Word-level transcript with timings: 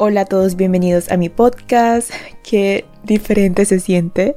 Hola 0.00 0.20
a 0.20 0.24
todos, 0.26 0.54
bienvenidos 0.54 1.10
a 1.10 1.16
mi 1.16 1.28
podcast. 1.28 2.12
Qué 2.48 2.84
diferente 3.02 3.64
se 3.64 3.80
siente 3.80 4.36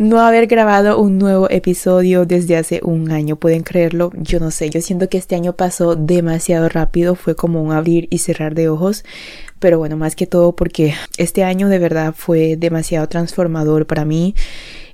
no 0.00 0.18
haber 0.18 0.46
grabado 0.46 0.98
un 0.98 1.18
nuevo 1.18 1.50
episodio 1.50 2.24
desde 2.24 2.56
hace 2.56 2.80
un 2.82 3.12
año. 3.12 3.36
Pueden 3.36 3.62
creerlo, 3.62 4.10
yo 4.16 4.40
no 4.40 4.50
sé. 4.50 4.70
Yo 4.70 4.80
siento 4.80 5.10
que 5.10 5.18
este 5.18 5.34
año 5.34 5.54
pasó 5.54 5.94
demasiado 5.94 6.70
rápido. 6.70 7.14
Fue 7.14 7.36
como 7.36 7.62
un 7.62 7.70
abrir 7.70 8.08
y 8.10 8.18
cerrar 8.18 8.54
de 8.54 8.70
ojos. 8.70 9.04
Pero 9.60 9.78
bueno, 9.78 9.96
más 9.96 10.16
que 10.16 10.26
todo 10.26 10.56
porque 10.56 10.94
este 11.16 11.44
año 11.44 11.68
de 11.68 11.78
verdad 11.78 12.14
fue 12.16 12.56
demasiado 12.56 13.08
transformador 13.08 13.86
para 13.86 14.04
mí 14.04 14.34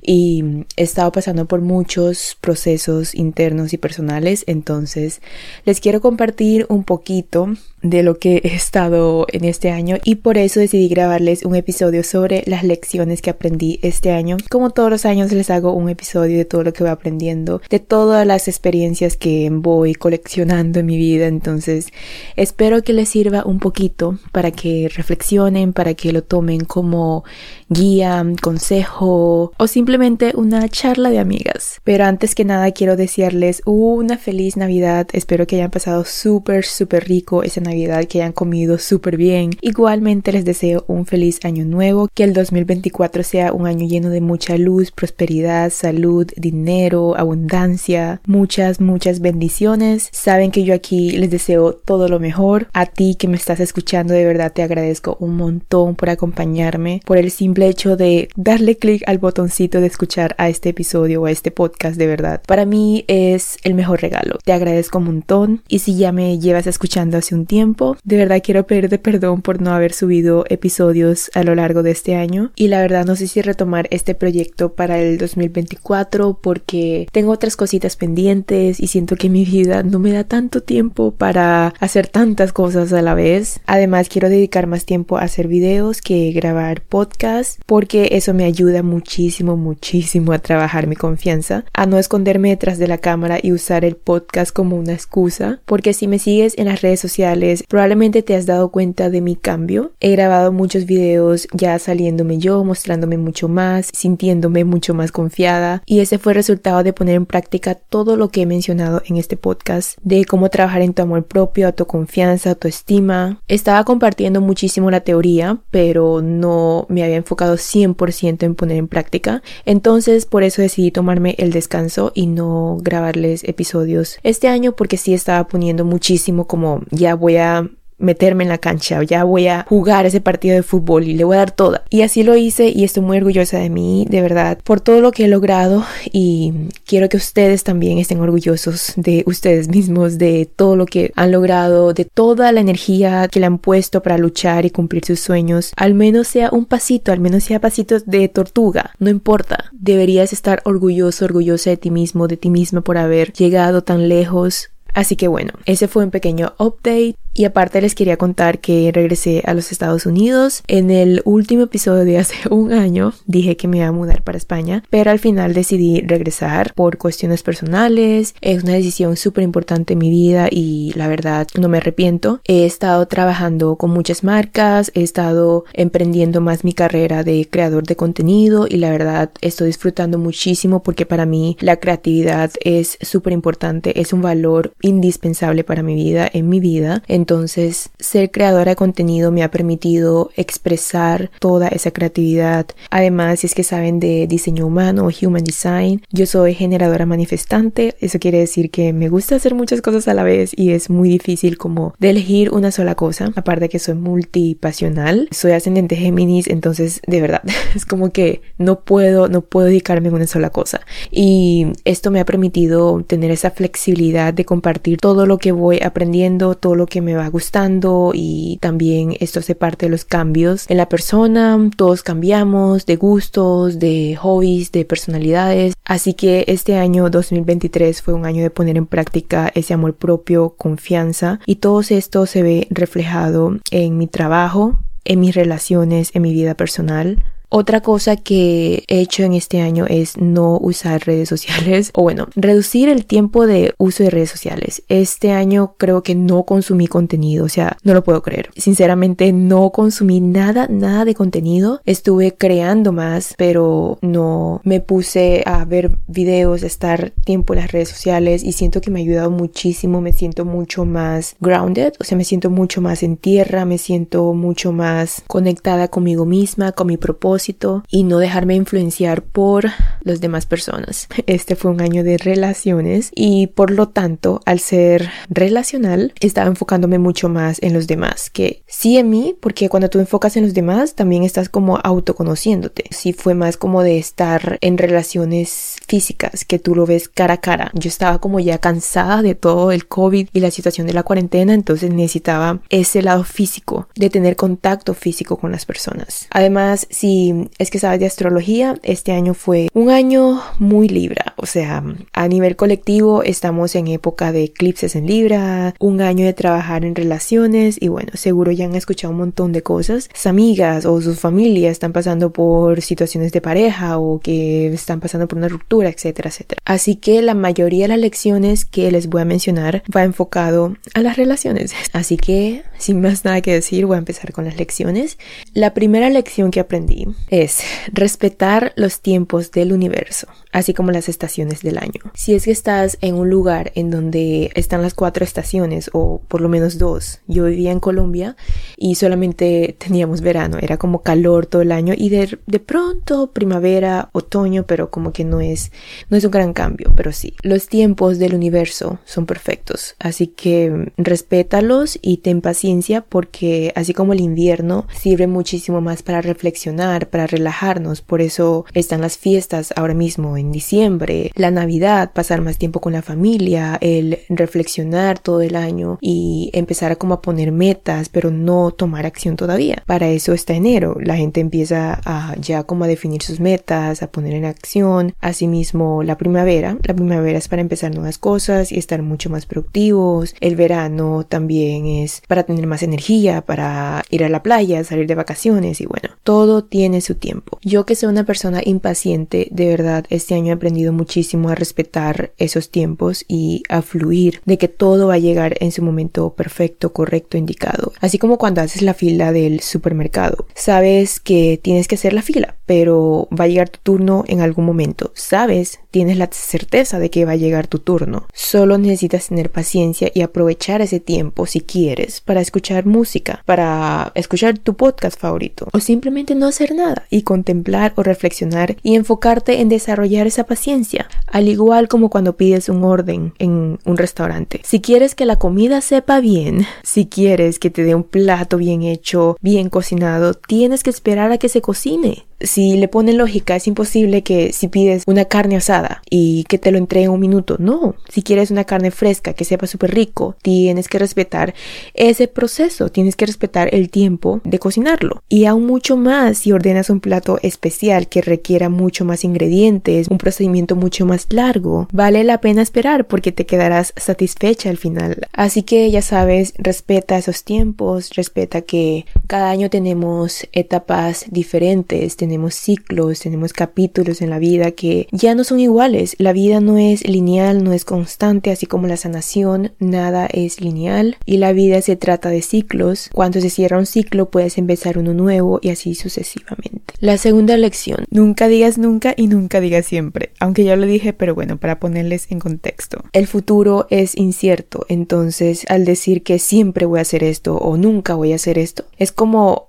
y 0.06 0.64
he 0.76 0.84
estado 0.84 1.10
pasando 1.10 1.46
por 1.46 1.60
muchos 1.60 2.36
procesos 2.40 3.14
internos 3.14 3.72
y 3.72 3.78
personales, 3.78 4.44
entonces 4.46 5.20
les 5.64 5.80
quiero 5.80 6.00
compartir 6.00 6.64
un 6.68 6.84
poquito 6.84 7.48
de 7.82 8.02
lo 8.02 8.18
que 8.18 8.40
he 8.44 8.54
estado 8.54 9.26
en 9.32 9.44
este 9.44 9.70
año 9.70 9.98
y 10.04 10.16
por 10.16 10.38
eso 10.38 10.60
decidí 10.60 10.88
grabarles 10.88 11.44
un 11.44 11.56
episodio 11.56 12.04
sobre 12.04 12.44
las 12.46 12.62
lecciones 12.62 13.20
que 13.20 13.30
aprendí 13.30 13.80
este 13.82 14.12
año. 14.12 14.36
Como 14.48 14.70
todos 14.70 14.90
los 14.90 15.04
años 15.04 15.32
les 15.32 15.50
hago 15.50 15.72
un 15.72 15.88
episodio 15.88 16.38
de 16.38 16.44
todo 16.44 16.62
lo 16.62 16.72
que 16.72 16.84
voy 16.84 16.90
aprendiendo, 16.90 17.60
de 17.68 17.80
todas 17.80 18.26
las 18.26 18.46
experiencias 18.46 19.16
que 19.16 19.48
voy 19.52 19.94
coleccionando 19.94 20.78
en 20.80 20.86
mi 20.86 20.96
vida, 20.96 21.26
entonces 21.26 21.88
espero 22.36 22.82
que 22.82 22.92
les 22.92 23.08
sirva 23.08 23.44
un 23.44 23.58
poquito 23.58 24.18
para 24.30 24.52
que 24.56 24.90
reflexionen, 24.92 25.72
para 25.72 25.94
que 25.94 26.12
lo 26.12 26.22
tomen 26.22 26.64
como 26.64 27.24
guía, 27.68 28.24
consejo 28.42 29.52
o 29.56 29.66
simplemente 29.66 30.32
una 30.34 30.68
charla 30.68 31.10
de 31.10 31.18
amigas. 31.18 31.80
Pero 31.84 32.04
antes 32.04 32.34
que 32.34 32.44
nada 32.44 32.72
quiero 32.72 32.96
desearles 32.96 33.62
una 33.64 34.18
feliz 34.18 34.56
Navidad. 34.56 35.08
Espero 35.12 35.46
que 35.46 35.56
hayan 35.56 35.70
pasado 35.70 36.04
súper, 36.04 36.64
súper 36.64 37.06
rico 37.08 37.42
esa 37.42 37.60
Navidad, 37.60 38.04
que 38.06 38.22
hayan 38.22 38.32
comido 38.32 38.78
súper 38.78 39.16
bien. 39.16 39.50
Igualmente 39.60 40.32
les 40.32 40.44
deseo 40.44 40.84
un 40.88 41.06
feliz 41.06 41.40
año 41.44 41.64
nuevo, 41.64 42.08
que 42.14 42.24
el 42.24 42.32
2024 42.32 43.22
sea 43.22 43.52
un 43.52 43.66
año 43.66 43.86
lleno 43.86 44.10
de 44.10 44.20
mucha 44.20 44.56
luz, 44.56 44.90
prosperidad, 44.90 45.70
salud, 45.70 46.26
dinero, 46.36 47.16
abundancia, 47.16 48.20
muchas, 48.26 48.80
muchas 48.80 49.20
bendiciones. 49.20 50.08
Saben 50.12 50.50
que 50.50 50.64
yo 50.64 50.74
aquí 50.74 51.10
les 51.10 51.30
deseo 51.30 51.74
todo 51.74 52.08
lo 52.08 52.20
mejor. 52.20 52.68
A 52.72 52.86
ti 52.86 53.16
que 53.18 53.28
me 53.28 53.36
estás 53.36 53.60
escuchando, 53.60 54.14
de 54.14 54.24
verdad 54.24 54.45
te 54.50 54.62
agradezco 54.62 55.16
un 55.20 55.36
montón 55.36 55.94
por 55.94 56.10
acompañarme, 56.10 57.00
por 57.04 57.18
el 57.18 57.30
simple 57.30 57.68
hecho 57.68 57.96
de 57.96 58.28
darle 58.36 58.76
clic 58.76 59.02
al 59.06 59.18
botoncito 59.18 59.80
de 59.80 59.86
escuchar 59.86 60.34
a 60.38 60.48
este 60.48 60.70
episodio 60.70 61.22
o 61.22 61.26
a 61.26 61.30
este 61.30 61.50
podcast 61.50 61.96
de 61.96 62.06
verdad. 62.06 62.42
Para 62.46 62.64
mí 62.64 63.04
es 63.08 63.58
el 63.62 63.74
mejor 63.74 64.00
regalo. 64.02 64.38
Te 64.44 64.52
agradezco 64.52 64.98
un 64.98 65.04
montón 65.04 65.62
y 65.68 65.80
si 65.80 65.96
ya 65.96 66.12
me 66.12 66.38
llevas 66.38 66.66
escuchando 66.66 67.18
hace 67.18 67.34
un 67.34 67.46
tiempo, 67.46 67.96
de 68.04 68.16
verdad 68.16 68.42
quiero 68.42 68.66
pedirte 68.66 68.98
perdón 68.98 69.42
por 69.42 69.60
no 69.60 69.72
haber 69.72 69.92
subido 69.92 70.44
episodios 70.48 71.30
a 71.34 71.42
lo 71.42 71.54
largo 71.54 71.82
de 71.82 71.90
este 71.90 72.16
año 72.16 72.52
y 72.56 72.68
la 72.68 72.80
verdad 72.80 73.06
no 73.06 73.16
sé 73.16 73.26
si 73.26 73.42
retomar 73.42 73.88
este 73.90 74.14
proyecto 74.14 74.74
para 74.74 74.98
el 74.98 75.18
2024 75.18 76.38
porque 76.40 77.06
tengo 77.12 77.32
otras 77.32 77.56
cositas 77.56 77.96
pendientes 77.96 78.80
y 78.80 78.86
siento 78.86 79.16
que 79.16 79.28
mi 79.28 79.44
vida 79.44 79.82
no 79.82 79.98
me 79.98 80.12
da 80.12 80.24
tanto 80.24 80.62
tiempo 80.62 81.12
para 81.12 81.68
hacer 81.80 82.08
tantas 82.08 82.52
cosas 82.52 82.92
a 82.92 83.02
la 83.02 83.14
vez. 83.14 83.60
Además 83.66 84.08
quiero 84.08 84.28
dedicar 84.36 84.66
más 84.66 84.84
tiempo 84.84 85.18
a 85.18 85.22
hacer 85.22 85.48
videos 85.48 86.00
que 86.00 86.32
grabar 86.32 86.82
podcasts 86.82 87.58
porque 87.66 88.10
eso 88.12 88.34
me 88.34 88.44
ayuda 88.44 88.82
muchísimo, 88.82 89.56
muchísimo 89.56 90.32
a 90.32 90.38
trabajar 90.38 90.86
mi 90.86 90.96
confianza, 90.96 91.64
a 91.72 91.86
no 91.86 91.98
esconderme 91.98 92.50
detrás 92.50 92.78
de 92.78 92.88
la 92.88 92.98
cámara 92.98 93.38
y 93.42 93.52
usar 93.52 93.84
el 93.84 93.96
podcast 93.96 94.52
como 94.52 94.76
una 94.76 94.92
excusa, 94.92 95.60
porque 95.64 95.92
si 95.92 96.06
me 96.06 96.18
sigues 96.18 96.54
en 96.56 96.66
las 96.66 96.82
redes 96.82 97.00
sociales 97.00 97.64
probablemente 97.68 98.22
te 98.22 98.34
has 98.34 98.46
dado 98.46 98.70
cuenta 98.70 99.10
de 99.10 99.20
mi 99.20 99.36
cambio. 99.36 99.92
He 100.00 100.12
grabado 100.12 100.52
muchos 100.52 100.86
videos 100.86 101.48
ya 101.52 101.78
saliéndome 101.78 102.38
yo, 102.38 102.64
mostrándome 102.64 103.18
mucho 103.18 103.48
más, 103.48 103.90
sintiéndome 103.92 104.64
mucho 104.64 104.94
más 104.94 105.12
confiada 105.12 105.82
y 105.86 106.00
ese 106.00 106.18
fue 106.18 106.32
el 106.32 106.36
resultado 106.36 106.82
de 106.82 106.92
poner 106.92 107.14
en 107.14 107.26
práctica 107.26 107.74
todo 107.74 108.16
lo 108.16 108.28
que 108.28 108.42
he 108.42 108.46
mencionado 108.46 109.02
en 109.06 109.16
este 109.16 109.36
podcast, 109.36 109.98
de 110.02 110.24
cómo 110.24 110.50
trabajar 110.50 110.82
en 110.82 110.94
tu 110.94 111.02
amor 111.02 111.24
propio, 111.24 111.66
autoconfianza, 111.66 112.50
autoestima. 112.50 113.40
Estaba 113.48 113.84
compartiendo 113.84 114.25
muchísimo 114.40 114.90
la 114.90 115.00
teoría, 115.00 115.58
pero 115.70 116.22
no 116.22 116.86
me 116.88 117.02
había 117.02 117.16
enfocado 117.16 117.56
100% 117.56 118.42
en 118.42 118.54
poner 118.54 118.76
en 118.76 118.88
práctica. 118.88 119.42
Entonces 119.64 120.26
por 120.26 120.42
eso 120.42 120.62
decidí 120.62 120.90
tomarme 120.90 121.34
el 121.38 121.52
descanso 121.52 122.12
y 122.14 122.26
no 122.26 122.78
grabarles 122.80 123.44
episodios 123.44 124.18
este 124.22 124.48
año 124.48 124.72
porque 124.72 124.96
sí 124.96 125.14
estaba 125.14 125.46
poniendo 125.48 125.84
muchísimo 125.84 126.46
como 126.46 126.82
ya 126.90 127.14
voy 127.14 127.36
a 127.36 127.68
meterme 127.98 128.44
en 128.44 128.48
la 128.48 128.58
cancha, 128.58 129.02
ya 129.02 129.24
voy 129.24 129.48
a 129.48 129.64
jugar 129.68 130.06
ese 130.06 130.20
partido 130.20 130.54
de 130.54 130.62
fútbol 130.62 131.04
y 131.04 131.14
le 131.14 131.24
voy 131.24 131.36
a 131.36 131.40
dar 131.40 131.50
toda. 131.50 131.84
Y 131.90 132.02
así 132.02 132.22
lo 132.22 132.36
hice 132.36 132.68
y 132.68 132.84
estoy 132.84 133.02
muy 133.02 133.18
orgullosa 133.18 133.58
de 133.58 133.70
mí, 133.70 134.06
de 134.08 134.20
verdad, 134.20 134.58
por 134.64 134.80
todo 134.80 135.00
lo 135.00 135.12
que 135.12 135.24
he 135.24 135.28
logrado 135.28 135.84
y 136.12 136.52
quiero 136.84 137.08
que 137.08 137.16
ustedes 137.16 137.64
también 137.64 137.98
estén 137.98 138.20
orgullosos 138.20 138.92
de 138.96 139.22
ustedes 139.26 139.68
mismos, 139.68 140.18
de 140.18 140.48
todo 140.54 140.76
lo 140.76 140.86
que 140.86 141.12
han 141.16 141.32
logrado, 141.32 141.94
de 141.94 142.04
toda 142.04 142.52
la 142.52 142.60
energía 142.60 143.28
que 143.28 143.40
le 143.40 143.46
han 143.46 143.58
puesto 143.58 144.02
para 144.02 144.18
luchar 144.18 144.66
y 144.66 144.70
cumplir 144.70 145.04
sus 145.04 145.20
sueños. 145.20 145.72
Al 145.76 145.94
menos 145.94 146.28
sea 146.28 146.50
un 146.52 146.66
pasito, 146.66 147.12
al 147.12 147.20
menos 147.20 147.44
sea 147.44 147.60
pasitos 147.60 148.06
de 148.06 148.28
tortuga, 148.28 148.92
no 148.98 149.10
importa. 149.10 149.70
Deberías 149.72 150.32
estar 150.32 150.60
orgulloso, 150.64 151.24
orgullosa 151.24 151.70
de 151.70 151.76
ti 151.76 151.90
mismo, 151.90 152.28
de 152.28 152.36
ti 152.36 152.50
misma 152.50 152.80
por 152.82 152.98
haber 152.98 153.32
llegado 153.32 153.82
tan 153.82 154.08
lejos. 154.08 154.70
Así 154.94 155.14
que 155.14 155.28
bueno, 155.28 155.52
ese 155.66 155.88
fue 155.88 156.04
un 156.04 156.10
pequeño 156.10 156.54
update 156.58 157.16
y 157.36 157.44
aparte 157.44 157.80
les 157.80 157.94
quería 157.94 158.16
contar 158.16 158.60
que 158.60 158.90
regresé 158.92 159.42
a 159.44 159.52
los 159.52 159.70
Estados 159.70 160.06
Unidos. 160.06 160.62
En 160.66 160.90
el 160.90 161.20
último 161.24 161.64
episodio 161.64 162.04
de 162.04 162.18
hace 162.18 162.36
un 162.50 162.72
año 162.72 163.12
dije 163.26 163.56
que 163.56 163.68
me 163.68 163.78
iba 163.78 163.86
a 163.86 163.92
mudar 163.92 164.22
para 164.22 164.38
España, 164.38 164.82
pero 164.90 165.10
al 165.10 165.18
final 165.18 165.52
decidí 165.52 166.00
regresar 166.00 166.72
por 166.74 166.96
cuestiones 166.96 167.42
personales. 167.42 168.34
Es 168.40 168.62
una 168.62 168.72
decisión 168.72 169.16
súper 169.16 169.44
importante 169.44 169.92
en 169.92 169.98
mi 169.98 170.10
vida 170.10 170.48
y 170.50 170.92
la 170.96 171.08
verdad 171.08 171.46
no 171.58 171.68
me 171.68 171.78
arrepiento. 171.78 172.40
He 172.44 172.64
estado 172.64 173.06
trabajando 173.06 173.76
con 173.76 173.90
muchas 173.90 174.24
marcas, 174.24 174.90
he 174.94 175.02
estado 175.02 175.64
emprendiendo 175.74 176.40
más 176.40 176.64
mi 176.64 176.72
carrera 176.72 177.22
de 177.22 177.46
creador 177.50 177.84
de 177.84 177.96
contenido 177.96 178.66
y 178.68 178.76
la 178.76 178.90
verdad 178.90 179.30
estoy 179.42 179.66
disfrutando 179.66 180.18
muchísimo 180.18 180.82
porque 180.82 181.04
para 181.04 181.26
mí 181.26 181.56
la 181.60 181.76
creatividad 181.76 182.50
es 182.60 182.96
súper 183.02 183.34
importante, 183.34 184.00
es 184.00 184.12
un 184.12 184.22
valor 184.22 184.72
indispensable 184.80 185.64
para 185.64 185.82
mi 185.82 185.94
vida, 185.94 186.28
en 186.32 186.48
mi 186.48 186.60
vida. 186.60 187.02
Entonces, 187.26 187.90
ser 187.98 188.30
creadora 188.30 188.70
de 188.70 188.76
contenido 188.76 189.32
me 189.32 189.42
ha 189.42 189.50
permitido 189.50 190.30
expresar 190.36 191.32
toda 191.40 191.66
esa 191.66 191.90
creatividad. 191.90 192.68
Además, 192.88 193.40
si 193.40 193.48
es 193.48 193.54
que 193.56 193.64
saben 193.64 193.98
de 193.98 194.28
diseño 194.28 194.64
humano 194.64 195.08
o 195.08 195.26
human 195.26 195.42
design, 195.42 196.02
yo 196.12 196.24
soy 196.26 196.54
generadora 196.54 197.04
manifestante. 197.04 197.96
Eso 197.98 198.20
quiere 198.20 198.38
decir 198.38 198.70
que 198.70 198.92
me 198.92 199.08
gusta 199.08 199.34
hacer 199.34 199.56
muchas 199.56 199.82
cosas 199.82 200.06
a 200.06 200.14
la 200.14 200.22
vez 200.22 200.52
y 200.56 200.70
es 200.70 200.88
muy 200.88 201.08
difícil 201.08 201.58
como 201.58 201.94
de 201.98 202.10
elegir 202.10 202.52
una 202.52 202.70
sola 202.70 202.94
cosa. 202.94 203.32
Aparte 203.34 203.68
que 203.68 203.80
soy 203.80 203.94
multipasional, 203.94 205.28
soy 205.32 205.50
ascendente 205.50 205.96
Géminis, 205.96 206.46
entonces 206.46 207.00
de 207.08 207.20
verdad 207.20 207.42
es 207.74 207.84
como 207.84 208.12
que 208.12 208.40
no 208.56 208.82
puedo, 208.82 209.26
no 209.28 209.40
puedo 209.40 209.66
dedicarme 209.66 210.10
a 210.10 210.12
una 210.12 210.28
sola 210.28 210.50
cosa. 210.50 210.82
Y 211.10 211.72
esto 211.84 212.12
me 212.12 212.20
ha 212.20 212.24
permitido 212.24 213.02
tener 213.04 213.32
esa 213.32 213.50
flexibilidad 213.50 214.32
de 214.32 214.44
compartir 214.44 214.98
todo 214.98 215.26
lo 215.26 215.38
que 215.38 215.50
voy 215.50 215.80
aprendiendo, 215.82 216.54
todo 216.54 216.76
lo 216.76 216.86
que 216.86 217.00
me 217.00 217.15
va 217.16 217.28
gustando 217.28 218.12
y 218.14 218.58
también 218.60 219.16
esto 219.20 219.40
hace 219.40 219.54
parte 219.54 219.86
de 219.86 219.90
los 219.90 220.04
cambios 220.04 220.68
en 220.68 220.76
la 220.76 220.88
persona, 220.88 221.58
todos 221.76 222.02
cambiamos 222.02 222.86
de 222.86 222.96
gustos, 222.96 223.78
de 223.78 224.16
hobbies, 224.16 224.72
de 224.72 224.84
personalidades, 224.84 225.74
así 225.84 226.14
que 226.14 226.44
este 226.48 226.76
año 226.76 227.10
2023 227.10 228.02
fue 228.02 228.14
un 228.14 228.26
año 228.26 228.42
de 228.42 228.50
poner 228.50 228.76
en 228.76 228.86
práctica 228.86 229.50
ese 229.54 229.74
amor 229.74 229.94
propio, 229.94 230.50
confianza. 230.50 231.40
Y 231.46 231.56
todo 231.56 231.80
esto 231.80 232.26
se 232.26 232.42
ve 232.42 232.66
reflejado 232.70 233.58
en 233.70 233.98
mi 233.98 234.06
trabajo, 234.06 234.78
en 235.04 235.20
mis 235.20 235.34
relaciones, 235.34 236.10
en 236.14 236.22
mi 236.22 236.32
vida 236.32 236.54
personal, 236.54 237.22
otra 237.48 237.80
cosa 237.80 238.16
que 238.16 238.84
he 238.88 239.00
hecho 239.00 239.22
en 239.22 239.32
este 239.32 239.60
año 239.60 239.86
es 239.88 240.16
no 240.16 240.58
usar 240.60 241.06
redes 241.06 241.28
sociales 241.28 241.90
o 241.94 242.02
bueno, 242.02 242.28
reducir 242.34 242.88
el 242.88 243.06
tiempo 243.06 243.46
de 243.46 243.74
uso 243.78 244.02
de 244.02 244.10
redes 244.10 244.30
sociales. 244.30 244.82
Este 244.88 245.32
año 245.32 245.74
creo 245.78 246.02
que 246.02 246.14
no 246.14 246.44
consumí 246.44 246.86
contenido, 246.88 247.44
o 247.44 247.48
sea, 247.48 247.76
no 247.84 247.94
lo 247.94 248.02
puedo 248.02 248.22
creer. 248.22 248.50
Sinceramente 248.56 249.32
no 249.32 249.70
consumí 249.70 250.20
nada, 250.20 250.66
nada 250.68 251.04
de 251.04 251.14
contenido. 251.14 251.80
Estuve 251.84 252.34
creando 252.34 252.92
más, 252.92 253.34
pero 253.36 253.98
no 254.02 254.60
me 254.64 254.80
puse 254.80 255.42
a 255.46 255.64
ver 255.64 255.98
videos, 256.06 256.62
a 256.62 256.66
estar 256.66 257.12
tiempo 257.24 257.54
en 257.54 257.60
las 257.60 257.72
redes 257.72 257.88
sociales 257.88 258.42
y 258.42 258.52
siento 258.52 258.80
que 258.80 258.90
me 258.90 259.00
ha 259.00 259.02
ayudado 259.02 259.30
muchísimo. 259.30 260.00
Me 260.00 260.12
siento 260.12 260.44
mucho 260.44 260.84
más 260.84 261.36
grounded, 261.40 261.92
o 262.00 262.04
sea, 262.04 262.18
me 262.18 262.24
siento 262.24 262.50
mucho 262.50 262.80
más 262.80 263.02
en 263.02 263.16
tierra, 263.16 263.64
me 263.64 263.78
siento 263.78 264.32
mucho 264.34 264.72
más 264.72 265.22
conectada 265.28 265.88
conmigo 265.88 266.26
misma, 266.26 266.72
con 266.72 266.88
mi 266.88 266.96
propósito 266.96 267.35
propósito 267.36 267.84
y 267.90 268.04
no 268.04 268.18
dejarme 268.18 268.54
influenciar 268.54 269.22
por 269.22 269.66
las 270.02 270.20
demás 270.20 270.46
personas. 270.46 271.08
Este 271.26 271.56
fue 271.56 271.70
un 271.70 271.80
año 271.80 272.04
de 272.04 272.18
relaciones 272.18 273.10
y 273.14 273.48
por 273.48 273.70
lo 273.70 273.88
tanto, 273.88 274.40
al 274.46 274.60
ser 274.60 275.10
relacional, 275.28 276.12
estaba 276.20 276.48
enfocándome 276.48 276.98
mucho 276.98 277.28
más 277.28 277.58
en 277.62 277.74
los 277.74 277.86
demás 277.86 278.30
que 278.30 278.62
sí 278.66 278.96
en 278.96 279.10
mí, 279.10 279.34
porque 279.40 279.68
cuando 279.68 279.90
tú 279.90 279.98
enfocas 279.98 280.36
en 280.36 280.44
los 280.44 280.54
demás, 280.54 280.94
también 280.94 281.24
estás 281.24 281.48
como 281.48 281.78
autoconociéndote. 281.82 282.84
Sí 282.90 283.12
fue 283.12 283.34
más 283.34 283.56
como 283.56 283.82
de 283.82 283.98
estar 283.98 284.58
en 284.60 284.78
relaciones 284.78 285.76
físicas, 285.86 286.44
que 286.44 286.58
tú 286.58 286.74
lo 286.74 286.86
ves 286.86 287.08
cara 287.08 287.34
a 287.34 287.40
cara. 287.40 287.70
Yo 287.74 287.88
estaba 287.88 288.20
como 288.20 288.40
ya 288.40 288.58
cansada 288.58 289.22
de 289.22 289.34
todo 289.34 289.72
el 289.72 289.88
COVID 289.88 290.28
y 290.32 290.40
la 290.40 290.50
situación 290.50 290.86
de 290.86 290.94
la 290.94 291.02
cuarentena, 291.02 291.54
entonces 291.54 291.90
necesitaba 291.90 292.60
ese 292.70 293.02
lado 293.02 293.24
físico, 293.24 293.88
de 293.96 294.10
tener 294.10 294.36
contacto 294.36 294.94
físico 294.94 295.36
con 295.36 295.50
las 295.50 295.66
personas. 295.66 296.28
Además, 296.30 296.86
si 296.90 297.25
es 297.58 297.70
que 297.70 297.78
sabes 297.78 298.00
de 298.00 298.06
astrología, 298.06 298.78
este 298.82 299.12
año 299.12 299.34
fue 299.34 299.68
un 299.74 299.90
año 299.90 300.40
muy 300.58 300.88
Libra, 300.88 301.34
o 301.36 301.46
sea, 301.46 301.82
a 302.12 302.28
nivel 302.28 302.56
colectivo 302.56 303.22
estamos 303.22 303.74
en 303.74 303.88
época 303.88 304.32
de 304.32 304.44
eclipses 304.44 304.96
en 304.96 305.06
Libra, 305.06 305.74
un 305.78 306.00
año 306.00 306.24
de 306.24 306.32
trabajar 306.32 306.84
en 306.84 306.94
relaciones 306.94 307.76
y 307.80 307.88
bueno, 307.88 308.10
seguro 308.14 308.52
ya 308.52 308.64
han 308.64 308.74
escuchado 308.74 309.12
un 309.12 309.18
montón 309.18 309.52
de 309.52 309.62
cosas. 309.62 310.08
Sus 310.14 310.26
amigas 310.26 310.86
o 310.86 311.00
sus 311.00 311.18
familias 311.18 311.72
están 311.72 311.92
pasando 311.92 312.32
por 312.32 312.80
situaciones 312.82 313.32
de 313.32 313.40
pareja 313.40 313.98
o 313.98 314.20
que 314.20 314.72
están 314.72 315.00
pasando 315.00 315.28
por 315.28 315.38
una 315.38 315.48
ruptura, 315.48 315.88
etcétera, 315.88 316.30
etcétera. 316.30 316.60
Así 316.64 316.96
que 316.96 317.22
la 317.22 317.34
mayoría 317.34 317.84
de 317.84 317.88
las 317.88 317.98
lecciones 317.98 318.64
que 318.64 318.90
les 318.90 319.08
voy 319.08 319.22
a 319.22 319.24
mencionar 319.24 319.82
va 319.94 320.04
enfocado 320.04 320.76
a 320.94 321.00
las 321.00 321.16
relaciones. 321.16 321.72
Así 321.92 322.16
que, 322.16 322.62
sin 322.78 323.00
más 323.00 323.24
nada 323.24 323.40
que 323.40 323.52
decir, 323.52 323.86
voy 323.86 323.96
a 323.96 323.98
empezar 323.98 324.32
con 324.32 324.44
las 324.44 324.56
lecciones. 324.56 325.18
La 325.52 325.74
primera 325.74 326.10
lección 326.10 326.50
que 326.50 326.60
aprendí 326.60 327.08
es 327.28 327.60
respetar 327.92 328.72
los 328.76 329.00
tiempos 329.00 329.50
del 329.50 329.72
universo, 329.72 330.28
así 330.52 330.74
como 330.74 330.90
las 330.90 331.08
estaciones 331.08 331.62
del 331.62 331.78
año. 331.78 332.00
Si 332.14 332.34
es 332.34 332.44
que 332.44 332.50
estás 332.50 332.98
en 333.00 333.14
un 333.14 333.30
lugar 333.30 333.72
en 333.74 333.90
donde 333.90 334.50
están 334.54 334.82
las 334.82 334.94
cuatro 334.94 335.24
estaciones 335.24 335.90
o 335.92 336.20
por 336.28 336.40
lo 336.40 336.48
menos 336.48 336.78
dos, 336.78 337.20
yo 337.26 337.44
vivía 337.44 337.72
en 337.72 337.80
Colombia 337.80 338.36
y 338.76 338.94
solamente 338.94 339.76
teníamos 339.78 340.20
verano, 340.20 340.58
era 340.60 340.76
como 340.76 341.02
calor 341.02 341.46
todo 341.46 341.62
el 341.62 341.72
año 341.72 341.94
y 341.96 342.08
de, 342.08 342.38
de 342.46 342.60
pronto 342.60 343.32
primavera, 343.32 344.10
otoño, 344.12 344.66
pero 344.66 344.90
como 344.90 345.12
que 345.12 345.24
no 345.24 345.40
es, 345.40 345.72
no 346.08 346.16
es 346.16 346.24
un 346.24 346.30
gran 346.30 346.52
cambio, 346.52 346.92
pero 346.96 347.12
sí, 347.12 347.34
los 347.42 347.68
tiempos 347.68 348.18
del 348.18 348.34
universo 348.34 348.98
son 349.04 349.26
perfectos, 349.26 349.96
así 349.98 350.28
que 350.28 350.92
respétalos 350.96 351.98
y 352.02 352.18
ten 352.18 352.40
paciencia 352.40 353.02
porque 353.02 353.72
así 353.74 353.94
como 353.94 354.12
el 354.12 354.20
invierno 354.20 354.86
sirve 354.94 355.26
muchísimo 355.26 355.80
más 355.80 356.02
para 356.02 356.20
reflexionar, 356.20 357.05
para 357.08 357.26
relajarnos, 357.26 358.02
por 358.02 358.20
eso 358.20 358.64
están 358.74 359.00
las 359.00 359.18
fiestas 359.18 359.72
ahora 359.76 359.94
mismo 359.94 360.36
en 360.36 360.52
diciembre, 360.52 361.30
la 361.34 361.50
Navidad, 361.50 362.12
pasar 362.12 362.40
más 362.40 362.58
tiempo 362.58 362.80
con 362.80 362.92
la 362.92 363.02
familia, 363.02 363.78
el 363.80 364.18
reflexionar 364.28 365.18
todo 365.18 365.40
el 365.40 365.56
año 365.56 365.98
y 366.00 366.50
empezar 366.52 366.92
a 366.92 366.96
como 366.96 367.14
a 367.14 367.22
poner 367.22 367.52
metas, 367.52 368.08
pero 368.08 368.30
no 368.30 368.70
tomar 368.70 369.06
acción 369.06 369.36
todavía. 369.36 369.82
Para 369.86 370.08
eso 370.08 370.32
está 370.32 370.54
enero, 370.54 370.96
la 371.00 371.16
gente 371.16 371.40
empieza 371.40 372.00
a 372.04 372.34
ya 372.40 372.64
como 372.64 372.84
a 372.84 372.88
definir 372.88 373.22
sus 373.22 373.40
metas, 373.40 374.02
a 374.02 374.10
poner 374.10 374.34
en 374.34 374.44
acción. 374.44 375.14
Asimismo, 375.20 376.02
la 376.02 376.16
primavera, 376.16 376.78
la 376.82 376.94
primavera 376.94 377.38
es 377.38 377.48
para 377.48 377.62
empezar 377.62 377.94
nuevas 377.94 378.18
cosas 378.18 378.72
y 378.72 378.78
estar 378.78 379.02
mucho 379.02 379.30
más 379.30 379.46
productivos. 379.46 380.34
El 380.40 380.56
verano 380.56 381.24
también 381.28 381.86
es 381.86 382.22
para 382.28 382.44
tener 382.44 382.66
más 382.66 382.82
energía, 382.82 383.42
para 383.42 384.04
ir 384.10 384.24
a 384.24 384.28
la 384.28 384.42
playa, 384.42 384.84
salir 384.84 385.06
de 385.06 385.14
vacaciones 385.14 385.80
y 385.80 385.86
bueno, 385.86 386.10
todo 386.22 386.64
tiene 386.64 386.95
su 387.00 387.14
tiempo. 387.14 387.58
Yo 387.62 387.86
que 387.86 387.94
soy 387.94 388.08
una 388.08 388.24
persona 388.24 388.60
impaciente, 388.64 389.48
de 389.50 389.68
verdad, 389.68 390.04
este 390.10 390.34
año 390.34 390.52
he 390.52 390.56
aprendido 390.56 390.92
muchísimo 390.92 391.48
a 391.48 391.54
respetar 391.54 392.32
esos 392.38 392.70
tiempos 392.70 393.24
y 393.28 393.62
a 393.68 393.82
fluir 393.82 394.40
de 394.44 394.58
que 394.58 394.68
todo 394.68 395.08
va 395.08 395.14
a 395.14 395.18
llegar 395.18 395.56
en 395.60 395.72
su 395.72 395.82
momento 395.82 396.34
perfecto, 396.34 396.92
correcto, 396.92 397.36
indicado. 397.36 397.92
Así 398.00 398.18
como 398.18 398.38
cuando 398.38 398.60
haces 398.60 398.82
la 398.82 398.94
fila 398.94 399.32
del 399.32 399.60
supermercado. 399.60 400.46
Sabes 400.54 401.20
que 401.20 401.58
tienes 401.62 401.88
que 401.88 401.96
hacer 401.96 402.12
la 402.12 402.22
fila, 402.22 402.56
pero 402.66 403.28
va 403.38 403.44
a 403.44 403.48
llegar 403.48 403.68
tu 403.68 403.80
turno 403.82 404.24
en 404.26 404.40
algún 404.40 404.64
momento. 404.64 405.12
Sabes, 405.14 405.80
tienes 405.90 406.16
la 406.16 406.28
certeza 406.30 406.98
de 406.98 407.10
que 407.10 407.24
va 407.24 407.32
a 407.32 407.36
llegar 407.36 407.66
tu 407.66 407.78
turno. 407.78 408.26
Solo 408.32 408.78
necesitas 408.78 409.28
tener 409.28 409.50
paciencia 409.50 410.10
y 410.14 410.22
aprovechar 410.22 410.82
ese 410.82 411.00
tiempo 411.00 411.46
si 411.46 411.60
quieres 411.60 412.20
para 412.20 412.40
escuchar 412.40 412.86
música, 412.86 413.42
para 413.44 414.12
escuchar 414.14 414.58
tu 414.58 414.74
podcast 414.74 415.18
favorito 415.18 415.68
o 415.72 415.80
simplemente 415.80 416.34
no 416.34 416.46
hacer 416.46 416.74
nada 416.74 416.85
y 417.10 417.22
contemplar 417.22 417.92
o 417.96 418.02
reflexionar 418.02 418.76
y 418.82 418.94
enfocarte 418.94 419.60
en 419.60 419.68
desarrollar 419.68 420.26
esa 420.26 420.44
paciencia, 420.44 421.08
al 421.26 421.48
igual 421.48 421.88
como 421.88 422.10
cuando 422.10 422.36
pides 422.36 422.68
un 422.68 422.84
orden 422.84 423.32
en 423.38 423.78
un 423.84 423.96
restaurante. 423.96 424.60
Si 424.64 424.80
quieres 424.80 425.14
que 425.14 425.26
la 425.26 425.36
comida 425.36 425.80
sepa 425.80 426.20
bien, 426.20 426.66
si 426.82 427.06
quieres 427.06 427.58
que 427.58 427.70
te 427.70 427.84
dé 427.84 427.94
un 427.94 428.04
plato 428.04 428.56
bien 428.56 428.82
hecho, 428.82 429.36
bien 429.40 429.70
cocinado, 429.70 430.34
tienes 430.34 430.82
que 430.82 430.90
esperar 430.90 431.32
a 431.32 431.38
que 431.38 431.48
se 431.48 431.60
cocine 431.60 432.26
si 432.40 432.76
le 432.76 432.88
ponen 432.88 433.18
lógica, 433.18 433.56
es 433.56 433.66
imposible 433.66 434.22
que 434.22 434.52
si 434.52 434.68
pides 434.68 435.04
una 435.06 435.24
carne 435.24 435.56
asada 435.56 436.02
y 436.10 436.44
que 436.44 436.58
te 436.58 436.70
lo 436.70 436.78
entreguen 436.78 437.10
un 437.10 437.20
minuto. 437.20 437.56
No, 437.58 437.94
si 438.08 438.22
quieres 438.22 438.50
una 438.50 438.64
carne 438.64 438.90
fresca 438.90 439.32
que 439.32 439.44
sepa 439.44 439.66
súper 439.66 439.94
rico, 439.94 440.36
tienes 440.42 440.88
que 440.88 440.98
respetar 440.98 441.54
ese 441.94 442.28
proceso, 442.28 442.90
tienes 442.90 443.16
que 443.16 443.26
respetar 443.26 443.74
el 443.74 443.90
tiempo 443.90 444.40
de 444.44 444.58
cocinarlo. 444.58 445.22
Y 445.28 445.46
aún 445.46 445.66
mucho 445.66 445.96
más 445.96 446.38
si 446.38 446.52
ordenas 446.52 446.75
un 446.90 447.00
plato 447.00 447.38
especial 447.42 448.08
que 448.08 448.22
requiera 448.22 448.68
mucho 448.68 449.04
más 449.04 449.24
ingredientes, 449.24 450.08
un 450.08 450.18
procedimiento 450.18 450.76
mucho 450.76 451.06
más 451.06 451.26
largo, 451.30 451.88
vale 451.92 452.24
la 452.24 452.40
pena 452.40 452.62
esperar 452.62 453.06
porque 453.06 453.32
te 453.32 453.46
quedarás 453.46 453.92
satisfecha 453.96 454.70
al 454.70 454.76
final. 454.76 455.26
Así 455.32 455.62
que 455.62 455.90
ya 455.90 456.02
sabes, 456.02 456.54
respeta 456.58 457.18
esos 457.18 457.44
tiempos, 457.44 458.10
respeta 458.14 458.62
que 458.62 459.06
cada 459.26 459.50
año 459.50 459.70
tenemos 459.70 460.46
etapas 460.52 461.26
diferentes 461.30 462.16
tenemos 462.16 462.54
ciclos, 462.54 463.20
tenemos 463.20 463.52
capítulos 463.52 464.22
en 464.22 464.30
la 464.30 464.38
vida 464.38 464.70
que 464.72 465.08
ya 465.10 465.34
no 465.34 465.44
son 465.44 465.60
iguales. 465.60 466.14
La 466.18 466.32
vida 466.32 466.60
no 466.60 466.78
es 466.78 467.06
lineal, 467.08 467.64
no 467.64 467.72
es 467.72 467.84
constante, 467.84 468.50
así 468.50 468.66
como 468.66 468.86
la 468.86 468.96
sanación, 468.96 469.72
nada 469.78 470.26
es 470.26 470.60
lineal 470.60 471.16
y 471.24 471.38
la 471.38 471.52
vida 471.52 471.80
se 471.82 471.96
trata 471.96 472.28
de 472.30 472.42
ciclos. 472.42 473.10
Cuando 473.12 473.40
se 473.40 473.50
cierra 473.50 473.78
un 473.78 473.86
ciclo 473.86 474.30
puedes 474.30 474.58
empezar 474.58 474.98
uno 474.98 475.14
nuevo 475.14 475.58
y 475.62 475.70
así 475.70 475.94
sucesivamente. 475.94 476.55
La 476.98 477.18
segunda 477.18 477.56
lección, 477.56 478.06
nunca 478.10 478.48
digas 478.48 478.78
nunca 478.78 479.12
y 479.16 479.26
nunca 479.26 479.60
digas 479.60 479.84
siempre, 479.84 480.30
aunque 480.40 480.64
ya 480.64 480.76
lo 480.76 480.86
dije, 480.86 481.12
pero 481.12 481.34
bueno, 481.34 481.58
para 481.58 481.78
ponerles 481.78 482.30
en 482.30 482.38
contexto. 482.38 483.02
El 483.12 483.26
futuro 483.26 483.86
es 483.90 484.16
incierto, 484.16 484.86
entonces 484.88 485.66
al 485.68 485.84
decir 485.84 486.22
que 486.22 486.38
siempre 486.38 486.86
voy 486.86 486.98
a 486.98 487.02
hacer 487.02 487.22
esto 487.22 487.56
o 487.56 487.76
nunca 487.76 488.14
voy 488.14 488.32
a 488.32 488.36
hacer 488.36 488.58
esto, 488.58 488.84
es 488.96 489.12
como 489.12 489.65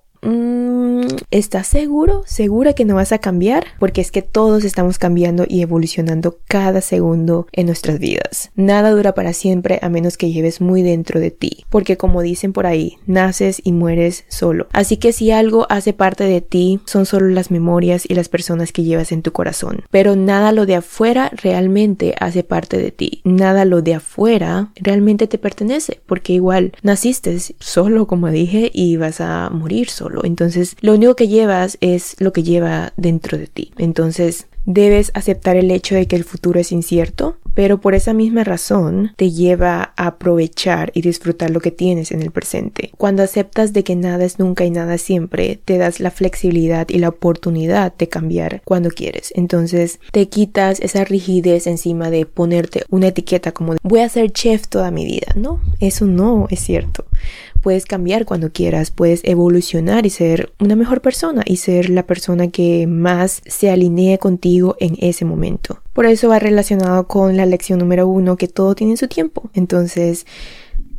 ¿Estás 1.31 1.68
seguro? 1.68 2.24
¿Segura 2.26 2.74
que 2.74 2.86
no 2.86 2.95
vas 2.95 3.12
a 3.12 3.19
cambiar? 3.19 3.66
Porque 3.80 4.02
es 4.02 4.12
que 4.12 4.21
todos 4.21 4.64
estamos 4.64 4.97
cambiando 4.97 5.45
y 5.47 5.62
evolucionando 5.62 6.38
cada 6.47 6.81
segundo 6.81 7.47
en 7.52 7.68
nuestras 7.68 8.00
vidas. 8.00 8.52
Nada 8.56 8.92
dura 8.92 9.14
para 9.14 9.33
siempre 9.33 9.80
a 9.81 9.90
menos 9.90 10.18
que 10.18 10.31
lleves 10.31 10.62
muy 10.62 10.81
dentro 10.81 11.19
de 11.19 11.31
ti. 11.31 11.66
Porque 11.69 11.97
como 11.97 12.21
dicen 12.21 12.54
por 12.54 12.66
ahí, 12.66 12.97
naces 13.06 13.62
y 13.64 13.71
mueres 13.71 14.26
solo. 14.30 14.68
Así 14.71 14.97
que 14.97 15.12
si 15.12 15.31
algo 15.31 15.68
hace 15.69 15.94
parte 15.94 16.24
de 16.24 16.42
ti, 16.42 16.80
son 16.86 17.06
solo 17.06 17.28
las 17.28 17.52
memorias 17.52 18.06
y 18.07 18.16
las 18.16 18.30
personas 18.30 18.71
que 18.71 18.83
llevas 18.83 19.12
en 19.12 19.21
tu 19.21 19.31
corazón. 19.31 19.83
Pero 19.92 20.16
nada 20.16 20.52
lo 20.52 20.66
de 20.66 20.76
afuera 20.76 21.31
realmente 21.33 22.16
hace 22.19 22.44
parte 22.44 22.78
de 22.78 22.92
ti. 22.92 23.21
Nada 23.24 23.66
lo 23.66 23.81
de 23.81 23.95
afuera 23.95 24.71
realmente 24.76 25.28
te 25.28 25.38
pertenece. 25.38 26.00
Porque 26.06 26.33
igual 26.33 26.71
naciste 26.81 27.38
solo, 27.59 28.07
como 28.07 28.30
dije, 28.30 28.71
y 28.74 28.97
vas 28.97 29.21
a 29.21 29.50
morir 29.50 29.90
solo. 29.90 30.06
Entonces, 30.23 30.76
lo 30.81 30.94
único 30.94 31.16
que 31.16 31.28
llevas 31.28 31.78
es 31.81 32.16
lo 32.19 32.33
que 32.33 32.44
lleva 32.44 32.94
dentro 32.97 33.37
de 33.37 33.47
ti. 33.47 33.71
Entonces, 33.78 34.47
debes 34.68 35.11
aceptar 35.14 35.56
el 35.56 35.71
hecho 35.71 35.95
de 35.95 36.07
que 36.07 36.18
el 36.18 36.26
futuro 36.26 36.59
es 36.59 36.71
incierto, 36.71 37.37
pero 37.54 37.80
por 37.80 37.95
esa 37.95 38.14
misma 38.14 38.44
razón 38.44 39.14
te 39.16 39.31
lleva 39.31 39.94
a 39.95 40.07
aprovechar 40.07 40.92
y 40.94 41.02
disfrutar 41.02 41.49
lo 41.49 41.61
que 41.61 41.71
tienes 41.71 42.11
en 42.11 42.21
el 42.21 42.31
presente. 42.31 42.92
Cuando 42.97 43.23
aceptas 43.23 43.73
de 43.73 43.83
que 43.83 43.95
nada 43.95 44.26
es 44.26 44.40
nunca 44.40 44.66
y 44.66 44.69
nada 44.69 44.97
siempre, 44.97 45.59
te 45.64 45.78
das 45.78 45.99
la 45.99 46.11
flexibilidad 46.11 46.87
y 46.90 46.99
la 46.99 47.09
oportunidad 47.09 47.95
de 47.95 48.09
cambiar 48.09 48.61
cuando 48.66 48.90
quieres. 48.90 49.31
Entonces 49.35 49.99
te 50.11 50.28
quitas 50.28 50.81
esa 50.81 51.06
rigidez 51.06 51.66
encima 51.66 52.11
de 52.11 52.26
ponerte 52.26 52.83
una 52.90 53.07
etiqueta 53.07 53.54
como 53.54 53.76
voy 53.83 54.02
a 54.02 54.09
ser 54.09 54.31
chef 54.31 54.68
toda 54.68 54.92
mi 54.92 55.06
vida. 55.06 55.31
No, 55.35 55.61
eso 55.80 56.06
no 56.06 56.47
es 56.52 56.59
cierto 56.59 57.06
puedes 57.68 57.86
cambiar 57.86 58.24
cuando 58.24 58.54
quieras, 58.54 58.92
puedes 58.92 59.19
evolucionar 59.26 60.06
y 60.06 60.09
ser 60.09 60.54
una 60.57 60.78
mejor 60.78 61.02
persona 61.02 61.44
y 61.45 61.57
ser 61.57 61.90
la 61.90 62.04
persona 62.04 62.47
que 62.47 62.88
más 62.88 63.42
se 63.45 63.69
alinee 63.69 64.19
contigo 64.19 64.78
en 64.80 64.95
ese 65.02 65.26
momento. 65.26 65.81
Por 65.92 66.06
eso 66.06 66.30
va 66.30 66.40
relacionado 66.40 67.09
con 67.09 67.36
la 67.36 67.45
lección 67.45 67.80
número 67.80 68.07
uno, 68.07 68.38
que 68.38 68.47
todo 68.47 68.74
tiene 68.74 68.95
su 68.95 69.09
tiempo. 69.09 69.50
Entonces, 69.54 70.26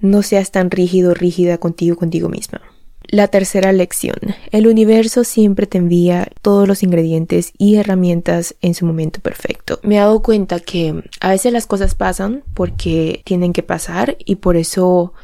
no 0.03 0.23
seas 0.23 0.51
tan 0.51 0.71
rígido, 0.71 1.15
rígida 1.15 1.57
contigo, 1.57 1.97
contigo 1.97 2.29
misma. 2.29 2.61
La 3.05 3.29
tercera 3.29 3.73
lección. 3.73 4.19
El 4.51 4.67
universo 4.67 5.25
siempre 5.25 5.67
te 5.67 5.79
envía 5.79 6.29
todos 6.43 6.69
los 6.69 6.83
ingredientes 6.83 7.55
y 7.57 7.77
herramientas 7.77 8.57
en 8.61 8.75
su 8.75 8.85
momento 8.85 9.21
perfecto. 9.21 9.81
Me 9.83 9.95
he 9.95 10.01
dado 10.01 10.21
cuenta 10.21 10.61
que 10.61 11.03
a 11.21 11.31
veces 11.31 11.51
las 11.51 11.67
cosas 11.67 11.95
pasan 11.95 12.45
porque 12.53 13.23
tienen 13.25 13.55
que 13.55 13.63
pasar 13.63 14.19
y 14.23 14.37
por 14.37 14.59
eso 14.59 15.15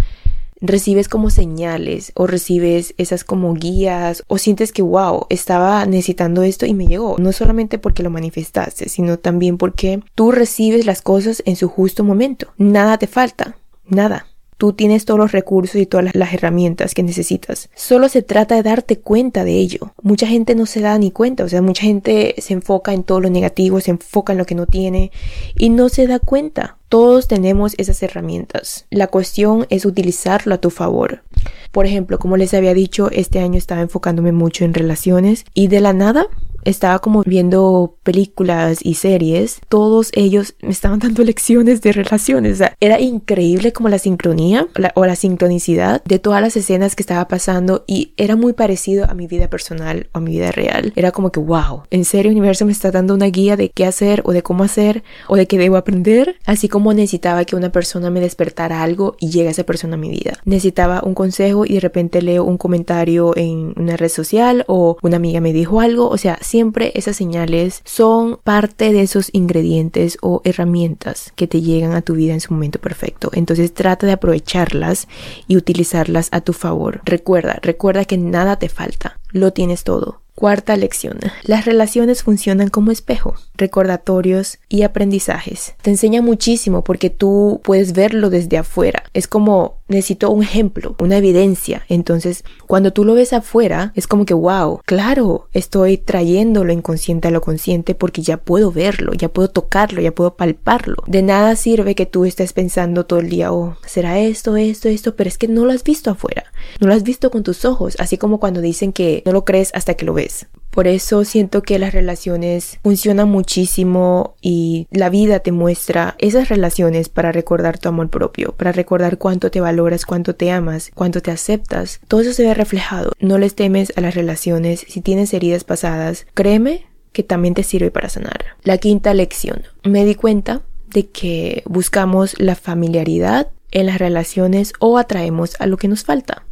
recibes 0.64 1.08
como 1.08 1.30
señales 1.30 2.12
o 2.14 2.26
recibes 2.26 2.94
esas 2.96 3.22
como 3.22 3.54
guías 3.54 4.24
o 4.26 4.38
sientes 4.38 4.72
que 4.72 4.82
wow, 4.82 5.26
estaba 5.28 5.84
necesitando 5.86 6.42
esto 6.42 6.66
y 6.66 6.74
me 6.74 6.86
llegó. 6.86 7.16
No 7.18 7.32
solamente 7.32 7.78
porque 7.78 8.02
lo 8.02 8.10
manifestaste, 8.10 8.88
sino 8.88 9.18
también 9.18 9.58
porque 9.58 10.00
tú 10.14 10.32
recibes 10.32 10.86
las 10.86 11.02
cosas 11.02 11.42
en 11.46 11.56
su 11.56 11.68
justo 11.68 12.04
momento. 12.04 12.52
Nada 12.56 12.98
te 12.98 13.06
falta, 13.06 13.56
nada. 13.86 14.26
Tú 14.64 14.72
tienes 14.72 15.04
todos 15.04 15.20
los 15.20 15.32
recursos 15.32 15.76
y 15.76 15.84
todas 15.84 16.14
las 16.14 16.32
herramientas 16.32 16.94
que 16.94 17.02
necesitas. 17.02 17.68
Solo 17.74 18.08
se 18.08 18.22
trata 18.22 18.54
de 18.54 18.62
darte 18.62 18.98
cuenta 18.98 19.44
de 19.44 19.58
ello. 19.58 19.92
Mucha 20.00 20.26
gente 20.26 20.54
no 20.54 20.64
se 20.64 20.80
da 20.80 20.96
ni 20.96 21.10
cuenta, 21.10 21.44
o 21.44 21.50
sea, 21.50 21.60
mucha 21.60 21.82
gente 21.82 22.34
se 22.38 22.54
enfoca 22.54 22.94
en 22.94 23.02
todo 23.02 23.20
lo 23.20 23.28
negativo, 23.28 23.82
se 23.82 23.90
enfoca 23.90 24.32
en 24.32 24.38
lo 24.38 24.46
que 24.46 24.54
no 24.54 24.64
tiene 24.64 25.12
y 25.54 25.68
no 25.68 25.90
se 25.90 26.06
da 26.06 26.18
cuenta. 26.18 26.78
Todos 26.88 27.28
tenemos 27.28 27.74
esas 27.76 28.02
herramientas. 28.02 28.86
La 28.88 29.08
cuestión 29.08 29.66
es 29.68 29.84
utilizarlo 29.84 30.54
a 30.54 30.58
tu 30.62 30.70
favor. 30.70 31.24
Por 31.70 31.84
ejemplo, 31.84 32.18
como 32.18 32.38
les 32.38 32.54
había 32.54 32.72
dicho, 32.72 33.10
este 33.10 33.40
año 33.40 33.58
estaba 33.58 33.82
enfocándome 33.82 34.32
mucho 34.32 34.64
en 34.64 34.72
relaciones 34.72 35.44
y 35.52 35.68
de 35.68 35.82
la 35.82 35.92
nada 35.92 36.28
estaba 36.64 36.98
como 36.98 37.22
viendo 37.22 37.96
películas 38.02 38.78
y 38.82 38.94
series, 38.94 39.60
todos 39.68 40.10
ellos 40.14 40.54
me 40.62 40.70
estaban 40.70 40.98
dando 40.98 41.22
lecciones 41.24 41.80
de 41.80 41.92
relaciones. 41.92 42.54
O 42.54 42.56
sea, 42.56 42.76
era 42.80 43.00
increíble 43.00 43.72
como 43.72 43.88
la 43.88 43.98
sincronía 43.98 44.66
o 44.94 45.06
la 45.06 45.16
sincronicidad 45.16 46.02
de 46.04 46.18
todas 46.18 46.40
las 46.40 46.56
escenas 46.56 46.96
que 46.96 47.02
estaba 47.02 47.26
pasando 47.28 47.84
y 47.86 48.12
era 48.16 48.36
muy 48.36 48.52
parecido 48.52 49.08
a 49.08 49.14
mi 49.14 49.26
vida 49.26 49.48
personal 49.48 50.08
o 50.12 50.18
a 50.18 50.20
mi 50.20 50.32
vida 50.32 50.52
real. 50.52 50.92
Era 50.96 51.10
como 51.10 51.30
que, 51.30 51.40
wow, 51.40 51.82
en 51.90 52.04
serio, 52.04 52.30
el 52.30 52.36
universo 52.36 52.66
me 52.66 52.72
está 52.72 52.90
dando 52.90 53.14
una 53.14 53.26
guía 53.26 53.56
de 53.56 53.70
qué 53.70 53.86
hacer 53.86 54.22
o 54.24 54.32
de 54.32 54.42
cómo 54.42 54.64
hacer 54.64 55.02
o 55.28 55.36
de 55.36 55.46
qué 55.46 55.58
debo 55.58 55.76
aprender. 55.76 56.36
Así 56.46 56.68
como 56.68 56.92
necesitaba 56.92 57.44
que 57.44 57.56
una 57.56 57.72
persona 57.72 58.10
me 58.10 58.20
despertara 58.20 58.82
algo 58.82 59.16
y 59.18 59.30
llega 59.30 59.50
esa 59.50 59.64
persona 59.64 59.94
a 59.94 59.98
mi 59.98 60.10
vida. 60.10 60.38
Necesitaba 60.44 61.02
un 61.04 61.14
consejo 61.14 61.64
y 61.64 61.74
de 61.74 61.80
repente 61.80 62.22
leo 62.22 62.44
un 62.44 62.58
comentario 62.58 63.32
en 63.36 63.74
una 63.76 63.96
red 63.96 64.08
social 64.08 64.64
o 64.66 64.96
una 65.02 65.16
amiga 65.16 65.40
me 65.40 65.52
dijo 65.52 65.80
algo. 65.80 66.08
O 66.08 66.18
sea, 66.18 66.38
siempre 66.54 66.92
esas 66.94 67.16
señales 67.16 67.82
son 67.84 68.38
parte 68.44 68.92
de 68.92 69.02
esos 69.02 69.28
ingredientes 69.32 70.18
o 70.22 70.40
herramientas 70.44 71.32
que 71.34 71.48
te 71.48 71.62
llegan 71.62 71.94
a 71.94 72.02
tu 72.02 72.14
vida 72.14 72.32
en 72.32 72.40
su 72.40 72.52
momento 72.52 72.78
perfecto. 72.78 73.28
Entonces 73.32 73.74
trata 73.74 74.06
de 74.06 74.12
aprovecharlas 74.12 75.08
y 75.48 75.56
utilizarlas 75.56 76.28
a 76.30 76.42
tu 76.42 76.52
favor. 76.52 77.00
Recuerda, 77.06 77.58
recuerda 77.60 78.04
que 78.04 78.18
nada 78.18 78.56
te 78.56 78.68
falta, 78.68 79.18
lo 79.32 79.52
tienes 79.52 79.82
todo. 79.82 80.20
Cuarta 80.36 80.76
lección. 80.76 81.18
Las 81.42 81.64
relaciones 81.64 82.22
funcionan 82.22 82.68
como 82.68 82.92
espejo, 82.92 83.34
recordatorios 83.56 84.58
y 84.68 84.82
aprendizajes. 84.82 85.74
Te 85.82 85.90
enseña 85.90 86.22
muchísimo 86.22 86.82
porque 86.84 87.10
tú 87.10 87.60
puedes 87.64 87.92
verlo 87.92 88.30
desde 88.30 88.58
afuera. 88.58 89.04
Es 89.12 89.28
como 89.28 89.78
necesito 89.88 90.30
un 90.30 90.42
ejemplo, 90.42 90.96
una 90.98 91.18
evidencia. 91.18 91.82
Entonces, 91.88 92.44
cuando 92.66 92.92
tú 92.92 93.04
lo 93.04 93.14
ves 93.14 93.32
afuera, 93.32 93.92
es 93.94 94.06
como 94.06 94.24
que, 94.24 94.34
wow, 94.34 94.80
claro, 94.84 95.48
estoy 95.52 95.98
trayendo 95.98 96.64
lo 96.64 96.72
inconsciente 96.72 97.28
a 97.28 97.30
lo 97.30 97.40
consciente 97.40 97.94
porque 97.94 98.22
ya 98.22 98.38
puedo 98.38 98.72
verlo, 98.72 99.12
ya 99.12 99.28
puedo 99.28 99.48
tocarlo, 99.48 100.00
ya 100.00 100.14
puedo 100.14 100.36
palparlo. 100.36 100.96
De 101.06 101.22
nada 101.22 101.56
sirve 101.56 101.94
que 101.94 102.06
tú 102.06 102.24
estés 102.24 102.52
pensando 102.52 103.06
todo 103.06 103.20
el 103.20 103.28
día, 103.28 103.52
oh, 103.52 103.76
será 103.86 104.18
esto, 104.18 104.56
esto, 104.56 104.88
esto, 104.88 105.16
pero 105.16 105.28
es 105.28 105.38
que 105.38 105.48
no 105.48 105.64
lo 105.64 105.72
has 105.72 105.84
visto 105.84 106.10
afuera. 106.10 106.44
No 106.80 106.88
lo 106.88 106.94
has 106.94 107.02
visto 107.02 107.30
con 107.30 107.42
tus 107.42 107.64
ojos, 107.64 107.96
así 107.98 108.18
como 108.18 108.40
cuando 108.40 108.60
dicen 108.60 108.92
que 108.92 109.22
no 109.26 109.32
lo 109.32 109.44
crees 109.44 109.70
hasta 109.74 109.94
que 109.94 110.06
lo 110.06 110.14
ves. 110.14 110.46
Por 110.74 110.88
eso 110.88 111.24
siento 111.24 111.62
que 111.62 111.78
las 111.78 111.94
relaciones 111.94 112.80
funcionan 112.82 113.30
muchísimo 113.30 114.34
y 114.40 114.88
la 114.90 115.08
vida 115.08 115.38
te 115.38 115.52
muestra 115.52 116.16
esas 116.18 116.48
relaciones 116.48 117.08
para 117.08 117.30
recordar 117.30 117.78
tu 117.78 117.88
amor 117.88 118.10
propio, 118.10 118.56
para 118.56 118.72
recordar 118.72 119.16
cuánto 119.16 119.52
te 119.52 119.60
valoras, 119.84 120.06
cuánto 120.06 120.34
te 120.34 120.50
amas, 120.50 120.90
cuánto 120.94 121.20
te 121.20 121.30
aceptas. 121.30 122.00
Todo 122.08 122.22
eso 122.22 122.32
se 122.32 122.44
ve 122.44 122.54
reflejado. 122.54 123.12
No 123.20 123.38
les 123.38 123.54
temes 123.54 123.92
a 123.96 124.00
las 124.00 124.14
relaciones. 124.14 124.84
Si 124.88 125.00
tienes 125.00 125.34
heridas 125.34 125.64
pasadas, 125.64 126.26
créeme 126.34 126.86
que 127.12 127.22
también 127.22 127.54
te 127.54 127.62
sirve 127.62 127.90
para 127.90 128.08
sanar. 128.08 128.44
La 128.62 128.78
quinta 128.78 129.12
lección. 129.14 129.62
Me 129.84 130.04
di 130.04 130.14
cuenta 130.14 130.62
de 130.88 131.06
que 131.08 131.62
buscamos 131.66 132.34
la 132.38 132.54
familiaridad 132.54 133.50
en 133.70 133.86
las 133.86 133.98
relaciones 133.98 134.72
o 134.78 134.96
atraemos 134.98 135.56
a 135.58 135.66
lo 135.66 135.76
que 135.76 135.88
nos 135.88 136.04
falta. 136.04 136.44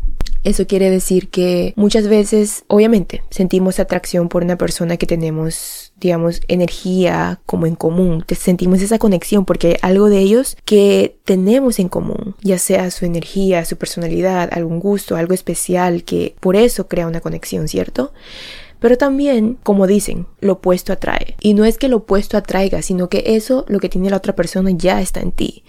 Eso 0.44 0.66
quiere 0.66 0.90
decir 0.90 1.28
que 1.30 1.72
muchas 1.76 2.08
veces, 2.08 2.64
obviamente, 2.66 3.22
sentimos 3.30 3.78
atracción 3.78 4.28
por 4.28 4.42
una 4.42 4.58
persona 4.58 4.96
que 4.96 5.06
tenemos, 5.06 5.81
digamos, 6.02 6.40
energía 6.48 7.40
como 7.46 7.66
en 7.66 7.76
común. 7.76 8.24
Sentimos 8.36 8.82
esa 8.82 8.98
conexión 8.98 9.44
porque 9.44 9.68
hay 9.68 9.76
algo 9.82 10.08
de 10.08 10.18
ellos 10.18 10.56
que 10.64 11.16
tenemos 11.24 11.78
en 11.78 11.88
común, 11.88 12.34
ya 12.42 12.58
sea 12.58 12.90
su 12.90 13.04
energía, 13.04 13.64
su 13.64 13.76
personalidad, 13.76 14.50
algún 14.52 14.80
gusto, 14.80 15.16
algo 15.16 15.32
especial 15.32 16.02
que 16.02 16.34
por 16.40 16.56
eso 16.56 16.88
crea 16.88 17.06
una 17.06 17.20
conexión, 17.20 17.68
¿cierto? 17.68 18.12
Pero 18.80 18.98
también, 18.98 19.58
como 19.62 19.86
dicen, 19.86 20.26
lo 20.40 20.54
opuesto 20.54 20.92
atrae. 20.92 21.36
Y 21.40 21.54
no 21.54 21.64
es 21.64 21.78
que 21.78 21.88
lo 21.88 21.98
opuesto 21.98 22.36
atraiga, 22.36 22.82
sino 22.82 23.08
que 23.08 23.22
eso, 23.26 23.64
lo 23.68 23.78
que 23.78 23.88
tiene 23.88 24.10
la 24.10 24.16
otra 24.16 24.34
persona, 24.34 24.72
ya 24.72 25.00
está 25.00 25.20
en 25.20 25.30
ti. 25.30 25.62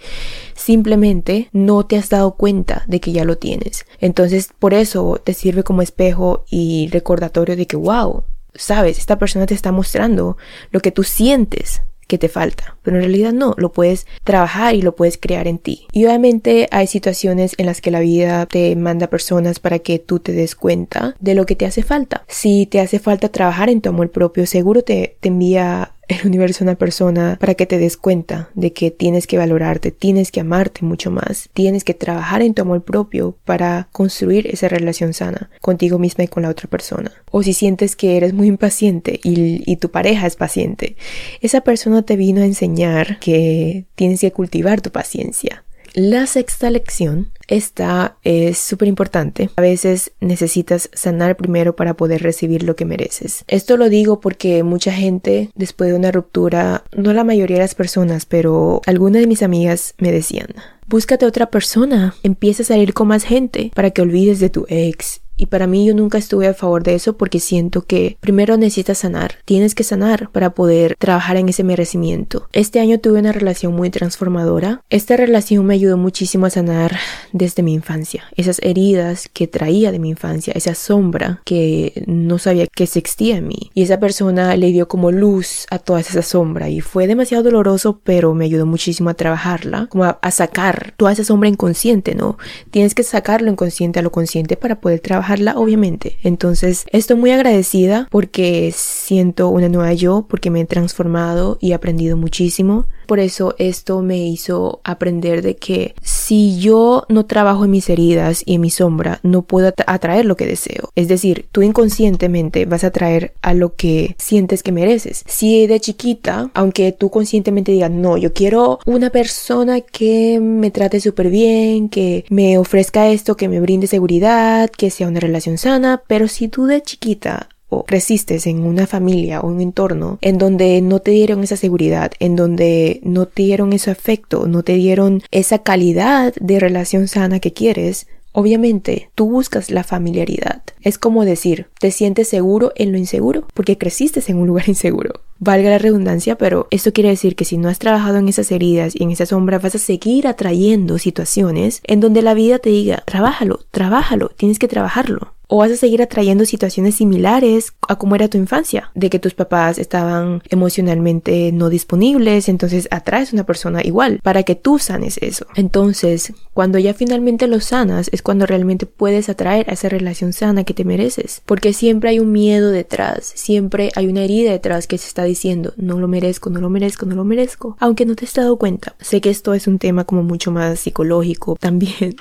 Simplemente 0.56 1.48
no 1.52 1.86
te 1.86 1.96
has 1.96 2.10
dado 2.10 2.34
cuenta 2.34 2.82
de 2.88 2.98
que 2.98 3.12
ya 3.12 3.24
lo 3.24 3.38
tienes. 3.38 3.86
Entonces, 4.00 4.48
por 4.58 4.74
eso 4.74 5.20
te 5.22 5.32
sirve 5.32 5.62
como 5.62 5.80
espejo 5.80 6.44
y 6.50 6.88
recordatorio 6.90 7.56
de 7.56 7.68
que, 7.68 7.76
wow, 7.76 8.24
sabes, 8.54 8.98
esta 8.98 9.18
persona 9.18 9.46
te 9.46 9.54
está 9.54 9.72
mostrando 9.72 10.36
lo 10.70 10.80
que 10.80 10.90
tú 10.90 11.02
sientes 11.02 11.82
que 12.06 12.18
te 12.18 12.28
falta, 12.28 12.76
pero 12.82 12.96
en 12.96 13.02
realidad 13.02 13.32
no, 13.32 13.54
lo 13.56 13.72
puedes 13.72 14.06
trabajar 14.24 14.74
y 14.74 14.82
lo 14.82 14.94
puedes 14.94 15.16
crear 15.18 15.48
en 15.48 15.58
ti. 15.58 15.86
Y 15.92 16.04
obviamente 16.04 16.68
hay 16.70 16.86
situaciones 16.86 17.54
en 17.58 17.66
las 17.66 17.80
que 17.80 17.90
la 17.90 18.00
vida 18.00 18.46
te 18.46 18.76
manda 18.76 19.08
personas 19.08 19.58
para 19.58 19.78
que 19.78 19.98
tú 19.98 20.18
te 20.18 20.32
des 20.32 20.54
cuenta 20.54 21.16
de 21.20 21.34
lo 21.34 21.46
que 21.46 21.56
te 21.56 21.66
hace 21.66 21.82
falta. 21.82 22.24
Si 22.28 22.66
te 22.66 22.80
hace 22.80 22.98
falta 22.98 23.30
trabajar 23.30 23.70
en 23.70 23.80
tu 23.80 23.88
amor 23.88 24.10
propio, 24.10 24.46
seguro 24.46 24.82
te, 24.82 25.16
te 25.20 25.28
envía 25.28 25.94
el 26.20 26.26
universo 26.26 26.64
una 26.64 26.74
persona 26.74 27.36
para 27.40 27.54
que 27.54 27.66
te 27.66 27.78
des 27.78 27.96
cuenta 27.96 28.48
de 28.54 28.72
que 28.72 28.90
tienes 28.90 29.26
que 29.26 29.38
valorarte, 29.38 29.90
tienes 29.90 30.30
que 30.30 30.40
amarte 30.40 30.84
mucho 30.84 31.10
más, 31.10 31.48
tienes 31.52 31.84
que 31.84 31.94
trabajar 31.94 32.42
en 32.42 32.54
tu 32.54 32.62
amor 32.62 32.82
propio 32.82 33.36
para 33.44 33.88
construir 33.92 34.46
esa 34.46 34.68
relación 34.68 35.12
sana 35.12 35.50
contigo 35.60 35.98
misma 35.98 36.24
y 36.24 36.28
con 36.28 36.42
la 36.42 36.48
otra 36.48 36.68
persona. 36.68 37.12
O 37.30 37.42
si 37.42 37.52
sientes 37.52 37.96
que 37.96 38.16
eres 38.16 38.32
muy 38.32 38.48
impaciente 38.48 39.20
y, 39.22 39.62
y 39.70 39.76
tu 39.76 39.90
pareja 39.90 40.26
es 40.26 40.36
paciente, 40.36 40.96
esa 41.40 41.60
persona 41.60 42.02
te 42.02 42.16
vino 42.16 42.42
a 42.42 42.46
enseñar 42.46 43.18
que 43.18 43.86
tienes 43.94 44.20
que 44.20 44.32
cultivar 44.32 44.80
tu 44.80 44.90
paciencia. 44.90 45.64
La 45.94 46.26
sexta 46.26 46.70
lección 46.70 47.30
esta 47.48 48.16
es 48.22 48.58
súper 48.58 48.88
importante. 48.88 49.50
A 49.56 49.62
veces 49.62 50.12
necesitas 50.20 50.90
sanar 50.92 51.36
primero 51.36 51.76
para 51.76 51.94
poder 51.94 52.22
recibir 52.22 52.62
lo 52.62 52.76
que 52.76 52.84
mereces. 52.84 53.44
Esto 53.48 53.76
lo 53.76 53.88
digo 53.88 54.20
porque 54.20 54.62
mucha 54.62 54.92
gente 54.92 55.50
después 55.54 55.90
de 55.90 55.96
una 55.96 56.12
ruptura, 56.12 56.84
no 56.96 57.12
la 57.12 57.24
mayoría 57.24 57.56
de 57.56 57.62
las 57.62 57.74
personas, 57.74 58.26
pero 58.26 58.80
algunas 58.86 59.20
de 59.20 59.26
mis 59.26 59.42
amigas 59.42 59.94
me 59.98 60.12
decían, 60.12 60.48
búscate 60.86 61.26
otra 61.26 61.50
persona, 61.50 62.14
empieza 62.22 62.62
a 62.62 62.66
salir 62.66 62.94
con 62.94 63.08
más 63.08 63.24
gente 63.24 63.70
para 63.74 63.90
que 63.90 64.02
olvides 64.02 64.40
de 64.40 64.50
tu 64.50 64.66
ex 64.68 65.23
y 65.36 65.46
para 65.46 65.66
mí 65.66 65.84
yo 65.84 65.94
nunca 65.94 66.18
estuve 66.18 66.46
a 66.46 66.54
favor 66.54 66.82
de 66.82 66.94
eso 66.94 67.16
porque 67.16 67.40
siento 67.40 67.82
que 67.82 68.16
primero 68.20 68.56
necesitas 68.56 68.98
sanar, 68.98 69.36
tienes 69.44 69.74
que 69.74 69.82
sanar 69.82 70.30
para 70.30 70.50
poder 70.50 70.96
trabajar 70.98 71.36
en 71.36 71.48
ese 71.48 71.64
merecimiento. 71.64 72.48
Este 72.52 72.80
año 72.80 73.00
tuve 73.00 73.18
una 73.18 73.32
relación 73.32 73.74
muy 73.74 73.90
transformadora. 73.90 74.82
Esta 74.90 75.16
relación 75.16 75.66
me 75.66 75.74
ayudó 75.74 75.96
muchísimo 75.96 76.46
a 76.46 76.50
sanar 76.50 76.96
desde 77.32 77.62
mi 77.62 77.74
infancia, 77.74 78.24
esas 78.36 78.60
heridas 78.62 79.28
que 79.32 79.46
traía 79.46 79.90
de 79.90 79.98
mi 79.98 80.10
infancia, 80.10 80.52
esa 80.54 80.74
sombra 80.74 81.40
que 81.44 82.04
no 82.06 82.38
sabía 82.38 82.66
que 82.66 82.84
existía 82.84 83.36
en 83.36 83.48
mí. 83.48 83.70
Y 83.74 83.82
esa 83.82 83.98
persona 83.98 84.56
le 84.56 84.70
dio 84.70 84.86
como 84.88 85.10
luz 85.10 85.66
a 85.70 85.78
toda 85.78 86.00
esa 86.00 86.22
sombra 86.22 86.68
y 86.68 86.80
fue 86.80 87.06
demasiado 87.06 87.42
doloroso, 87.42 88.00
pero 88.04 88.34
me 88.34 88.44
ayudó 88.44 88.66
muchísimo 88.66 89.10
a 89.10 89.14
trabajarla, 89.14 89.88
como 89.88 90.04
a, 90.04 90.18
a 90.22 90.30
sacar 90.30 90.94
toda 90.96 91.12
esa 91.12 91.24
sombra 91.24 91.48
inconsciente, 91.48 92.14
¿no? 92.14 92.38
Tienes 92.70 92.94
que 92.94 93.02
sacarlo 93.02 93.50
inconsciente 93.50 93.98
a 93.98 94.02
lo 94.02 94.12
consciente 94.12 94.56
para 94.56 94.80
poder 94.80 95.00
trabajar 95.00 95.23
obviamente. 95.56 96.16
Entonces, 96.22 96.84
estoy 96.92 97.16
muy 97.16 97.30
agradecida 97.30 98.08
porque 98.10 98.72
siento 98.74 99.48
una 99.48 99.68
nueva 99.68 99.92
yo, 99.92 100.26
porque 100.28 100.50
me 100.50 100.60
he 100.60 100.64
transformado 100.66 101.58
y 101.60 101.72
he 101.72 101.74
aprendido 101.74 102.16
muchísimo. 102.16 102.86
Por 103.06 103.20
eso 103.20 103.54
esto 103.58 104.02
me 104.02 104.18
hizo 104.26 104.80
aprender 104.84 105.42
de 105.42 105.56
que 105.56 105.94
si 106.02 106.58
yo 106.58 107.04
no 107.08 107.26
trabajo 107.26 107.64
en 107.64 107.70
mis 107.70 107.88
heridas 107.88 108.42
y 108.46 108.54
en 108.54 108.60
mi 108.60 108.70
sombra, 108.70 109.20
no 109.22 109.42
puedo 109.42 109.72
atraer 109.86 110.24
lo 110.24 110.36
que 110.36 110.46
deseo. 110.46 110.90
Es 110.94 111.08
decir, 111.08 111.46
tú 111.52 111.62
inconscientemente 111.62 112.66
vas 112.66 112.84
a 112.84 112.88
atraer 112.88 113.34
a 113.42 113.54
lo 113.54 113.74
que 113.74 114.16
sientes 114.18 114.62
que 114.62 114.72
mereces. 114.72 115.24
Si 115.26 115.66
de 115.66 115.80
chiquita, 115.80 116.50
aunque 116.54 116.92
tú 116.92 117.10
conscientemente 117.10 117.72
digas, 117.72 117.90
no, 117.90 118.16
yo 118.16 118.32
quiero 118.32 118.78
una 118.86 119.10
persona 119.10 119.80
que 119.80 120.40
me 120.40 120.70
trate 120.70 121.00
súper 121.00 121.30
bien, 121.30 121.88
que 121.88 122.24
me 122.30 122.58
ofrezca 122.58 123.08
esto, 123.08 123.36
que 123.36 123.48
me 123.48 123.60
brinde 123.60 123.86
seguridad, 123.86 124.70
que 124.70 124.90
sea 124.90 125.08
una 125.08 125.20
relación 125.20 125.58
sana, 125.58 126.02
pero 126.06 126.28
si 126.28 126.48
tú 126.48 126.66
de 126.66 126.82
chiquita 126.82 127.48
o 127.68 127.84
creciste 127.84 128.38
en 128.44 128.62
una 128.62 128.86
familia 128.86 129.40
o 129.40 129.48
un 129.48 129.60
entorno 129.60 130.18
en 130.20 130.38
donde 130.38 130.80
no 130.82 131.00
te 131.00 131.12
dieron 131.12 131.42
esa 131.42 131.56
seguridad, 131.56 132.12
en 132.20 132.36
donde 132.36 133.00
no 133.02 133.26
te 133.26 133.42
dieron 133.42 133.72
ese 133.72 133.90
afecto, 133.90 134.46
no 134.46 134.62
te 134.62 134.74
dieron 134.74 135.22
esa 135.30 135.58
calidad 135.60 136.34
de 136.40 136.60
relación 136.60 137.08
sana 137.08 137.40
que 137.40 137.52
quieres, 137.52 138.06
Obviamente, 138.36 139.10
tú 139.14 139.30
buscas 139.30 139.70
la 139.70 139.84
familiaridad. 139.84 140.64
Es 140.82 140.98
como 140.98 141.24
decir, 141.24 141.68
te 141.78 141.92
sientes 141.92 142.26
seguro 142.26 142.72
en 142.74 142.90
lo 142.90 142.98
inseguro 142.98 143.46
porque 143.54 143.78
creciste 143.78 144.20
en 144.26 144.38
un 144.38 144.48
lugar 144.48 144.64
inseguro. 144.68 145.20
Valga 145.38 145.70
la 145.70 145.78
redundancia, 145.78 146.36
pero 146.36 146.66
esto 146.72 146.92
quiere 146.92 147.10
decir 147.10 147.36
que 147.36 147.44
si 147.44 147.58
no 147.58 147.68
has 147.68 147.78
trabajado 147.78 148.16
en 148.16 148.28
esas 148.28 148.50
heridas 148.50 148.94
y 148.96 149.04
en 149.04 149.12
esa 149.12 149.26
sombra, 149.26 149.60
vas 149.60 149.76
a 149.76 149.78
seguir 149.78 150.26
atrayendo 150.26 150.98
situaciones 150.98 151.80
en 151.84 152.00
donde 152.00 152.22
la 152.22 152.34
vida 152.34 152.58
te 152.58 152.70
diga, 152.70 153.04
trabájalo, 153.06 153.60
trabájalo, 153.70 154.30
tienes 154.30 154.58
que 154.58 154.66
trabajarlo. 154.66 155.34
O 155.54 155.58
vas 155.58 155.70
a 155.70 155.76
seguir 155.76 156.02
atrayendo 156.02 156.46
situaciones 156.46 156.96
similares 156.96 157.74
a 157.86 157.94
como 157.94 158.16
era 158.16 158.26
tu 158.26 158.36
infancia, 158.36 158.90
de 158.96 159.08
que 159.08 159.20
tus 159.20 159.34
papás 159.34 159.78
estaban 159.78 160.42
emocionalmente 160.48 161.52
no 161.52 161.68
disponibles, 161.68 162.48
entonces 162.48 162.88
atraes 162.90 163.32
una 163.32 163.46
persona 163.46 163.80
igual 163.84 164.18
para 164.24 164.42
que 164.42 164.56
tú 164.56 164.80
sanes 164.80 165.16
eso. 165.18 165.46
Entonces, 165.54 166.32
cuando 166.54 166.80
ya 166.80 166.92
finalmente 166.92 167.46
lo 167.46 167.60
sanas, 167.60 168.10
es 168.12 168.20
cuando 168.20 168.46
realmente 168.46 168.86
puedes 168.86 169.28
atraer 169.28 169.70
a 169.70 169.74
esa 169.74 169.88
relación 169.88 170.32
sana 170.32 170.64
que 170.64 170.74
te 170.74 170.84
mereces, 170.84 171.40
porque 171.46 171.72
siempre 171.72 172.10
hay 172.10 172.18
un 172.18 172.32
miedo 172.32 172.72
detrás, 172.72 173.32
siempre 173.36 173.92
hay 173.94 174.08
una 174.08 174.24
herida 174.24 174.50
detrás 174.50 174.88
que 174.88 174.98
se 174.98 175.06
está 175.06 175.22
diciendo, 175.22 175.72
no 175.76 176.00
lo 176.00 176.08
merezco, 176.08 176.50
no 176.50 176.60
lo 176.60 176.68
merezco, 176.68 177.06
no 177.06 177.14
lo 177.14 177.22
merezco, 177.22 177.76
aunque 177.78 178.06
no 178.06 178.16
te 178.16 178.24
has 178.24 178.34
dado 178.34 178.56
cuenta. 178.56 178.96
Sé 179.00 179.20
que 179.20 179.30
esto 179.30 179.54
es 179.54 179.68
un 179.68 179.78
tema 179.78 180.02
como 180.02 180.24
mucho 180.24 180.50
más 180.50 180.80
psicológico 180.80 181.56
también. 181.60 182.16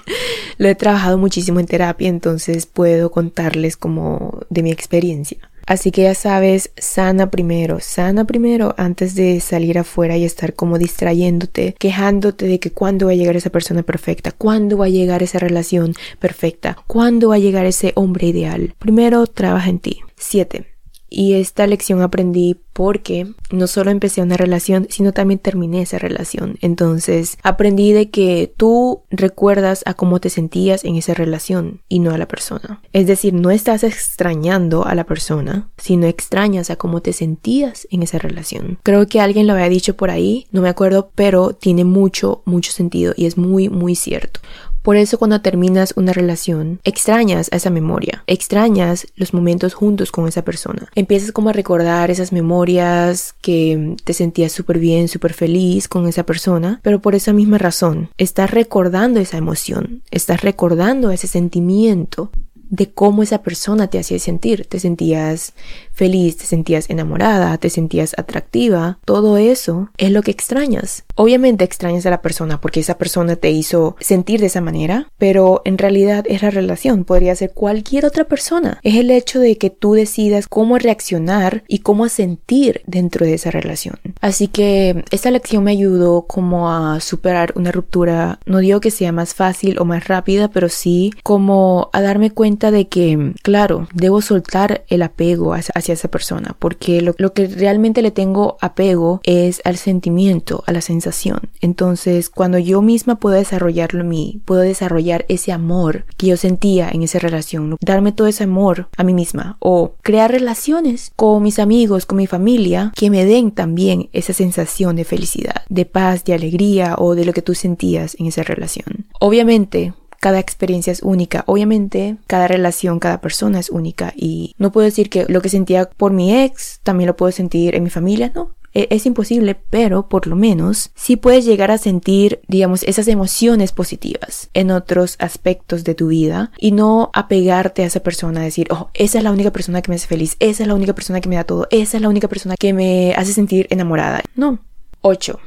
lo 0.59 0.67
he 0.67 0.75
trabajado 0.75 1.17
muchísimo 1.17 1.59
en 1.59 1.65
terapia, 1.65 2.09
entonces 2.09 2.67
puedo 2.67 3.09
contarles 3.23 3.77
como 3.77 4.41
de 4.49 4.63
mi 4.63 4.71
experiencia. 4.71 5.37
Así 5.65 5.91
que 5.91 6.03
ya 6.03 6.13
sabes, 6.13 6.71
sana 6.75 7.31
primero, 7.31 7.79
sana 7.79 8.25
primero 8.25 8.75
antes 8.77 9.15
de 9.15 9.39
salir 9.39 9.79
afuera 9.79 10.17
y 10.17 10.25
estar 10.25 10.55
como 10.55 10.77
distrayéndote, 10.77 11.73
quejándote 11.79 12.47
de 12.47 12.59
que 12.59 12.71
cuándo 12.71 13.05
va 13.05 13.13
a 13.13 13.15
llegar 13.15 13.37
esa 13.37 13.49
persona 13.49 13.81
perfecta, 13.81 14.33
cuándo 14.33 14.77
va 14.77 14.85
a 14.87 14.89
llegar 14.89 15.23
esa 15.23 15.39
relación 15.39 15.93
perfecta, 16.19 16.77
cuándo 16.85 17.29
va 17.29 17.35
a 17.35 17.39
llegar 17.39 17.65
ese 17.65 17.93
hombre 17.95 18.27
ideal. 18.27 18.73
Primero 18.77 19.25
trabaja 19.25 19.69
en 19.69 19.79
ti. 19.79 20.01
7. 20.17 20.72
Y 21.15 21.33
esta 21.33 21.67
lección 21.67 22.01
aprendí 22.01 22.59
porque 22.73 23.27
no 23.51 23.67
solo 23.67 23.91
empecé 23.91 24.23
una 24.23 24.35
relación, 24.35 24.87
sino 24.89 25.13
también 25.13 25.39
terminé 25.39 25.83
esa 25.83 25.99
relación. 25.99 26.57
Entonces 26.61 27.37
aprendí 27.43 27.93
de 27.93 28.09
que 28.09 28.51
tú 28.57 29.03
recuerdas 29.11 29.83
a 29.85 29.93
cómo 29.93 30.19
te 30.19 30.31
sentías 30.31 30.83
en 30.83 30.95
esa 30.95 31.13
relación 31.13 31.81
y 31.87 31.99
no 31.99 32.11
a 32.11 32.17
la 32.17 32.27
persona. 32.27 32.81
Es 32.93 33.05
decir, 33.05 33.35
no 33.35 33.51
estás 33.51 33.83
extrañando 33.83 34.85
a 34.85 34.95
la 34.95 35.03
persona, 35.03 35.69
sino 35.77 36.07
extrañas 36.07 36.71
a 36.71 36.77
cómo 36.77 37.03
te 37.03 37.13
sentías 37.13 37.87
en 37.91 38.01
esa 38.01 38.17
relación. 38.17 38.79
Creo 38.81 39.07
que 39.07 39.21
alguien 39.21 39.45
lo 39.45 39.53
había 39.53 39.69
dicho 39.69 39.95
por 39.95 40.09
ahí, 40.09 40.47
no 40.51 40.61
me 40.61 40.69
acuerdo, 40.69 41.11
pero 41.13 41.53
tiene 41.53 41.83
mucho, 41.83 42.41
mucho 42.45 42.71
sentido 42.71 43.13
y 43.15 43.27
es 43.27 43.37
muy, 43.37 43.69
muy 43.69 43.93
cierto. 43.95 44.39
Por 44.83 44.97
eso 44.97 45.17
cuando 45.17 45.41
terminas 45.41 45.93
una 45.95 46.13
relación, 46.13 46.79
extrañas 46.83 47.49
a 47.51 47.55
esa 47.55 47.69
memoria, 47.69 48.23
extrañas 48.27 49.07
los 49.15 49.33
momentos 49.33 49.73
juntos 49.73 50.11
con 50.11 50.27
esa 50.27 50.43
persona. 50.43 50.89
Empiezas 50.93 51.31
como 51.31 51.49
a 51.49 51.53
recordar 51.53 52.11
esas 52.11 52.33
memorias 52.33 53.33
que 53.41 53.95
te 54.03 54.13
sentías 54.13 54.51
súper 54.51 54.79
bien, 54.79 55.07
súper 55.07 55.33
feliz 55.33 55.87
con 55.87 56.07
esa 56.07 56.25
persona, 56.25 56.81
pero 56.83 57.01
por 57.01 57.15
esa 57.15 57.31
misma 57.31 57.57
razón, 57.57 58.09
estás 58.17 58.51
recordando 58.51 59.21
esa 59.21 59.37
emoción, 59.37 60.03
estás 60.11 60.41
recordando 60.41 61.11
ese 61.11 61.27
sentimiento 61.27 62.29
de 62.73 62.91
cómo 62.91 63.21
esa 63.21 63.43
persona 63.43 63.87
te 63.87 63.99
hacía 63.99 64.17
sentir. 64.17 64.65
Te 64.65 64.79
sentías 64.79 65.53
feliz, 65.93 66.37
te 66.37 66.45
sentías 66.45 66.89
enamorada, 66.89 67.57
te 67.57 67.69
sentías 67.69 68.13
atractiva. 68.17 68.99
Todo 69.05 69.37
eso 69.37 69.89
es 69.97 70.11
lo 70.11 70.21
que 70.21 70.31
extrañas. 70.31 71.05
Obviamente 71.15 71.63
extrañas 71.63 72.05
a 72.05 72.09
la 72.09 72.21
persona 72.21 72.59
porque 72.59 72.79
esa 72.79 72.97
persona 72.97 73.35
te 73.35 73.51
hizo 73.51 73.95
sentir 73.99 74.39
de 74.39 74.47
esa 74.47 74.61
manera, 74.61 75.07
pero 75.17 75.61
en 75.65 75.77
realidad 75.77 76.25
es 76.27 76.41
la 76.41 76.49
relación. 76.49 77.05
Podría 77.05 77.35
ser 77.35 77.51
cualquier 77.53 78.05
otra 78.05 78.25
persona. 78.25 78.79
Es 78.83 78.95
el 78.95 79.11
hecho 79.11 79.39
de 79.39 79.57
que 79.57 79.69
tú 79.69 79.93
decidas 79.93 80.47
cómo 80.47 80.77
reaccionar 80.77 81.63
y 81.67 81.79
cómo 81.79 82.09
sentir 82.09 82.81
dentro 82.85 83.25
de 83.25 83.35
esa 83.35 83.51
relación. 83.51 83.99
Así 84.21 84.47
que 84.47 85.03
esta 85.11 85.31
lección 85.31 85.63
me 85.63 85.71
ayudó 85.71 86.23
como 86.23 86.71
a 86.71 86.99
superar 86.99 87.53
una 87.55 87.71
ruptura. 87.71 88.39
No 88.45 88.59
digo 88.59 88.79
que 88.79 88.91
sea 88.91 89.11
más 89.11 89.33
fácil 89.33 89.77
o 89.79 89.85
más 89.85 90.07
rápida, 90.07 90.49
pero 90.49 90.69
sí 90.69 91.11
como 91.23 91.89
a 91.93 92.01
darme 92.01 92.31
cuenta 92.31 92.71
de 92.71 92.87
que, 92.87 93.33
claro, 93.43 93.87
debo 93.93 94.21
soltar 94.21 94.83
el 94.87 95.01
apego 95.01 95.53
hacia, 95.83 95.93
esa 95.93 96.07
persona, 96.07 96.55
porque 96.57 97.01
lo, 97.01 97.13
lo, 97.17 97.33
que 97.33 97.47
realmente 97.47 98.01
le 98.01 98.11
tengo 98.11 98.57
apego 98.61 99.21
es 99.23 99.61
al 99.63 99.77
sentimiento, 99.77 100.63
a 100.65 100.71
la 100.71 100.81
sensación. 100.81 101.39
Entonces, 101.61 102.29
cuando 102.29 102.57
yo 102.57 102.81
misma 102.81 103.15
puedo 103.15 103.35
desarrollarlo 103.35 104.01
en 104.01 104.09
mí, 104.09 104.41
puedo 104.45 104.61
desarrollar 104.61 105.25
ese 105.29 105.51
amor 105.51 106.05
que 106.17 106.27
yo 106.27 106.37
sentía 106.37 106.89
en 106.89 107.03
esa 107.03 107.19
relación, 107.19 107.77
darme 107.81 108.11
todo 108.11 108.27
ese 108.27 108.45
amor 108.45 108.87
a 108.97 109.03
mí 109.03 109.13
misma 109.13 109.57
o 109.59 109.93
crear 110.01 110.31
relaciones 110.31 111.11
con 111.15 111.43
mis 111.43 111.59
amigos, 111.59 112.05
con 112.05 112.17
mi 112.17 112.27
familia, 112.27 112.91
que 112.95 113.09
me 113.09 113.25
den 113.25 113.51
también 113.51 114.09
esa 114.13 114.33
sensación 114.33 114.95
de 114.95 115.05
felicidad, 115.05 115.63
de 115.69 115.85
paz, 115.85 116.23
de 116.23 116.33
alegría 116.33 116.95
o 116.97 117.15
de 117.15 117.25
lo 117.25 117.33
que 117.33 117.41
tú 117.41 117.55
sentías 117.55 118.15
en 118.19 118.27
esa 118.27 118.43
relación. 118.43 119.05
Obviamente, 119.19 119.93
cada 120.23 120.39
experiencia 120.39 120.93
es 120.93 121.03
única. 121.03 121.43
Obviamente, 121.47 122.15
cada 122.27 122.47
relación, 122.47 122.99
cada 122.99 123.19
persona 123.19 123.59
es 123.59 123.69
única 123.69 124.13
y 124.15 124.55
no 124.57 124.71
puedo 124.71 124.85
decir 124.85 125.09
que 125.09 125.25
lo 125.27 125.41
que 125.41 125.49
sentía 125.49 125.89
por 125.89 126.13
mi 126.13 126.33
ex 126.33 126.79
también 126.81 127.07
lo 127.07 127.17
puedo 127.17 127.33
sentir 127.33 127.75
en 127.75 127.83
mi 127.83 127.89
familia, 127.89 128.31
no. 128.33 128.51
E, 128.73 128.87
es 128.89 129.05
imposible, 129.05 129.57
pero 129.69 130.07
por 130.07 130.25
lo 130.27 130.37
menos 130.37 130.91
sí 130.95 131.17
puedes 131.17 131.43
llegar 131.43 131.71
a 131.71 131.77
sentir, 131.77 132.39
digamos, 132.47 132.83
esas 132.83 133.09
emociones 133.09 133.73
positivas 133.73 134.49
en 134.53 134.71
otros 134.71 135.17
aspectos 135.19 135.83
de 135.83 135.93
tu 135.93 136.07
vida 136.07 136.53
y 136.57 136.71
no 136.71 137.11
apegarte 137.13 137.83
a 137.83 137.87
esa 137.87 137.99
persona, 137.99 138.43
decir, 138.43 138.69
oh, 138.71 138.91
esa 138.93 139.17
es 139.17 139.25
la 139.25 139.31
única 139.31 139.51
persona 139.51 139.81
que 139.81 139.91
me 139.91 139.95
hace 139.95 140.07
feliz, 140.07 140.37
esa 140.39 140.63
es 140.63 140.69
la 140.69 140.75
única 140.75 140.95
persona 140.95 141.19
que 141.19 141.27
me 141.27 141.35
da 141.35 141.43
todo, 141.43 141.67
esa 141.69 141.97
es 141.97 142.01
la 142.01 142.07
única 142.07 142.29
persona 142.29 142.55
que 142.57 142.71
me 142.71 143.13
hace 143.15 143.33
sentir 143.33 143.67
enamorada. 143.71 144.21
No. 144.37 144.59
8. 145.01 145.37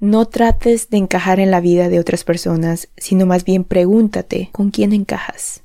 No 0.00 0.24
trates 0.24 0.88
de 0.88 0.96
encajar 0.96 1.40
en 1.40 1.50
la 1.50 1.60
vida 1.60 1.90
de 1.90 2.00
otras 2.00 2.24
personas, 2.24 2.88
sino 2.96 3.26
más 3.26 3.44
bien 3.44 3.64
pregúntate 3.64 4.48
con 4.50 4.70
quién 4.70 4.94
encajas. 4.94 5.62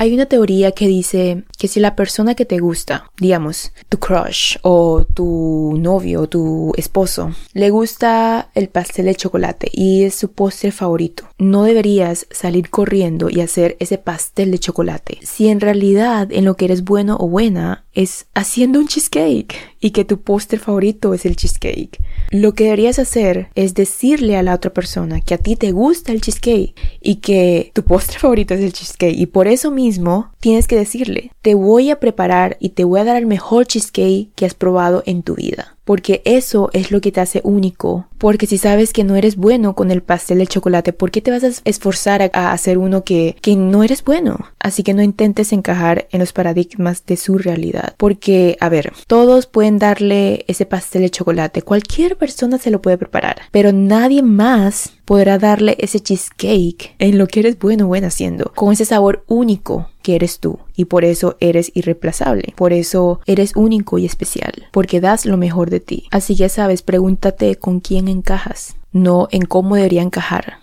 Hay 0.00 0.14
una 0.14 0.26
teoría 0.26 0.70
que 0.70 0.86
dice 0.86 1.42
que 1.58 1.66
si 1.66 1.80
la 1.80 1.96
persona 1.96 2.36
que 2.36 2.44
te 2.44 2.58
gusta, 2.58 3.10
digamos, 3.20 3.72
tu 3.88 3.98
crush 3.98 4.56
o 4.62 5.04
tu 5.04 5.76
novio 5.76 6.22
o 6.22 6.28
tu 6.28 6.72
esposo, 6.76 7.32
le 7.52 7.70
gusta 7.70 8.50
el 8.54 8.68
pastel 8.68 9.06
de 9.06 9.16
chocolate 9.16 9.68
y 9.72 10.04
es 10.04 10.14
su 10.14 10.30
postre 10.30 10.70
favorito, 10.70 11.24
no 11.38 11.64
deberías 11.64 12.28
salir 12.30 12.70
corriendo 12.70 13.28
y 13.28 13.40
hacer 13.40 13.76
ese 13.80 13.98
pastel 13.98 14.52
de 14.52 14.60
chocolate. 14.60 15.18
Si 15.22 15.48
en 15.48 15.60
realidad 15.60 16.30
en 16.30 16.44
lo 16.44 16.54
que 16.54 16.66
eres 16.66 16.84
bueno 16.84 17.16
o 17.18 17.28
buena 17.28 17.84
es 17.98 18.26
haciendo 18.34 18.78
un 18.78 18.86
cheesecake 18.86 19.56
y 19.80 19.90
que 19.90 20.04
tu 20.04 20.20
postre 20.20 20.60
favorito 20.60 21.14
es 21.14 21.26
el 21.26 21.34
cheesecake. 21.34 21.98
Lo 22.30 22.54
que 22.54 22.64
deberías 22.64 23.00
hacer 23.00 23.48
es 23.56 23.74
decirle 23.74 24.36
a 24.36 24.44
la 24.44 24.54
otra 24.54 24.72
persona 24.72 25.20
que 25.20 25.34
a 25.34 25.38
ti 25.38 25.56
te 25.56 25.72
gusta 25.72 26.12
el 26.12 26.20
cheesecake 26.20 26.74
y 27.00 27.16
que 27.16 27.72
tu 27.74 27.82
postre 27.82 28.18
favorito 28.20 28.54
es 28.54 28.60
el 28.60 28.72
cheesecake 28.72 29.18
y 29.18 29.26
por 29.26 29.48
eso 29.48 29.72
mismo 29.72 30.30
tienes 30.38 30.68
que 30.68 30.76
decirle, 30.76 31.32
te 31.42 31.54
voy 31.54 31.90
a 31.90 31.98
preparar 31.98 32.56
y 32.60 32.70
te 32.70 32.84
voy 32.84 33.00
a 33.00 33.04
dar 33.04 33.16
el 33.16 33.26
mejor 33.26 33.66
cheesecake 33.66 34.30
que 34.36 34.46
has 34.46 34.54
probado 34.54 35.02
en 35.04 35.24
tu 35.24 35.34
vida 35.34 35.77
porque 35.88 36.20
eso 36.26 36.68
es 36.74 36.90
lo 36.90 37.00
que 37.00 37.12
te 37.12 37.22
hace 37.22 37.40
único. 37.44 38.08
Porque 38.18 38.46
si 38.46 38.58
sabes 38.58 38.92
que 38.92 39.04
no 39.04 39.16
eres 39.16 39.36
bueno 39.36 39.74
con 39.74 39.90
el 39.90 40.02
pastel 40.02 40.36
de 40.36 40.46
chocolate, 40.46 40.92
¿por 40.92 41.10
qué 41.10 41.22
te 41.22 41.30
vas 41.30 41.44
a 41.44 41.62
esforzar 41.64 42.30
a, 42.34 42.52
hacer 42.52 42.76
uno 42.76 43.04
que, 43.04 43.36
que 43.40 43.56
no 43.56 43.82
eres 43.82 44.04
bueno? 44.04 44.50
Así 44.58 44.82
que 44.82 44.92
no 44.92 45.02
intentes 45.02 45.50
encajar 45.50 46.06
en 46.10 46.20
los 46.20 46.34
paradigmas 46.34 47.06
de 47.06 47.16
su 47.16 47.38
realidad. 47.38 47.94
Porque, 47.96 48.58
a 48.60 48.68
ver, 48.68 48.92
todos 49.06 49.46
pueden 49.46 49.78
darle 49.78 50.44
ese 50.46 50.66
pastel 50.66 51.00
de 51.00 51.10
chocolate, 51.10 51.62
cualquier 51.62 52.18
persona 52.18 52.58
se 52.58 52.70
lo 52.70 52.82
puede 52.82 52.98
preparar, 52.98 53.40
pero 53.50 53.72
nadie 53.72 54.22
más 54.22 54.92
podrá 55.08 55.38
darle 55.38 55.74
ese 55.80 56.00
cheesecake 56.00 56.94
en 56.98 57.16
lo 57.16 57.28
que 57.28 57.40
eres 57.40 57.58
bueno 57.58 57.86
o 57.86 57.88
buena 57.88 58.08
haciendo, 58.08 58.52
con 58.54 58.74
ese 58.74 58.84
sabor 58.84 59.24
único 59.26 59.88
que 60.02 60.14
eres 60.14 60.38
tú 60.38 60.58
y 60.76 60.84
por 60.84 61.02
eso 61.02 61.38
eres 61.40 61.72
irreemplazable, 61.74 62.52
por 62.56 62.74
eso 62.74 63.20
eres 63.24 63.56
único 63.56 63.96
y 63.96 64.04
especial, 64.04 64.66
porque 64.70 65.00
das 65.00 65.24
lo 65.24 65.38
mejor 65.38 65.70
de 65.70 65.80
ti. 65.80 66.08
Así 66.10 66.36
que 66.36 66.50
sabes, 66.50 66.82
pregúntate 66.82 67.56
con 67.56 67.80
quién 67.80 68.06
encajas, 68.06 68.76
no 68.92 69.28
en 69.30 69.46
cómo 69.46 69.76
debería 69.76 70.02
encajar. 70.02 70.58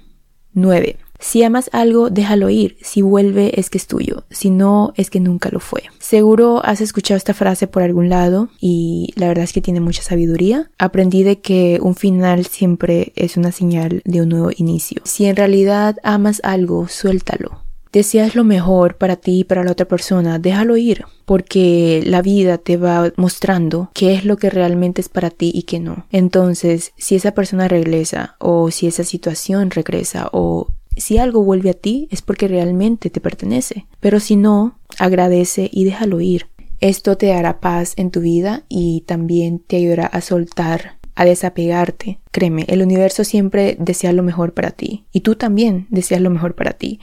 9. 0.54 1.00
Si 1.20 1.44
amas 1.44 1.70
algo, 1.74 2.10
déjalo 2.10 2.50
ir. 2.50 2.78
Si 2.82 3.02
vuelve, 3.02 3.60
es 3.60 3.70
que 3.70 3.78
es 3.78 3.88
tuyo. 3.88 4.24
Si 4.30 4.50
no, 4.50 4.94
es 4.96 5.10
que 5.10 5.20
nunca 5.20 5.50
lo 5.52 5.60
fue. 5.60 5.84
Seguro 6.00 6.62
has 6.64 6.82
escuchado 6.82 7.18
esta 7.18 7.34
frase 7.34 7.68
por 7.68 7.84
algún 7.84 8.10
lado 8.10 8.50
y 8.60 9.14
la 9.16 9.28
verdad 9.28 9.44
es 9.44 9.54
que 9.54 9.62
tiene 9.62 9.80
mucha 9.80 10.02
sabiduría. 10.02 10.70
Aprendí 10.78 11.24
de 11.24 11.40
que 11.40 11.80
un 11.82 11.96
final 11.96 12.46
siempre 12.46 13.14
es 13.16 13.38
una 13.38 13.52
señal 13.52 14.02
de 14.06 14.22
un 14.22 14.30
nuevo 14.30 14.50
inicio. 14.56 15.02
Si 15.06 15.26
en 15.26 15.36
realidad 15.36 15.98
amas 16.04 16.42
algo, 16.44 16.88
suéltalo. 16.88 17.66
Deseas 17.96 18.36
lo 18.36 18.44
mejor 18.44 18.98
para 18.98 19.16
ti 19.16 19.40
y 19.40 19.44
para 19.46 19.64
la 19.64 19.72
otra 19.72 19.88
persona, 19.88 20.38
déjalo 20.38 20.76
ir, 20.76 21.06
porque 21.24 22.04
la 22.06 22.22
vida 22.22 22.58
te 22.58 22.76
va 22.76 23.14
mostrando 23.16 23.90
qué 23.94 24.16
es 24.16 24.26
lo 24.26 24.36
que 24.36 24.50
realmente 24.50 25.00
es 25.00 25.08
para 25.08 25.30
ti 25.30 25.50
y 25.56 25.64
qué 25.64 25.80
no. 25.80 26.06
Entonces, 26.12 26.92
si 26.98 27.16
esa 27.16 27.32
persona 27.32 27.70
regresa 27.70 28.36
o 28.40 28.70
si 28.70 28.88
esa 28.88 29.06
situación 29.06 29.72
regresa 29.72 30.28
o 30.34 30.68
si 30.96 31.18
algo 31.18 31.44
vuelve 31.44 31.70
a 31.70 31.74
ti 31.74 32.08
es 32.12 32.22
porque 32.22 32.48
realmente 32.48 33.10
te 33.10 33.22
pertenece, 33.22 33.86
pero 34.00 34.20
si 34.20 34.36
no, 34.36 34.80
agradece 34.98 35.70
y 35.72 35.86
déjalo 35.86 36.22
ir. 36.22 36.48
Esto 36.82 37.18
te 37.18 37.34
hará 37.34 37.60
paz 37.60 37.94
en 37.98 38.12
tu 38.12 38.22
vida 38.22 38.64
y 38.70 39.02
también 39.02 39.60
te 39.60 39.78
ayudará 39.78 40.06
a 40.08 40.22
soltar, 40.22 40.98
a 41.16 41.26
desapegarte. 41.26 42.20
Créeme, 42.32 42.66
el 42.68 42.82
universo 42.82 43.24
siempre 43.24 43.78
desea 43.80 44.12
lo 44.12 44.24
mejor 44.24 44.54
para 44.54 44.72
ti 44.72 45.06
y 45.12 45.22
tú 45.22 45.36
también 45.36 45.88
deseas 45.90 46.22
lo 46.22 46.30
mejor 46.30 46.56
para 46.56 46.74
ti. 46.74 47.00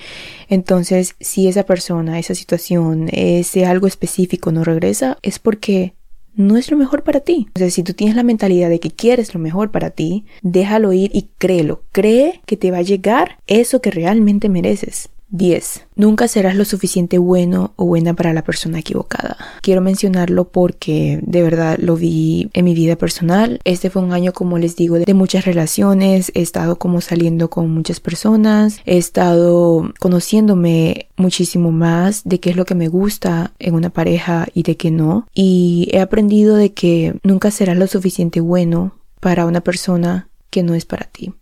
Entonces, 0.49 1.17
si 1.21 1.49
esa 1.49 1.65
persona, 1.65 2.19
esa 2.19 2.35
situación, 2.35 3.09
ese 3.13 3.65
algo 3.65 3.87
específico 3.87 4.53
no 4.53 4.63
regresa, 4.63 5.19
es 5.23 5.39
porque 5.39 5.95
no 6.35 6.57
es 6.57 6.71
lo 6.71 6.77
mejor 6.77 7.03
para 7.03 7.21
ti. 7.21 7.49
O 7.55 7.59
sea, 7.59 7.71
si 7.71 7.83
tú 7.83 7.95
tienes 7.95 8.17
la 8.17 8.23
mentalidad 8.23 8.69
de 8.69 8.81
que 8.81 8.91
quieres 8.91 9.35
lo 9.35 9.41
mejor 9.41 9.71
para 9.71 9.91
ti, 9.91 10.25
déjalo 10.43 10.93
ir 10.93 11.11
y 11.15 11.29
créelo. 11.39 11.83
Cree 11.93 12.41
que 12.47 12.57
te 12.57 12.71
va 12.71 12.79
a 12.79 12.83
llegar 12.83 13.39
eso 13.47 13.81
que 13.81 13.91
realmente 13.91 14.49
mereces. 14.49 15.11
10. 15.33 15.87
Nunca 15.97 16.29
serás 16.29 16.55
lo 16.55 16.65
suficiente 16.65 17.19
bueno 17.19 17.73
o 17.77 17.87
buena 17.87 18.15
para 18.15 18.33
la 18.33 18.45
persona 18.45 18.79
equivocada. 18.79 19.37
Quiero 19.63 19.81
mencionarlo 19.81 20.49
porque 20.49 21.19
de 21.23 21.43
verdad 21.43 21.79
lo 21.81 21.97
vi 21.97 22.51
en 22.53 22.65
mi 22.65 22.75
vida 22.75 22.97
personal. 22.97 23.59
Este 23.65 23.91
fue 23.91 24.03
un 24.03 24.13
año, 24.13 24.33
como 24.33 24.59
les 24.59 24.77
digo, 24.77 24.99
de 24.99 25.15
muchas 25.15 25.45
relaciones. 25.45 26.31
He 26.35 26.43
estado 26.43 26.79
como 26.79 27.01
saliendo 27.01 27.51
con 27.51 27.71
muchas 27.71 27.99
personas. 27.99 28.81
He 28.85 28.99
estado 28.99 29.93
conociéndome 29.99 31.09
muchísimo 31.17 31.73
más 31.73 32.23
de 32.25 32.39
qué 32.39 32.51
es 32.51 32.57
lo 32.57 32.67
que 32.67 32.75
me 32.75 32.89
gusta 32.89 33.53
en 33.59 33.75
una 33.75 33.91
pareja 33.91 34.47
y 34.53 34.63
de 34.63 34.77
qué 34.77 34.91
no. 34.91 35.27
Y 35.35 35.89
he 35.93 36.01
aprendido 36.01 36.57
de 36.57 36.73
que 36.73 37.15
nunca 37.23 37.51
serás 37.51 37.79
lo 37.79 37.87
suficiente 37.87 38.41
bueno 38.41 38.97
para 39.21 39.47
una 39.47 39.63
persona 39.63 40.29
que 40.51 40.63
no 40.63 40.75
es 40.75 40.85
para 40.85 41.07
ti. 41.07 41.33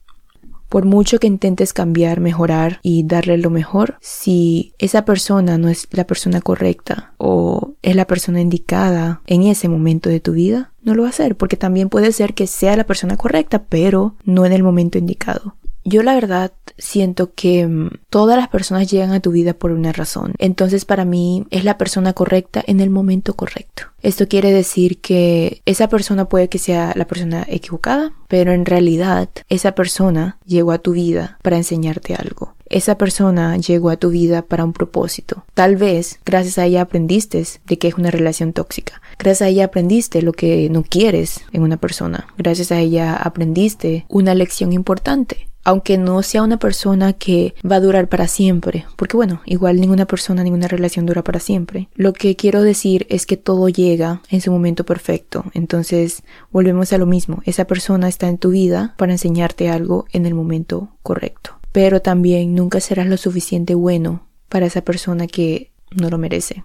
Por 0.71 0.85
mucho 0.85 1.19
que 1.19 1.27
intentes 1.27 1.73
cambiar, 1.73 2.21
mejorar 2.21 2.79
y 2.83 3.03
darle 3.03 3.37
lo 3.39 3.51
mejor, 3.51 3.97
si 4.01 4.73
esa 4.79 5.05
persona 5.05 5.59
no 5.59 5.69
es 5.69 5.89
la 5.91 6.07
persona 6.07 6.41
correcta 6.41 7.13
o 7.19 7.73
es 7.83 7.97
la 7.97 8.07
persona 8.07 8.41
indicada 8.41 9.21
en 9.27 9.43
ese 9.43 9.69
momento 9.69 10.09
de 10.09 10.21
tu 10.21 10.33
vida, 10.33 10.73
no 10.83 10.95
lo 10.95 11.03
va 11.03 11.09
a 11.09 11.11
hacer, 11.11 11.37
porque 11.37 11.57
también 11.57 11.89
puede 11.89 12.13
ser 12.13 12.35
que 12.35 12.47
sea 12.47 12.77
la 12.77 12.85
persona 12.85 13.17
correcta, 13.17 13.65
pero 13.69 14.15
no 14.25 14.47
en 14.47 14.53
el 14.53 14.63
momento 14.63 14.97
indicado. 14.97 15.57
Yo 15.91 16.05
la 16.05 16.15
verdad 16.15 16.53
siento 16.79 17.35
que 17.35 17.67
mm, 17.67 17.91
todas 18.11 18.39
las 18.39 18.47
personas 18.47 18.89
llegan 18.89 19.11
a 19.11 19.19
tu 19.19 19.33
vida 19.33 19.55
por 19.55 19.73
una 19.73 19.91
razón. 19.91 20.35
Entonces 20.39 20.85
para 20.85 21.05
mí 21.05 21.49
es 21.51 21.65
la 21.65 21.79
persona 21.79 22.13
correcta 22.13 22.63
en 22.65 22.79
el 22.79 22.91
momento 22.91 23.35
correcto. 23.35 23.83
Esto 24.01 24.29
quiere 24.29 24.53
decir 24.53 25.01
que 25.01 25.63
esa 25.67 25.89
persona 25.89 26.27
puede 26.27 26.49
que 26.49 26.59
sea 26.59 26.93
la 26.95 27.07
persona 27.07 27.45
equivocada, 27.49 28.13
pero 28.29 28.53
en 28.53 28.67
realidad 28.67 29.31
esa 29.49 29.73
persona 29.73 30.39
llegó 30.47 30.71
a 30.71 30.79
tu 30.79 30.93
vida 30.93 31.39
para 31.43 31.57
enseñarte 31.57 32.15
algo. 32.15 32.55
Esa 32.67 32.97
persona 32.97 33.57
llegó 33.57 33.91
a 33.91 33.97
tu 33.97 34.11
vida 34.11 34.43
para 34.43 34.65
un 34.65 34.73
propósito. 34.73 35.45
Tal 35.55 35.75
vez 35.75 36.21
gracias 36.25 36.57
a 36.59 36.67
ella 36.67 36.83
aprendiste 36.83 37.45
de 37.67 37.79
que 37.79 37.89
es 37.89 37.95
una 37.95 38.13
relación 38.13 38.53
tóxica. 38.53 39.03
Gracias 39.19 39.43
a 39.43 39.49
ella 39.49 39.65
aprendiste 39.65 40.23
lo 40.23 40.33
que 40.33 40.71
no 40.71 40.85
quieres 40.85 41.43
en 41.51 41.63
una 41.63 41.79
persona. 41.79 42.29
Gracias 42.39 42.71
a 42.71 42.79
ella 42.79 43.17
aprendiste 43.17 44.07
una 44.09 44.37
lección 44.37 44.73
importante 44.73 45.50
aunque 45.65 45.99
no 45.99 46.23
sea 46.23 46.43
una 46.43 46.59
persona 46.59 47.13
que 47.13 47.55
va 47.69 47.77
a 47.77 47.81
durar 47.81 48.09
para 48.09 48.29
siempre, 48.29 48.87
porque 48.97 49.17
bueno, 49.17 49.43
igual 49.45 49.81
ninguna 49.81 50.07
persona, 50.07 50.43
ninguna 50.43 50.69
relación 50.69 51.07
dura 51.07 51.23
para 51.23 51.41
siempre. 51.41 51.89
Lo 51.95 52.13
que 52.13 52.37
quiero 52.37 52.63
decir 52.63 53.07
es 53.11 53.27
que 53.27 53.37
todo 53.37 53.69
llega 53.69 54.23
en 54.31 54.41
su 54.41 54.51
momento 54.51 54.85
perfecto, 54.85 55.45
entonces 55.55 56.23
volvemos 56.51 56.93
a 56.93 56.99
lo 56.99 57.07
mismo, 57.07 57.43
esa 57.45 57.67
persona 57.67 58.09
está 58.09 58.29
en 58.29 58.39
tu 58.39 58.51
vida 58.51 58.95
para 58.97 59.13
enseñarte 59.13 59.69
algo 59.69 60.07
en 60.13 60.27
el 60.27 60.35
momento 60.35 60.91
correcto, 61.03 61.59
pero 61.73 62.01
también 62.01 62.55
nunca 62.55 62.81
serás 62.81 63.07
lo 63.07 63.17
suficiente 63.17 63.75
bueno 63.75 64.27
para 64.49 64.67
esa 64.67 64.83
persona 64.83 65.27
que 65.27 65.71
no 65.91 66.11
lo 66.11 66.19
merece. 66.19 66.65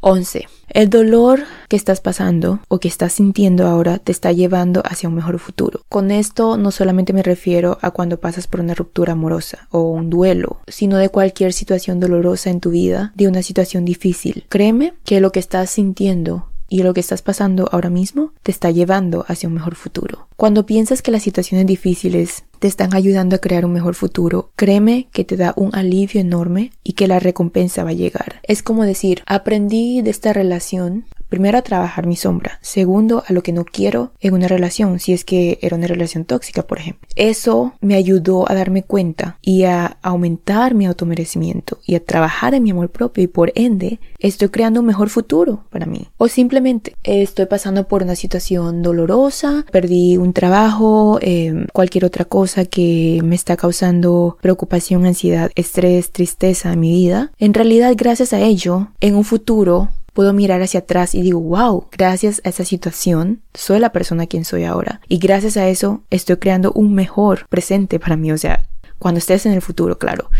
11. 0.00 0.48
El 0.68 0.88
dolor 0.88 1.40
que 1.68 1.76
estás 1.76 2.00
pasando 2.00 2.60
o 2.68 2.78
que 2.78 2.88
estás 2.88 3.14
sintiendo 3.14 3.66
ahora 3.66 3.98
te 3.98 4.12
está 4.12 4.32
llevando 4.32 4.82
hacia 4.84 5.08
un 5.08 5.16
mejor 5.16 5.38
futuro. 5.38 5.80
Con 5.88 6.10
esto 6.10 6.56
no 6.56 6.70
solamente 6.70 7.12
me 7.12 7.22
refiero 7.22 7.78
a 7.82 7.90
cuando 7.90 8.20
pasas 8.20 8.46
por 8.46 8.60
una 8.60 8.74
ruptura 8.74 9.12
amorosa 9.12 9.66
o 9.70 9.82
un 9.82 10.08
duelo, 10.08 10.60
sino 10.68 10.96
de 10.96 11.08
cualquier 11.08 11.52
situación 11.52 11.98
dolorosa 11.98 12.50
en 12.50 12.60
tu 12.60 12.70
vida, 12.70 13.12
de 13.16 13.26
una 13.28 13.42
situación 13.42 13.84
difícil. 13.84 14.46
Créeme 14.48 14.94
que 15.04 15.20
lo 15.20 15.32
que 15.32 15.40
estás 15.40 15.70
sintiendo 15.70 16.49
y 16.70 16.82
lo 16.82 16.94
que 16.94 17.00
estás 17.00 17.20
pasando 17.20 17.68
ahora 17.72 17.90
mismo 17.90 18.32
te 18.42 18.50
está 18.52 18.70
llevando 18.70 19.26
hacia 19.28 19.48
un 19.48 19.56
mejor 19.56 19.74
futuro. 19.74 20.28
Cuando 20.36 20.64
piensas 20.64 21.02
que 21.02 21.10
las 21.10 21.22
situaciones 21.22 21.66
difíciles 21.66 22.44
te 22.60 22.68
están 22.68 22.94
ayudando 22.94 23.36
a 23.36 23.40
crear 23.40 23.66
un 23.66 23.72
mejor 23.72 23.94
futuro, 23.94 24.52
créeme 24.56 25.08
que 25.12 25.24
te 25.24 25.36
da 25.36 25.52
un 25.56 25.74
alivio 25.74 26.20
enorme 26.20 26.70
y 26.84 26.92
que 26.92 27.08
la 27.08 27.18
recompensa 27.18 27.84
va 27.84 27.90
a 27.90 27.94
llegar. 27.94 28.40
Es 28.44 28.62
como 28.62 28.84
decir, 28.84 29.22
aprendí 29.26 30.00
de 30.00 30.10
esta 30.10 30.32
relación 30.32 31.04
Primero 31.30 31.56
a 31.56 31.62
trabajar 31.62 32.06
mi 32.06 32.16
sombra. 32.16 32.58
Segundo 32.60 33.22
a 33.26 33.32
lo 33.32 33.42
que 33.42 33.52
no 33.52 33.64
quiero 33.64 34.12
en 34.20 34.34
una 34.34 34.48
relación, 34.48 34.98
si 34.98 35.12
es 35.12 35.24
que 35.24 35.58
era 35.62 35.76
una 35.76 35.86
relación 35.86 36.24
tóxica, 36.24 36.66
por 36.66 36.78
ejemplo. 36.78 37.08
Eso 37.16 37.72
me 37.80 37.94
ayudó 37.94 38.50
a 38.50 38.54
darme 38.54 38.82
cuenta 38.82 39.38
y 39.40 39.64
a 39.64 39.96
aumentar 40.02 40.74
mi 40.74 40.86
automerecimiento 40.86 41.78
y 41.86 41.94
a 41.94 42.04
trabajar 42.04 42.54
en 42.54 42.64
mi 42.64 42.70
amor 42.70 42.90
propio 42.90 43.24
y 43.24 43.28
por 43.28 43.52
ende 43.54 44.00
estoy 44.18 44.48
creando 44.48 44.80
un 44.80 44.86
mejor 44.86 45.08
futuro 45.08 45.64
para 45.70 45.86
mí. 45.86 46.08
O 46.18 46.28
simplemente 46.28 46.96
estoy 47.02 47.46
pasando 47.46 47.88
por 47.88 48.02
una 48.02 48.16
situación 48.16 48.82
dolorosa, 48.82 49.64
perdí 49.70 50.16
un 50.16 50.32
trabajo, 50.32 51.18
em, 51.22 51.66
cualquier 51.72 52.04
otra 52.04 52.24
cosa 52.24 52.64
que 52.64 53.20
me 53.24 53.36
está 53.36 53.56
causando 53.56 54.36
preocupación, 54.40 55.06
ansiedad, 55.06 55.50
estrés, 55.54 56.10
tristeza 56.10 56.72
en 56.72 56.80
mi 56.80 56.90
vida. 56.90 57.32
En 57.38 57.54
realidad, 57.54 57.94
gracias 57.96 58.32
a 58.32 58.40
ello, 58.40 58.88
en 59.00 59.14
un 59.14 59.24
futuro 59.24 59.88
puedo 60.12 60.32
mirar 60.32 60.62
hacia 60.62 60.80
atrás 60.80 61.14
y 61.14 61.22
digo, 61.22 61.40
wow, 61.40 61.86
gracias 61.90 62.40
a 62.44 62.48
esa 62.50 62.64
situación 62.64 63.42
soy 63.54 63.78
la 63.78 63.92
persona 63.92 64.26
quien 64.26 64.44
soy 64.44 64.64
ahora. 64.64 65.00
Y 65.08 65.18
gracias 65.18 65.56
a 65.56 65.68
eso 65.68 66.02
estoy 66.10 66.36
creando 66.36 66.72
un 66.72 66.94
mejor 66.94 67.46
presente 67.48 67.98
para 67.98 68.16
mí. 68.16 68.32
O 68.32 68.38
sea, 68.38 68.66
cuando 68.98 69.18
estés 69.18 69.46
en 69.46 69.52
el 69.52 69.62
futuro, 69.62 69.98
claro. 69.98 70.30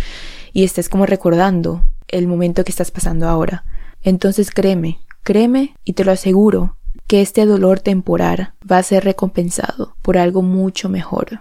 Y 0.52 0.64
estés 0.64 0.88
como 0.88 1.06
recordando 1.06 1.85
el 2.09 2.26
momento 2.26 2.64
que 2.64 2.72
estás 2.72 2.90
pasando 2.90 3.28
ahora. 3.28 3.64
Entonces 4.02 4.50
créeme, 4.50 4.98
créeme 5.22 5.74
y 5.85 5.92
te 5.92 6.04
lo 6.04 6.12
aseguro 6.12 6.76
que 7.06 7.20
este 7.20 7.46
dolor 7.46 7.80
temporal 7.80 8.54
va 8.70 8.78
a 8.78 8.83
ser 8.83 9.04
recompensado 9.04 9.96
por 10.02 10.18
algo 10.18 10.42
mucho 10.42 10.88
mejor. 10.88 11.40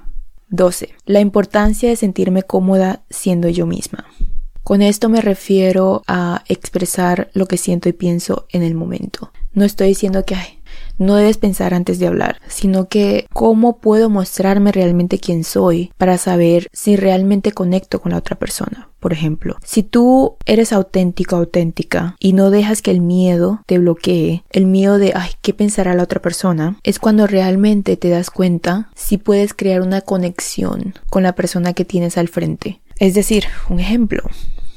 12. 0.49 0.95
La 1.05 1.19
importancia 1.19 1.89
de 1.89 1.95
sentirme 1.95 2.43
cómoda 2.43 3.03
siendo 3.09 3.49
yo 3.49 3.65
misma. 3.65 4.05
Con 4.69 4.83
esto 4.83 5.09
me 5.09 5.19
refiero 5.19 6.03
a 6.05 6.43
expresar 6.47 7.31
lo 7.33 7.47
que 7.47 7.57
siento 7.57 7.89
y 7.89 7.93
pienso 7.93 8.45
en 8.51 8.61
el 8.61 8.75
momento. 8.75 9.31
No 9.51 9.65
estoy 9.65 9.87
diciendo 9.87 10.25
que 10.25 10.35
no 10.99 11.15
debes 11.15 11.39
pensar 11.39 11.73
antes 11.73 11.97
de 11.97 12.05
hablar, 12.05 12.39
sino 12.47 12.87
que 12.87 13.25
cómo 13.33 13.79
puedo 13.79 14.11
mostrarme 14.11 14.71
realmente 14.71 15.17
quién 15.17 15.43
soy 15.43 15.91
para 15.97 16.19
saber 16.19 16.67
si 16.71 16.97
realmente 16.97 17.51
conecto 17.51 17.99
con 17.99 18.11
la 18.11 18.19
otra 18.19 18.37
persona. 18.37 18.91
Por 18.99 19.11
ejemplo, 19.11 19.55
si 19.63 19.81
tú 19.81 20.37
eres 20.45 20.71
auténtico, 20.71 21.37
auténtica 21.37 22.15
y 22.19 22.33
no 22.33 22.51
dejas 22.51 22.83
que 22.83 22.91
el 22.91 23.01
miedo 23.01 23.63
te 23.65 23.79
bloquee, 23.79 24.43
el 24.51 24.67
miedo 24.67 24.99
de, 24.99 25.13
ay, 25.15 25.31
¿qué 25.41 25.55
pensará 25.55 25.95
la 25.95 26.03
otra 26.03 26.21
persona? 26.21 26.77
Es 26.83 26.99
cuando 26.99 27.25
realmente 27.25 27.97
te 27.97 28.09
das 28.09 28.29
cuenta 28.29 28.91
si 28.93 29.17
puedes 29.17 29.55
crear 29.55 29.81
una 29.81 30.01
conexión 30.01 30.93
con 31.09 31.23
la 31.23 31.33
persona 31.33 31.73
que 31.73 31.85
tienes 31.85 32.19
al 32.19 32.27
frente. 32.27 32.81
Es 32.99 33.13
decir, 33.13 33.45
un 33.69 33.79
ejemplo, 33.79 34.23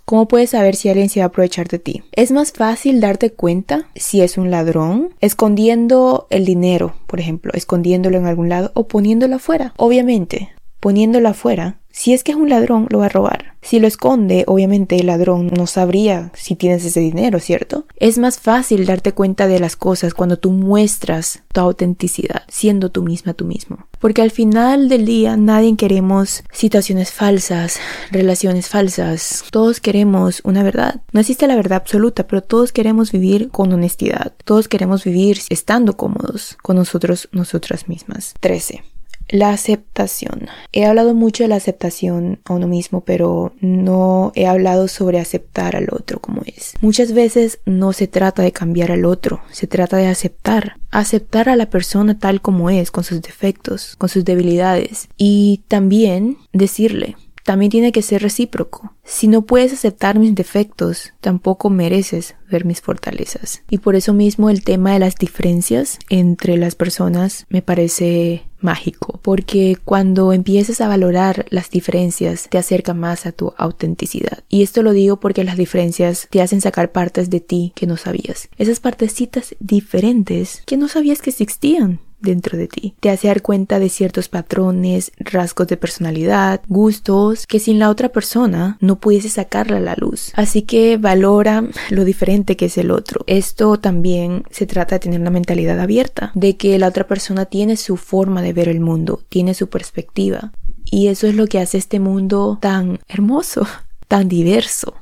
¿Cómo 0.05 0.29
puedes 0.29 0.51
saber 0.51 0.75
si 0.77 0.89
alguien 0.89 1.09
se 1.09 1.21
va 1.21 1.25
a 1.25 1.29
aprovechar 1.29 1.69
de 1.69 1.79
ti? 1.79 2.03
Es 2.13 2.33
más 2.33 2.53
fácil 2.53 3.01
darte 3.01 3.33
cuenta 3.33 3.89
si 3.95 4.21
es 4.21 4.37
un 4.37 4.51
ladrón 4.51 5.15
escondiendo 5.21 6.27
el 6.31 6.45
dinero, 6.45 6.95
por 7.07 7.21
ejemplo, 7.21 7.53
escondiéndolo 7.55 8.19
en 8.19 8.27
algún 8.27 8.49
lado 8.49 8.73
o 8.75 8.89
poniéndolo 8.89 9.37
afuera. 9.37 9.73
Obviamente, 9.77 10.51
poniéndolo 10.81 11.29
afuera 11.29 11.79
Si 11.91 12.13
es 12.13 12.25
que 12.25 12.33
es 12.33 12.39
un 12.39 12.49
ladrón, 12.49 12.87
lo 12.91 12.99
va 12.99 13.07
a 13.07 13.11
robar. 13.11 13.52
Si 13.63 13.79
lo 13.79 13.87
esconde, 13.87 14.45
obviamente 14.49 14.97
el 14.97 15.07
ladrón 15.07 15.47
no 15.57 15.67
sabría 15.67 16.33
si 16.35 16.57
tienes 16.57 16.85
ese 16.85 17.01
dinero, 17.01 17.39
¿cierto? 17.39 17.87
Es 17.97 18.19
más 18.19 18.41
fácil 18.41 18.85
darte 18.87 19.13
cuenta 19.13 19.47
de 19.47 19.61
las 19.61 19.77
cosas 19.77 20.15
cuando 20.15 20.37
tú 20.37 20.51
muestras 20.51 21.45
tu 21.53 21.61
autenticidad, 21.61 22.43
siendo 22.49 22.91
tú 22.91 23.03
misma 23.05 23.35
tú 23.35 23.45
mismo. 23.45 23.87
Porque 24.01 24.21
al 24.21 24.33
final 24.33 24.89
del 24.89 25.05
día 25.05 25.37
nadie 25.37 25.77
queremos 25.77 26.43
situaciones 26.53 27.13
falsas, 27.13 27.79
relaciones 28.11 28.69
falsas. 28.69 29.45
Todos 29.53 29.79
queremos 29.79 30.41
una 30.45 30.65
verdad. 30.65 31.01
No 31.13 31.21
existe 31.21 31.47
la 31.47 31.55
verdad 31.55 31.77
absoluta, 31.77 32.27
pero 32.27 32.43
todos 32.43 32.73
queremos 32.73 33.13
vivir 33.13 33.49
con 33.51 33.73
honestidad. 33.73 34.33
Todos 34.45 34.67
queremos 34.67 35.05
vivir 35.05 35.39
estando 35.51 35.97
cómodos 35.97 36.59
con 36.63 36.77
nosotros, 36.77 37.29
nosotras 37.31 37.89
mismas. 37.89 38.35
13. 38.41 38.83
La 39.33 39.51
aceptación. 39.51 40.49
He 40.73 40.85
hablado 40.85 41.15
mucho 41.15 41.43
de 41.43 41.49
la 41.49 41.57
aceptación 41.57 42.41
a 42.45 42.53
uno 42.53 42.69
mismo, 42.69 43.01
pero 43.01 43.55
no 43.61 44.31
he 44.35 44.47
hablado 44.47 44.89
sobre 44.89 45.19
aceptar 45.19 45.75
al 45.75 45.89
otro 45.91 46.21
como 46.21 46.43
es. 46.45 46.75
Muchas 46.83 47.13
veces 47.13 47.59
no 47.65 47.95
se 47.95 48.07
trata 48.07 48.43
de 48.43 48.53
cambiar 48.53 48.93
al 48.93 49.07
otro, 49.07 49.41
se 49.51 49.67
trata 49.67 49.97
de 49.97 50.07
aceptar. 50.07 50.77
Aceptar 50.91 51.49
a 51.49 51.57
la 51.57 51.71
persona 51.71 52.19
tal 52.19 52.43
como 52.43 52.69
es, 52.69 52.91
con 52.91 53.05
sus 53.05 53.23
defectos, 53.23 53.97
con 53.97 54.11
sus 54.11 54.27
debilidades. 54.27 55.09
Y 55.17 55.63
también 55.67 56.37
decirle, 56.53 57.17
también 57.43 57.71
tiene 57.71 57.93
que 57.93 58.03
ser 58.03 58.23
recíproco. 58.23 58.95
Si 59.05 59.29
no 59.29 59.43
puedes 59.43 59.73
aceptar 59.73 60.19
mis 60.19 60.35
defectos, 60.35 61.13
tampoco 61.21 61.71
mereces 61.71 62.35
ver 62.51 62.65
mis 62.65 62.81
fortalezas. 62.81 63.63
Y 63.69 63.79
por 63.79 63.97
eso 63.97 64.13
mismo 64.13 64.51
el 64.51 64.63
tema 64.63 64.93
de 64.93 64.99
las 64.99 65.17
diferencias 65.17 65.99
entre 66.09 66.57
las 66.57 66.75
personas 66.75 67.47
me 67.49 67.63
parece 67.63 68.45
mágico, 68.61 69.19
porque 69.23 69.77
cuando 69.85 70.33
empiezas 70.33 70.81
a 70.81 70.89
valorar 70.89 71.47
las 71.51 71.71
diferencias 71.71 72.47
te 72.49 72.59
acerca 72.59 72.95
más 72.95 73.27
a 73.27 73.33
tu 73.33 73.53
autenticidad. 73.57 74.45
Y 74.49 74.63
esto 74.63 74.83
lo 74.83 74.93
digo 74.93 75.19
porque 75.19 75.45
las 75.45 75.57
diferencias 75.57 76.29
te 76.31 76.41
hacen 76.41 76.61
sacar 76.61 76.93
partes 76.93 77.29
de 77.29 77.41
ti 77.41 77.73
que 77.75 77.87
no 77.87 77.97
sabías. 77.97 78.49
Esas 78.57 78.79
partecitas 78.79 79.57
diferentes 79.59 80.63
que 80.65 80.77
no 80.77 80.89
sabías 80.89 81.21
que 81.23 81.31
existían 81.31 82.01
dentro 82.23 82.57
de 82.57 82.69
ti. 82.69 82.95
Te 83.01 83.11
hace 83.11 83.29
dar 83.29 83.43
cuenta 83.43 83.79
de 83.79 83.89
ciertos 83.89 84.29
patrones, 84.29 85.13
rasgos 85.19 85.69
de 85.69 85.77
personalidad, 85.77 86.63
gustos 86.69 87.47
que 87.47 87.59
sin 87.59 87.79
la 87.79 87.91
otra 87.91 88.11
persona 88.11 88.79
no 88.81 88.99
pudiese 88.99 89.29
sacarla 89.29 89.79
a 89.79 89.81
la 89.81 89.95
luz. 89.97 90.33
Así 90.35 90.63
que 90.63 90.97
valora 90.97 91.65
lo 91.91 92.05
diferente 92.05 92.57
que 92.57 92.67
es 92.67 92.79
el 92.79 92.91
otro. 92.91 93.25
Esto 93.27 93.79
también 93.79 94.45
se 94.51 94.67
trata 94.67 94.97
de 94.97 95.01
tener 95.01 95.21
una 95.21 95.31
mentalidad 95.31 95.79
abierta, 95.81 96.33
de 96.35 96.57
que 96.57 96.79
la 96.79 96.89
otra 96.89 97.07
persona 97.07 97.47
tiene 97.47 97.77
su 97.77 97.97
forma 97.97 98.43
de 98.43 98.53
ver 98.53 98.69
el 98.69 98.81
mundo, 98.81 99.23
tiene 99.29 99.55
su 99.55 99.69
perspectiva. 99.69 100.53
Y 100.85 101.09
eso 101.09 101.27
es 101.27 101.35
lo 101.35 101.47
que 101.47 101.59
hace 101.59 101.79
este 101.79 102.01
mundo 102.01 102.59
tan 102.61 103.01
hermoso, 103.09 103.67
tan 104.09 104.29
diverso. 104.29 104.95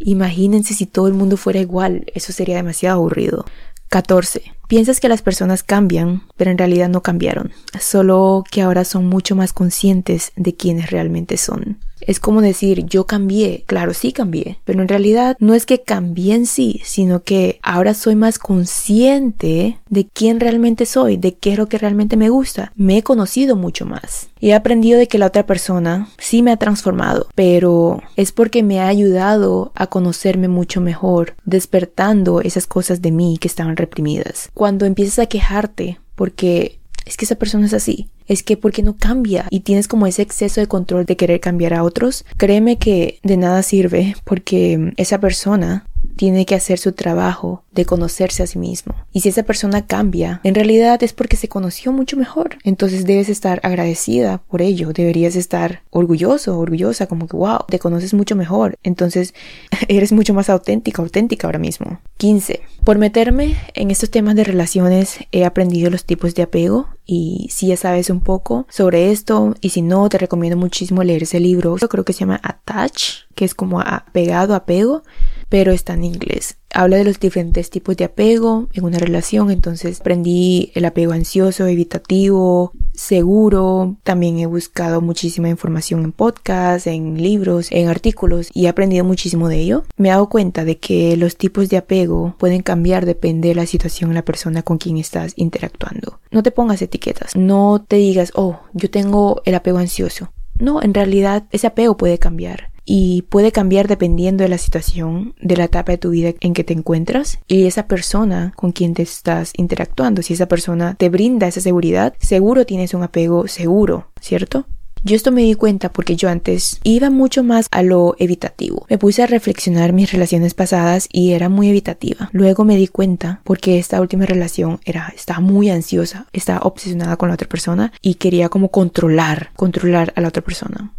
Imagínense 0.00 0.72
si 0.72 0.86
todo 0.86 1.08
el 1.08 1.14
mundo 1.14 1.36
fuera 1.36 1.60
igual, 1.60 2.06
eso 2.14 2.32
sería 2.32 2.56
demasiado 2.56 2.96
aburrido. 2.96 3.44
14. 3.90 4.54
Piensas 4.68 5.00
que 5.00 5.08
las 5.08 5.20
personas 5.20 5.64
cambian, 5.64 6.22
pero 6.36 6.52
en 6.52 6.58
realidad 6.58 6.88
no 6.88 7.02
cambiaron, 7.02 7.50
solo 7.80 8.44
que 8.48 8.62
ahora 8.62 8.84
son 8.84 9.06
mucho 9.06 9.34
más 9.34 9.52
conscientes 9.52 10.30
de 10.36 10.54
quiénes 10.54 10.90
realmente 10.90 11.36
son. 11.36 11.78
Es 12.00 12.20
como 12.20 12.40
decir, 12.40 12.84
yo 12.86 13.06
cambié, 13.06 13.64
claro, 13.66 13.94
sí 13.94 14.12
cambié, 14.12 14.58
pero 14.64 14.82
en 14.82 14.88
realidad 14.88 15.36
no 15.38 15.54
es 15.54 15.66
que 15.66 15.82
cambié 15.82 16.34
en 16.34 16.46
sí, 16.46 16.80
sino 16.84 17.22
que 17.22 17.58
ahora 17.62 17.94
soy 17.94 18.14
más 18.14 18.38
consciente 18.38 19.78
de 19.88 20.06
quién 20.06 20.40
realmente 20.40 20.86
soy, 20.86 21.16
de 21.16 21.34
qué 21.34 21.52
es 21.52 21.58
lo 21.58 21.68
que 21.68 21.78
realmente 21.78 22.16
me 22.16 22.30
gusta. 22.30 22.72
Me 22.76 22.98
he 22.98 23.02
conocido 23.02 23.56
mucho 23.56 23.86
más 23.86 24.28
y 24.40 24.50
he 24.50 24.54
aprendido 24.54 24.98
de 24.98 25.08
que 25.08 25.18
la 25.18 25.26
otra 25.26 25.46
persona 25.46 26.08
sí 26.18 26.42
me 26.42 26.52
ha 26.52 26.56
transformado, 26.56 27.28
pero 27.34 28.02
es 28.16 28.32
porque 28.32 28.62
me 28.62 28.80
ha 28.80 28.88
ayudado 28.88 29.72
a 29.74 29.86
conocerme 29.86 30.48
mucho 30.48 30.80
mejor, 30.80 31.34
despertando 31.44 32.40
esas 32.40 32.66
cosas 32.66 33.02
de 33.02 33.10
mí 33.10 33.38
que 33.40 33.48
estaban 33.48 33.76
reprimidas. 33.76 34.50
Cuando 34.54 34.86
empiezas 34.86 35.18
a 35.18 35.26
quejarte 35.26 35.98
porque 36.14 36.79
es 37.04 37.16
que 37.16 37.24
esa 37.24 37.36
persona 37.36 37.66
es 37.66 37.74
así, 37.74 38.08
es 38.26 38.42
que 38.42 38.56
porque 38.56 38.82
no 38.82 38.96
cambia 38.96 39.46
y 39.50 39.60
tienes 39.60 39.88
como 39.88 40.06
ese 40.06 40.22
exceso 40.22 40.60
de 40.60 40.66
control 40.66 41.04
de 41.06 41.16
querer 41.16 41.40
cambiar 41.40 41.74
a 41.74 41.82
otros, 41.82 42.24
créeme 42.36 42.78
que 42.78 43.18
de 43.22 43.36
nada 43.36 43.62
sirve 43.62 44.14
porque 44.24 44.92
esa 44.96 45.18
persona 45.20 45.86
tiene 46.20 46.44
que 46.44 46.54
hacer 46.54 46.78
su 46.78 46.92
trabajo 46.92 47.64
de 47.72 47.86
conocerse 47.86 48.42
a 48.42 48.46
sí 48.46 48.58
mismo. 48.58 48.94
Y 49.10 49.22
si 49.22 49.30
esa 49.30 49.42
persona 49.44 49.86
cambia, 49.86 50.42
en 50.44 50.54
realidad 50.54 51.02
es 51.02 51.14
porque 51.14 51.38
se 51.38 51.48
conoció 51.48 51.92
mucho 51.92 52.18
mejor. 52.18 52.58
Entonces 52.62 53.06
debes 53.06 53.30
estar 53.30 53.58
agradecida 53.62 54.42
por 54.50 54.60
ello. 54.60 54.92
Deberías 54.92 55.34
estar 55.34 55.82
orgulloso, 55.88 56.58
orgullosa, 56.58 57.06
como 57.06 57.26
que 57.26 57.38
wow, 57.38 57.60
te 57.68 57.78
conoces 57.78 58.12
mucho 58.12 58.36
mejor. 58.36 58.76
Entonces 58.82 59.32
eres 59.88 60.12
mucho 60.12 60.34
más 60.34 60.50
auténtica, 60.50 61.00
auténtica 61.00 61.46
ahora 61.46 61.58
mismo. 61.58 62.00
15. 62.18 62.60
Por 62.84 62.98
meterme 62.98 63.56
en 63.72 63.90
estos 63.90 64.10
temas 64.10 64.34
de 64.34 64.44
relaciones 64.44 65.20
he 65.32 65.46
aprendido 65.46 65.88
los 65.88 66.04
tipos 66.04 66.34
de 66.34 66.42
apego 66.42 66.90
y 67.06 67.48
si 67.50 67.68
ya 67.68 67.78
sabes 67.78 68.10
un 68.10 68.20
poco 68.20 68.66
sobre 68.68 69.10
esto 69.10 69.54
y 69.62 69.70
si 69.70 69.80
no 69.80 70.06
te 70.10 70.18
recomiendo 70.18 70.58
muchísimo 70.58 71.02
leer 71.02 71.22
ese 71.22 71.40
libro. 71.40 71.78
Yo 71.78 71.88
creo 71.88 72.04
que 72.04 72.12
se 72.12 72.20
llama 72.20 72.38
Attach, 72.42 73.22
que 73.34 73.46
es 73.46 73.54
como 73.54 73.80
apegado, 73.80 74.54
apego 74.54 75.02
pero 75.50 75.72
está 75.72 75.92
en 75.94 76.04
inglés. 76.04 76.56
Habla 76.72 76.98
de 76.98 77.04
los 77.04 77.18
diferentes 77.18 77.68
tipos 77.68 77.96
de 77.96 78.04
apego 78.04 78.68
en 78.72 78.84
una 78.84 78.98
relación, 78.98 79.50
entonces 79.50 80.00
aprendí 80.00 80.70
el 80.74 80.84
apego 80.84 81.12
ansioso, 81.12 81.66
evitativo, 81.66 82.72
seguro. 82.94 83.96
También 84.04 84.38
he 84.38 84.46
buscado 84.46 85.00
muchísima 85.00 85.48
información 85.48 86.04
en 86.04 86.12
podcasts, 86.12 86.86
en 86.86 87.20
libros, 87.20 87.66
en 87.72 87.88
artículos 87.88 88.48
y 88.54 88.66
he 88.66 88.68
aprendido 88.68 89.04
muchísimo 89.04 89.48
de 89.48 89.58
ello. 89.58 89.82
Me 89.96 90.08
he 90.08 90.12
dado 90.12 90.28
cuenta 90.28 90.64
de 90.64 90.78
que 90.78 91.16
los 91.16 91.36
tipos 91.36 91.68
de 91.68 91.76
apego 91.76 92.36
pueden 92.38 92.62
cambiar 92.62 93.04
depende 93.04 93.48
de 93.48 93.56
la 93.56 93.66
situación, 93.66 94.14
la 94.14 94.24
persona 94.24 94.62
con 94.62 94.78
quien 94.78 94.96
estás 94.96 95.32
interactuando. 95.34 96.20
No 96.30 96.44
te 96.44 96.52
pongas 96.52 96.80
etiquetas, 96.80 97.34
no 97.34 97.84
te 97.86 97.96
digas, 97.96 98.30
oh, 98.36 98.60
yo 98.74 98.88
tengo 98.90 99.42
el 99.44 99.56
apego 99.56 99.78
ansioso. 99.78 100.32
No, 100.60 100.82
en 100.82 100.92
realidad 100.92 101.44
ese 101.50 101.66
apego 101.66 101.96
puede 101.96 102.18
cambiar 102.18 102.69
y 102.92 103.22
puede 103.22 103.52
cambiar 103.52 103.86
dependiendo 103.86 104.42
de 104.42 104.48
la 104.48 104.58
situación, 104.58 105.36
de 105.40 105.56
la 105.56 105.66
etapa 105.66 105.92
de 105.92 105.98
tu 105.98 106.10
vida 106.10 106.32
en 106.40 106.54
que 106.54 106.64
te 106.64 106.72
encuentras 106.72 107.38
y 107.46 107.66
esa 107.66 107.86
persona 107.86 108.52
con 108.56 108.72
quien 108.72 108.94
te 108.94 109.02
estás 109.02 109.52
interactuando. 109.56 110.22
Si 110.22 110.32
esa 110.32 110.46
persona 110.46 110.96
te 110.98 111.08
brinda 111.08 111.46
esa 111.46 111.60
seguridad, 111.60 112.14
seguro 112.18 112.66
tienes 112.66 112.92
un 112.92 113.04
apego 113.04 113.46
seguro, 113.46 114.08
¿cierto? 114.20 114.66
Yo 115.04 115.14
esto 115.14 115.30
me 115.30 115.42
di 115.42 115.54
cuenta 115.54 115.92
porque 115.92 116.16
yo 116.16 116.28
antes 116.28 116.80
iba 116.82 117.10
mucho 117.10 117.44
más 117.44 117.68
a 117.70 117.84
lo 117.84 118.16
evitativo. 118.18 118.84
Me 118.90 118.98
puse 118.98 119.22
a 119.22 119.28
reflexionar 119.28 119.92
mis 119.92 120.10
relaciones 120.10 120.54
pasadas 120.54 121.08
y 121.12 121.30
era 121.30 121.48
muy 121.48 121.68
evitativa. 121.68 122.28
Luego 122.32 122.64
me 122.64 122.74
di 122.74 122.88
cuenta 122.88 123.40
porque 123.44 123.78
esta 123.78 124.00
última 124.00 124.26
relación 124.26 124.80
era 124.84 125.12
estaba 125.14 125.38
muy 125.38 125.70
ansiosa, 125.70 126.26
estaba 126.32 126.58
obsesionada 126.62 127.16
con 127.16 127.28
la 127.28 127.36
otra 127.36 127.48
persona 127.48 127.92
y 128.02 128.14
quería 128.14 128.48
como 128.48 128.72
controlar, 128.72 129.52
controlar 129.54 130.12
a 130.16 130.20
la 130.20 130.26
otra 130.26 130.42
persona. 130.42 130.92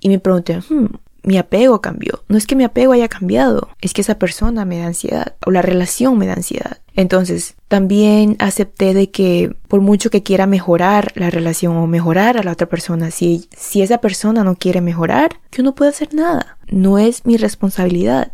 Y 0.00 0.10
me 0.10 0.20
pregunté, 0.20 0.58
hmm, 0.58 0.86
mi 1.28 1.36
apego 1.36 1.82
cambió. 1.82 2.24
No 2.28 2.38
es 2.38 2.46
que 2.46 2.56
mi 2.56 2.64
apego 2.64 2.92
haya 2.92 3.08
cambiado, 3.08 3.68
es 3.82 3.92
que 3.92 4.00
esa 4.00 4.18
persona 4.18 4.64
me 4.64 4.78
da 4.78 4.86
ansiedad 4.86 5.34
o 5.44 5.50
la 5.50 5.60
relación 5.60 6.16
me 6.16 6.26
da 6.26 6.32
ansiedad. 6.32 6.78
Entonces, 6.94 7.54
también 7.68 8.36
acepté 8.38 8.94
de 8.94 9.10
que 9.10 9.54
por 9.68 9.82
mucho 9.82 10.08
que 10.08 10.22
quiera 10.22 10.46
mejorar 10.46 11.12
la 11.16 11.28
relación 11.28 11.76
o 11.76 11.86
mejorar 11.86 12.38
a 12.38 12.42
la 12.42 12.52
otra 12.52 12.66
persona, 12.66 13.10
si, 13.10 13.46
si 13.54 13.82
esa 13.82 13.98
persona 13.98 14.42
no 14.42 14.56
quiere 14.56 14.80
mejorar, 14.80 15.38
yo 15.52 15.62
no 15.62 15.74
puedo 15.74 15.90
hacer 15.90 16.14
nada. 16.14 16.56
No 16.66 16.98
es 16.98 17.26
mi 17.26 17.36
responsabilidad. 17.36 18.32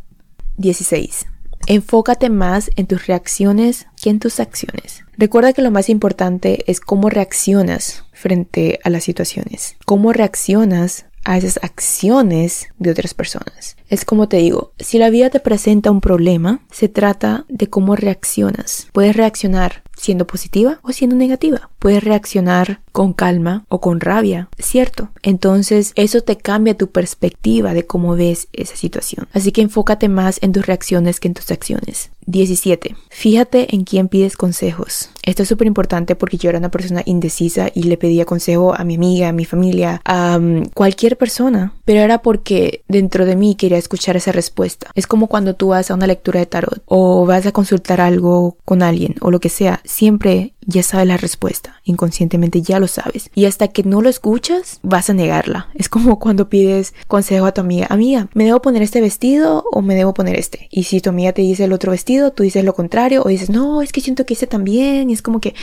16. 0.57 1.27
Enfócate 1.67 2.31
más 2.31 2.71
en 2.77 2.87
tus 2.87 3.09
reacciones 3.09 3.89
que 4.01 4.11
en 4.11 4.21
tus 4.21 4.39
acciones. 4.39 5.03
Recuerda 5.19 5.53
que 5.53 5.63
lo 5.63 5.73
más 5.73 5.89
importante 5.89 6.71
es 6.71 6.79
cómo 6.79 7.11
reaccionas 7.11 8.05
frente 8.13 8.79
a 8.85 8.91
las 8.91 9.03
situaciones. 9.03 9.77
Cómo 9.85 10.13
reaccionas 10.13 11.07
a 11.25 11.39
esas 11.39 11.59
acciones 11.63 12.69
de 12.79 12.91
otras 12.91 13.15
personas. 13.15 13.77
Es 13.95 14.05
como 14.05 14.27
te 14.27 14.39
digo, 14.39 14.73
si 14.81 14.99
la 14.99 15.09
vida 15.09 15.31
te 15.31 15.39
presenta 15.39 15.93
un 15.93 16.01
problema, 16.01 16.59
se 16.73 16.89
trata 16.89 17.45
de 17.49 17.69
cómo 17.69 17.95
reaccionas. 17.95 18.89
Puedes 18.91 19.15
reaccionar 19.15 19.85
siendo 19.97 20.27
positiva 20.27 20.81
o 20.83 20.91
siendo 20.91 21.15
negativa. 21.15 21.71
Puedes 21.79 22.03
reaccionar 22.03 22.81
con 22.93 23.13
calma 23.13 23.65
o 23.69 23.81
con 23.81 24.01
rabia, 24.01 24.49
¿cierto? 24.59 25.11
Entonces 25.23 25.93
eso 25.95 26.23
te 26.23 26.37
cambia 26.37 26.77
tu 26.77 26.91
perspectiva 26.91 27.73
de 27.73 27.87
cómo 27.87 28.17
ves 28.17 28.49
esa 28.53 28.77
situación. 28.77 29.29
Así 29.33 29.53
que 29.53 29.63
enfócate 29.63 30.09
más 30.09 30.39
en 30.43 30.53
tus 30.53 30.67
reacciones 30.67 31.21
que 31.21 31.29
en 31.29 31.35
tus 31.35 31.51
acciones. 31.51 32.11
17. 32.27 32.97
Fíjate 33.11 33.75
en 33.75 33.85
quién 33.85 34.09
pides 34.09 34.37
consejos. 34.37 35.11
Esto 35.23 35.43
es 35.43 35.49
súper 35.49 35.67
importante 35.67 36.17
porque 36.17 36.39
yo 36.39 36.49
era 36.49 36.59
una 36.59 36.71
persona 36.71 37.03
indecisa 37.05 37.71
y 37.75 37.85
le 37.85 37.97
pedía 37.97 38.25
consejo 38.25 38.75
a 38.75 38.85
mi 38.85 38.95
amiga, 38.95 39.29
a 39.29 39.33
mi 39.33 39.45
familia, 39.45 40.01
a 40.05 40.39
um, 40.39 40.65
cualquier 40.67 41.19
persona, 41.19 41.75
pero 41.85 42.01
era 42.01 42.23
porque 42.23 42.83
dentro 42.89 43.27
de 43.27 43.37
mí 43.37 43.55
quería 43.55 43.79
escuchar 43.79 44.17
esa 44.17 44.33
respuesta. 44.33 44.91
Es 44.95 45.07
como 45.07 45.27
cuando 45.27 45.55
tú 45.55 45.69
vas 45.69 45.91
a 45.91 45.95
una 45.95 46.07
lectura 46.07 46.41
de 46.41 46.47
tarot 46.47 46.83
o 46.87 47.27
vas 47.27 47.47
a 47.47 47.53
consultar 47.53 48.01
algo 48.01 48.57
con 48.65 48.83
alguien 48.83 49.17
o 49.21 49.31
lo 49.31 49.41
que 49.41 49.49
sea 49.49 49.81
siempre 49.85 50.54
ya 50.67 50.83
sabes 50.83 51.07
la 51.07 51.17
respuesta, 51.17 51.81
inconscientemente 51.85 52.63
ya 52.63 52.79
lo 52.79 52.89
sabes. 52.89 53.31
Y 53.35 53.47
hasta 53.47 53.69
que 53.69 53.83
no 53.83 54.03
lo 54.03 54.09
escuchas, 54.09 54.81
vas 54.83 55.11
a 55.11 55.15
negarla. 55.15 55.69
Es 55.75 55.89
como 55.89 56.19
cuando 56.19 56.49
pides 56.49 56.95
consejo 57.07 57.47
a 57.47 57.53
tu 57.53 57.61
amiga, 57.61 57.87
amiga, 57.91 58.29
¿me 58.35 58.45
debo 58.45 58.63
poner 58.63 58.83
este 58.83 59.01
vestido 59.01 59.65
o 59.71 59.83
me 59.83 59.95
debo 59.95 60.15
poner 60.15 60.39
este? 60.39 60.69
Y 60.71 60.85
si 60.85 61.01
tu 61.01 61.11
amiga 61.11 61.33
te 61.33 61.43
dice 61.43 61.65
el 61.65 61.73
otro 61.73 61.93
vestido, 61.93 62.33
tú 62.33 62.43
dices 62.43 62.65
lo 62.65 62.75
contrario 62.75 63.23
o 63.25 63.29
dices, 63.29 63.51
no, 63.51 63.83
es 63.83 63.93
que 63.93 64.01
siento 64.01 64.27
que 64.27 64.35
ese 64.35 64.47
también. 64.47 65.11
Y 65.11 65.13
es 65.13 65.23
como 65.23 65.41
que, 65.41 65.55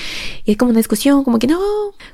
y 0.46 0.52
es 0.52 0.58
como 0.58 0.72
una 0.72 0.80
discusión, 0.80 1.24
como 1.24 1.40
que 1.40 1.48
no, 1.48 1.60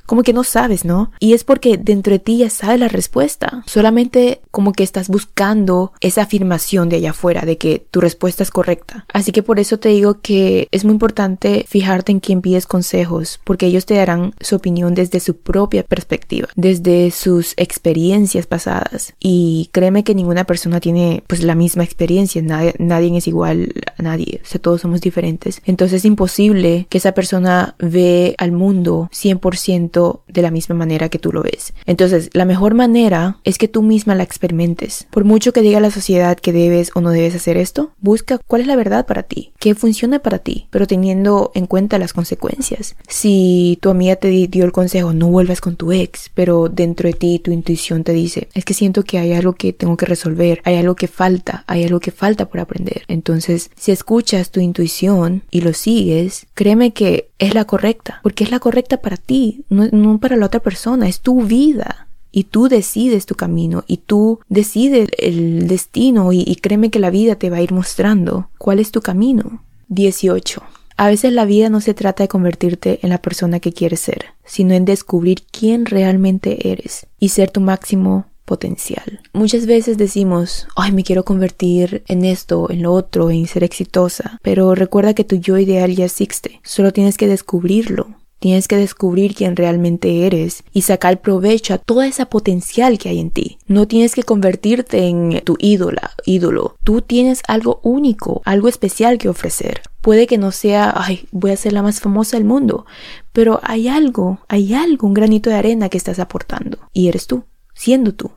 como 0.05 0.23
que 0.23 0.33
no 0.33 0.43
sabes, 0.43 0.85
¿no? 0.85 1.11
Y 1.19 1.33
es 1.33 1.43
porque 1.43 1.77
dentro 1.77 2.13
de 2.13 2.19
ti 2.19 2.37
ya 2.37 2.49
sabes 2.49 2.79
la 2.79 2.87
respuesta. 2.87 3.63
Solamente 3.65 4.41
como 4.51 4.73
que 4.73 4.83
estás 4.83 5.09
buscando 5.09 5.91
esa 6.01 6.23
afirmación 6.23 6.89
de 6.89 6.97
allá 6.97 7.11
afuera, 7.11 7.41
de 7.41 7.57
que 7.57 7.85
tu 7.91 8.01
respuesta 8.01 8.43
es 8.43 8.51
correcta. 8.51 9.05
Así 9.13 9.31
que 9.31 9.43
por 9.43 9.59
eso 9.59 9.79
te 9.79 9.89
digo 9.89 10.21
que 10.21 10.67
es 10.71 10.85
muy 10.85 10.93
importante 10.93 11.65
fijarte 11.67 12.11
en 12.11 12.19
quién 12.19 12.41
pides 12.41 12.65
consejos, 12.77 13.39
porque 13.43 13.65
ellos 13.65 13.87
te 13.87 13.95
darán 13.95 14.33
su 14.39 14.55
opinión 14.55 14.93
desde 14.93 15.19
su 15.19 15.37
propia 15.37 15.81
perspectiva, 15.81 16.47
desde 16.55 17.09
sus 17.09 17.53
experiencias 17.57 18.45
pasadas. 18.45 19.15
Y 19.19 19.69
créeme 19.71 20.03
que 20.03 20.13
ninguna 20.13 20.43
persona 20.43 20.79
tiene 20.79 21.23
pues 21.25 21.41
la 21.41 21.55
misma 21.55 21.83
experiencia, 21.83 22.39
nadie, 22.43 22.75
nadie 22.77 23.17
es 23.17 23.27
igual 23.27 23.73
a 23.97 24.03
nadie, 24.03 24.41
o 24.43 24.47
sea, 24.47 24.61
todos 24.61 24.81
somos 24.81 25.01
diferentes. 25.01 25.61
Entonces 25.65 26.01
es 26.01 26.05
imposible 26.05 26.85
que 26.89 26.99
esa 26.99 27.13
persona 27.13 27.75
ve 27.79 28.35
al 28.37 28.51
mundo 28.51 29.09
100% 29.11 30.21
de 30.27 30.41
la 30.43 30.51
misma 30.51 30.75
manera 30.75 31.09
que 31.09 31.17
tú 31.17 31.31
lo 31.31 31.41
ves. 31.41 31.73
Entonces, 31.87 32.29
la 32.33 32.45
mejor 32.45 32.75
manera 32.75 33.39
es 33.43 33.57
que 33.57 33.67
tú 33.67 33.81
misma 33.81 34.13
la 34.13 34.23
experimentes. 34.23 35.07
Por 35.09 35.23
mucho 35.23 35.51
que 35.51 35.61
diga 35.61 35.79
la 35.79 35.89
sociedad 35.89 36.37
que 36.37 36.53
debes 36.53 36.91
o 36.93 37.01
no 37.01 37.09
debes 37.09 37.33
hacer 37.33 37.57
esto, 37.57 37.91
busca 38.01 38.37
cuál 38.45 38.61
es 38.61 38.67
la 38.67 38.75
verdad 38.75 39.07
para 39.07 39.23
ti, 39.23 39.53
qué 39.57 39.73
funciona 39.73 40.19
para 40.19 40.39
ti, 40.39 40.67
pero 40.69 40.85
teniendo 40.85 41.51
en 41.55 41.65
cuenta 41.65 41.97
las 41.97 42.13
consecuencias. 42.13 42.66
Si 43.07 43.77
tu 43.81 43.89
amiga 43.89 44.15
te 44.15 44.29
dio 44.29 44.65
el 44.65 44.71
consejo, 44.71 45.13
no 45.13 45.27
vuelvas 45.27 45.61
con 45.61 45.75
tu 45.75 45.91
ex, 45.91 46.29
pero 46.33 46.69
dentro 46.69 47.07
de 47.07 47.13
ti 47.13 47.39
tu 47.39 47.51
intuición 47.51 48.03
te 48.03 48.13
dice, 48.13 48.49
es 48.53 48.65
que 48.65 48.73
siento 48.73 49.03
que 49.03 49.17
hay 49.17 49.33
algo 49.33 49.53
que 49.53 49.73
tengo 49.73 49.97
que 49.97 50.05
resolver, 50.05 50.61
hay 50.63 50.75
algo 50.75 50.95
que 50.95 51.07
falta, 51.07 51.63
hay 51.67 51.83
algo 51.83 51.99
que 51.99 52.11
falta 52.11 52.47
por 52.49 52.59
aprender. 52.59 53.03
Entonces, 53.07 53.71
si 53.75 53.91
escuchas 53.91 54.51
tu 54.51 54.59
intuición 54.59 55.43
y 55.51 55.61
lo 55.61 55.73
sigues, 55.73 56.47
créeme 56.53 56.91
que 56.93 57.29
es 57.39 57.53
la 57.53 57.65
correcta, 57.65 58.19
porque 58.23 58.43
es 58.43 58.51
la 58.51 58.59
correcta 58.59 58.97
para 58.97 59.17
ti, 59.17 59.63
no, 59.69 60.19
para 60.19 60.35
la 60.35 60.45
otra 60.45 60.59
persona, 60.59 61.07
es 61.07 61.21
tu 61.21 61.43
vida 61.43 62.07
y 62.31 62.45
tú 62.45 62.67
decides 62.67 63.25
tu 63.25 63.35
camino 63.35 63.83
y 63.87 63.97
tú 63.97 64.39
decides 64.49 65.09
el 65.17 65.67
destino 65.67 66.33
y, 66.33 66.43
y, 66.45 66.57
créeme 66.57 66.91
que 66.91 66.99
la 66.99 67.09
vida 67.09 67.35
te 67.35 67.49
va 67.49 67.57
a 67.57 67.61
ir 67.61 67.71
mostrando 67.71 68.49
cuál 68.57 68.79
es 68.79 68.91
tu 68.91 69.01
camino. 69.01 69.63
18. 69.89 70.61
A 70.99 71.07
veces 71.07 71.31
la 71.31 71.45
vida 71.45 71.69
no 71.69 71.79
se 71.79 71.93
trata 71.93 72.23
de 72.23 72.27
convertirte 72.27 72.99
en 73.03 73.09
la 73.09 73.21
persona 73.21 73.59
que 73.59 73.71
quieres 73.71 73.99
ser, 73.99 74.25
sino 74.43 74.73
en 74.73 74.83
descubrir 74.83 75.43
quién 75.51 75.85
realmente 75.85 76.71
eres 76.71 77.05
y 77.19 77.29
ser 77.29 77.51
tu 77.51 77.61
máximo 77.61 78.25
potencial. 78.45 79.21
Muchas 79.31 79.67
veces 79.67 79.99
decimos, 79.99 80.67
ay, 80.75 80.91
me 80.93 81.03
quiero 81.03 81.23
convertir 81.23 82.03
en 82.07 82.25
esto, 82.25 82.71
en 82.71 82.81
lo 82.81 82.93
otro, 82.93 83.29
en 83.29 83.45
ser 83.45 83.63
exitosa, 83.63 84.39
pero 84.41 84.73
recuerda 84.73 85.13
que 85.13 85.23
tu 85.23 85.35
yo 85.35 85.59
ideal 85.59 85.95
ya 85.95 86.05
existe, 86.05 86.61
solo 86.63 86.91
tienes 86.91 87.17
que 87.17 87.27
descubrirlo. 87.27 88.07
Tienes 88.39 88.67
que 88.67 88.77
descubrir 88.77 89.33
quién 89.33 89.55
realmente 89.55 90.25
eres 90.27 90.63
y 90.71 90.83
sacar 90.83 91.21
provecho 91.21 91.73
a 91.73 91.79
toda 91.79 92.07
esa 92.07 92.27
potencial 92.27 92.99
que 92.99 93.09
hay 93.09 93.19
en 93.19 93.31
ti. 93.31 93.57
No 93.67 93.87
tienes 93.87 94.13
que 94.13 94.23
convertirte 94.23 95.07
en 95.07 95.41
tu 95.43 95.55
ídola, 95.59 96.11
ídolo. 96.25 96.75
Tú 96.83 97.01
tienes 97.01 97.41
algo 97.47 97.79
único, 97.83 98.41
algo 98.45 98.67
especial 98.67 99.17
que 99.17 99.29
ofrecer. 99.29 99.81
Puede 100.01 100.27
que 100.27 100.37
no 100.37 100.51
sea, 100.51 100.93
ay, 100.95 101.27
voy 101.31 101.51
a 101.51 101.57
ser 101.57 101.73
la 101.73 101.81
más 101.81 101.99
famosa 101.99 102.37
del 102.37 102.45
mundo, 102.45 102.85
pero 103.33 103.59
hay 103.63 103.87
algo, 103.87 104.39
hay 104.47 104.73
algo, 104.73 105.07
un 105.07 105.13
granito 105.13 105.49
de 105.49 105.55
arena 105.55 105.89
que 105.89 105.97
estás 105.97 106.19
aportando. 106.19 106.77
Y 106.93 107.07
eres 107.07 107.25
tú, 107.27 107.43
siendo 107.73 108.13
tú. 108.13 108.31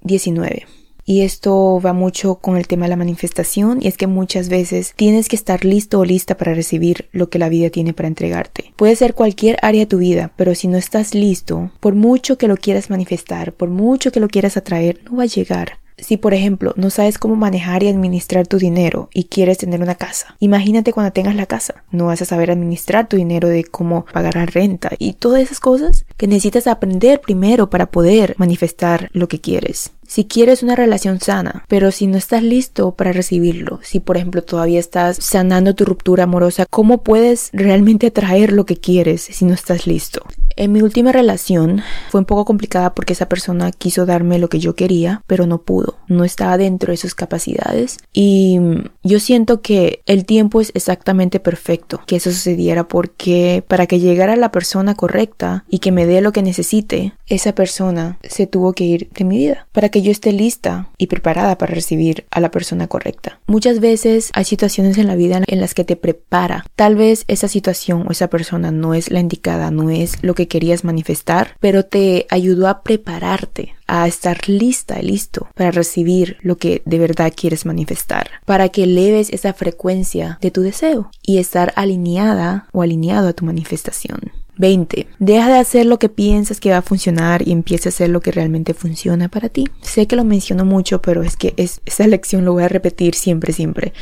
19. 0.00 0.66
Y 1.04 1.22
esto 1.22 1.80
va 1.84 1.92
mucho 1.92 2.36
con 2.36 2.56
el 2.56 2.66
tema 2.66 2.86
de 2.86 2.90
la 2.90 2.96
manifestación 2.96 3.78
y 3.82 3.88
es 3.88 3.96
que 3.96 4.06
muchas 4.06 4.48
veces 4.48 4.94
tienes 4.96 5.28
que 5.28 5.36
estar 5.36 5.64
listo 5.64 6.00
o 6.00 6.04
lista 6.04 6.36
para 6.36 6.54
recibir 6.54 7.08
lo 7.12 7.28
que 7.28 7.38
la 7.38 7.48
vida 7.48 7.70
tiene 7.70 7.92
para 7.92 8.08
entregarte. 8.08 8.72
Puede 8.76 8.96
ser 8.96 9.14
cualquier 9.14 9.58
área 9.62 9.80
de 9.80 9.86
tu 9.86 9.98
vida, 9.98 10.32
pero 10.36 10.54
si 10.54 10.68
no 10.68 10.78
estás 10.78 11.14
listo, 11.14 11.70
por 11.80 11.94
mucho 11.94 12.38
que 12.38 12.48
lo 12.48 12.56
quieras 12.56 12.88
manifestar, 12.88 13.52
por 13.52 13.68
mucho 13.68 14.12
que 14.12 14.20
lo 14.20 14.28
quieras 14.28 14.56
atraer, 14.56 15.00
no 15.04 15.16
va 15.16 15.24
a 15.24 15.26
llegar. 15.26 15.78
Si, 15.96 16.16
por 16.16 16.34
ejemplo, 16.34 16.72
no 16.76 16.90
sabes 16.90 17.18
cómo 17.18 17.36
manejar 17.36 17.82
y 17.82 17.88
administrar 17.88 18.48
tu 18.48 18.58
dinero 18.58 19.08
y 19.14 19.24
quieres 19.24 19.58
tener 19.58 19.80
una 19.80 19.94
casa, 19.94 20.34
imagínate 20.40 20.92
cuando 20.92 21.12
tengas 21.12 21.36
la 21.36 21.46
casa. 21.46 21.84
No 21.92 22.06
vas 22.06 22.20
a 22.20 22.24
saber 22.24 22.50
administrar 22.50 23.08
tu 23.08 23.16
dinero 23.16 23.48
de 23.48 23.62
cómo 23.64 24.04
pagar 24.12 24.34
la 24.34 24.46
renta 24.46 24.90
y 24.98 25.12
todas 25.12 25.42
esas 25.42 25.60
cosas 25.60 26.04
que 26.16 26.26
necesitas 26.26 26.66
aprender 26.66 27.20
primero 27.20 27.70
para 27.70 27.86
poder 27.86 28.34
manifestar 28.38 29.08
lo 29.12 29.28
que 29.28 29.40
quieres. 29.40 29.92
Si 30.14 30.26
quieres 30.26 30.62
una 30.62 30.76
relación 30.76 31.18
sana, 31.18 31.64
pero 31.66 31.90
si 31.90 32.06
no 32.06 32.16
estás 32.16 32.40
listo 32.40 32.92
para 32.92 33.10
recibirlo, 33.10 33.80
si 33.82 33.98
por 33.98 34.16
ejemplo 34.16 34.44
todavía 34.44 34.78
estás 34.78 35.16
sanando 35.16 35.74
tu 35.74 35.84
ruptura 35.84 36.22
amorosa, 36.22 36.66
¿cómo 36.70 37.02
puedes 37.02 37.50
realmente 37.52 38.06
atraer 38.06 38.52
lo 38.52 38.64
que 38.64 38.76
quieres 38.76 39.22
si 39.22 39.44
no 39.44 39.54
estás 39.54 39.88
listo? 39.88 40.22
En 40.56 40.72
mi 40.72 40.82
última 40.82 41.12
relación 41.12 41.82
fue 42.10 42.20
un 42.20 42.26
poco 42.26 42.44
complicada 42.44 42.94
porque 42.94 43.12
esa 43.12 43.28
persona 43.28 43.72
quiso 43.72 44.06
darme 44.06 44.38
lo 44.38 44.48
que 44.48 44.60
yo 44.60 44.74
quería, 44.74 45.22
pero 45.26 45.46
no 45.46 45.62
pudo, 45.62 45.96
no 46.08 46.24
estaba 46.24 46.56
dentro 46.58 46.92
de 46.92 46.96
sus 46.96 47.14
capacidades 47.14 47.98
y 48.12 48.58
yo 49.02 49.20
siento 49.20 49.60
que 49.60 50.02
el 50.06 50.24
tiempo 50.24 50.60
es 50.60 50.70
exactamente 50.74 51.40
perfecto 51.40 52.00
que 52.06 52.16
eso 52.16 52.30
sucediera 52.30 52.86
porque 52.86 53.64
para 53.66 53.86
que 53.86 54.00
llegara 54.00 54.36
la 54.36 54.52
persona 54.52 54.94
correcta 54.94 55.64
y 55.68 55.78
que 55.78 55.92
me 55.92 56.06
dé 56.06 56.20
lo 56.20 56.32
que 56.32 56.42
necesite, 56.42 57.14
esa 57.26 57.54
persona 57.54 58.18
se 58.22 58.46
tuvo 58.46 58.72
que 58.72 58.84
ir 58.84 59.08
de 59.10 59.24
mi 59.24 59.38
vida 59.38 59.66
para 59.72 59.88
que 59.88 60.02
yo 60.02 60.10
esté 60.10 60.32
lista 60.32 60.88
y 60.98 61.08
preparada 61.08 61.58
para 61.58 61.74
recibir 61.74 62.26
a 62.30 62.40
la 62.40 62.50
persona 62.50 62.86
correcta. 62.86 63.40
Muchas 63.46 63.80
veces 63.80 64.30
hay 64.34 64.44
situaciones 64.44 64.98
en 64.98 65.06
la 65.06 65.16
vida 65.16 65.40
en 65.46 65.60
las 65.60 65.74
que 65.74 65.84
te 65.84 65.96
prepara. 65.96 66.64
Tal 66.76 66.96
vez 66.96 67.24
esa 67.28 67.48
situación 67.48 68.04
o 68.06 68.12
esa 68.12 68.28
persona 68.28 68.70
no 68.70 68.94
es 68.94 69.10
la 69.10 69.20
indicada, 69.20 69.70
no 69.70 69.90
es 69.90 70.22
lo 70.22 70.34
que 70.34 70.43
querías 70.48 70.84
manifestar, 70.84 71.56
pero 71.60 71.84
te 71.84 72.26
ayudó 72.30 72.68
a 72.68 72.82
prepararte, 72.82 73.74
a 73.86 74.06
estar 74.06 74.48
lista, 74.48 75.00
listo 75.00 75.48
para 75.54 75.70
recibir 75.70 76.38
lo 76.42 76.56
que 76.56 76.82
de 76.84 76.98
verdad 76.98 77.32
quieres 77.34 77.66
manifestar, 77.66 78.30
para 78.44 78.68
que 78.68 78.84
eleves 78.84 79.30
esa 79.30 79.52
frecuencia 79.52 80.38
de 80.40 80.50
tu 80.50 80.62
deseo 80.62 81.10
y 81.22 81.38
estar 81.38 81.72
alineada 81.76 82.68
o 82.72 82.82
alineado 82.82 83.28
a 83.28 83.32
tu 83.32 83.44
manifestación. 83.44 84.43
20. 84.56 85.06
Deja 85.18 85.48
de 85.48 85.58
hacer 85.58 85.86
lo 85.86 85.98
que 85.98 86.08
piensas 86.08 86.60
que 86.60 86.70
va 86.70 86.78
a 86.78 86.82
funcionar 86.82 87.46
y 87.46 87.52
empieza 87.52 87.88
a 87.88 87.90
hacer 87.90 88.10
lo 88.10 88.20
que 88.20 88.32
realmente 88.32 88.74
funciona 88.74 89.28
para 89.28 89.48
ti. 89.48 89.68
Sé 89.82 90.06
que 90.06 90.16
lo 90.16 90.24
menciono 90.24 90.64
mucho, 90.64 91.02
pero 91.02 91.22
es 91.22 91.36
que 91.36 91.54
es, 91.56 91.80
esa 91.86 92.06
lección 92.06 92.44
lo 92.44 92.52
voy 92.52 92.62
a 92.62 92.68
repetir 92.68 93.14
siempre, 93.14 93.52
siempre. 93.52 93.92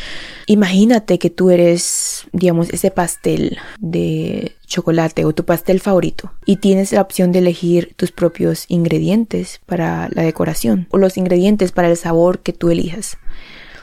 Imagínate 0.47 1.19
que 1.19 1.31
tú 1.31 1.51
eres, 1.51 2.27
digamos, 2.33 2.71
ese 2.71 2.91
pastel 2.91 3.59
de 3.79 4.57
chocolate 4.67 5.25
o 5.25 5.35
tu 5.35 5.45
pastel 5.45 5.81
favorito 5.81 6.33
y 6.47 6.57
tienes 6.57 6.93
la 6.93 7.03
opción 7.03 7.33
de 7.33 7.41
elegir 7.41 7.95
tus 7.97 8.13
propios 8.13 8.65
ingredientes 8.69 9.61
para 9.67 10.09
la 10.13 10.23
decoración 10.23 10.87
o 10.91 10.99
los 10.99 11.17
ingredientes 11.17 11.73
para 11.73 11.91
el 11.91 11.97
sabor 11.97 12.41
que 12.41 12.53
tú 12.53 12.71
elijas. 12.71 13.19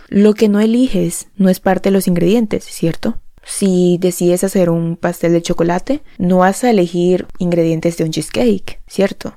Lo 0.10 0.34
que 0.34 0.50
no 0.50 0.60
eliges 0.60 1.28
no 1.38 1.50
es 1.50 1.60
parte 1.60 1.90
de 1.90 1.94
los 1.94 2.08
ingredientes, 2.08 2.66
¿cierto? 2.66 3.20
Si 3.44 3.98
decides 4.00 4.44
hacer 4.44 4.70
un 4.70 4.96
pastel 4.96 5.34
de 5.34 5.42
chocolate, 5.42 6.02
no 6.18 6.40
vas 6.40 6.64
a 6.64 6.70
elegir 6.70 7.28
ingredientes 7.38 7.98
de 7.98 8.04
un 8.04 8.12
cheesecake, 8.12 8.80
¿cierto? 8.88 9.36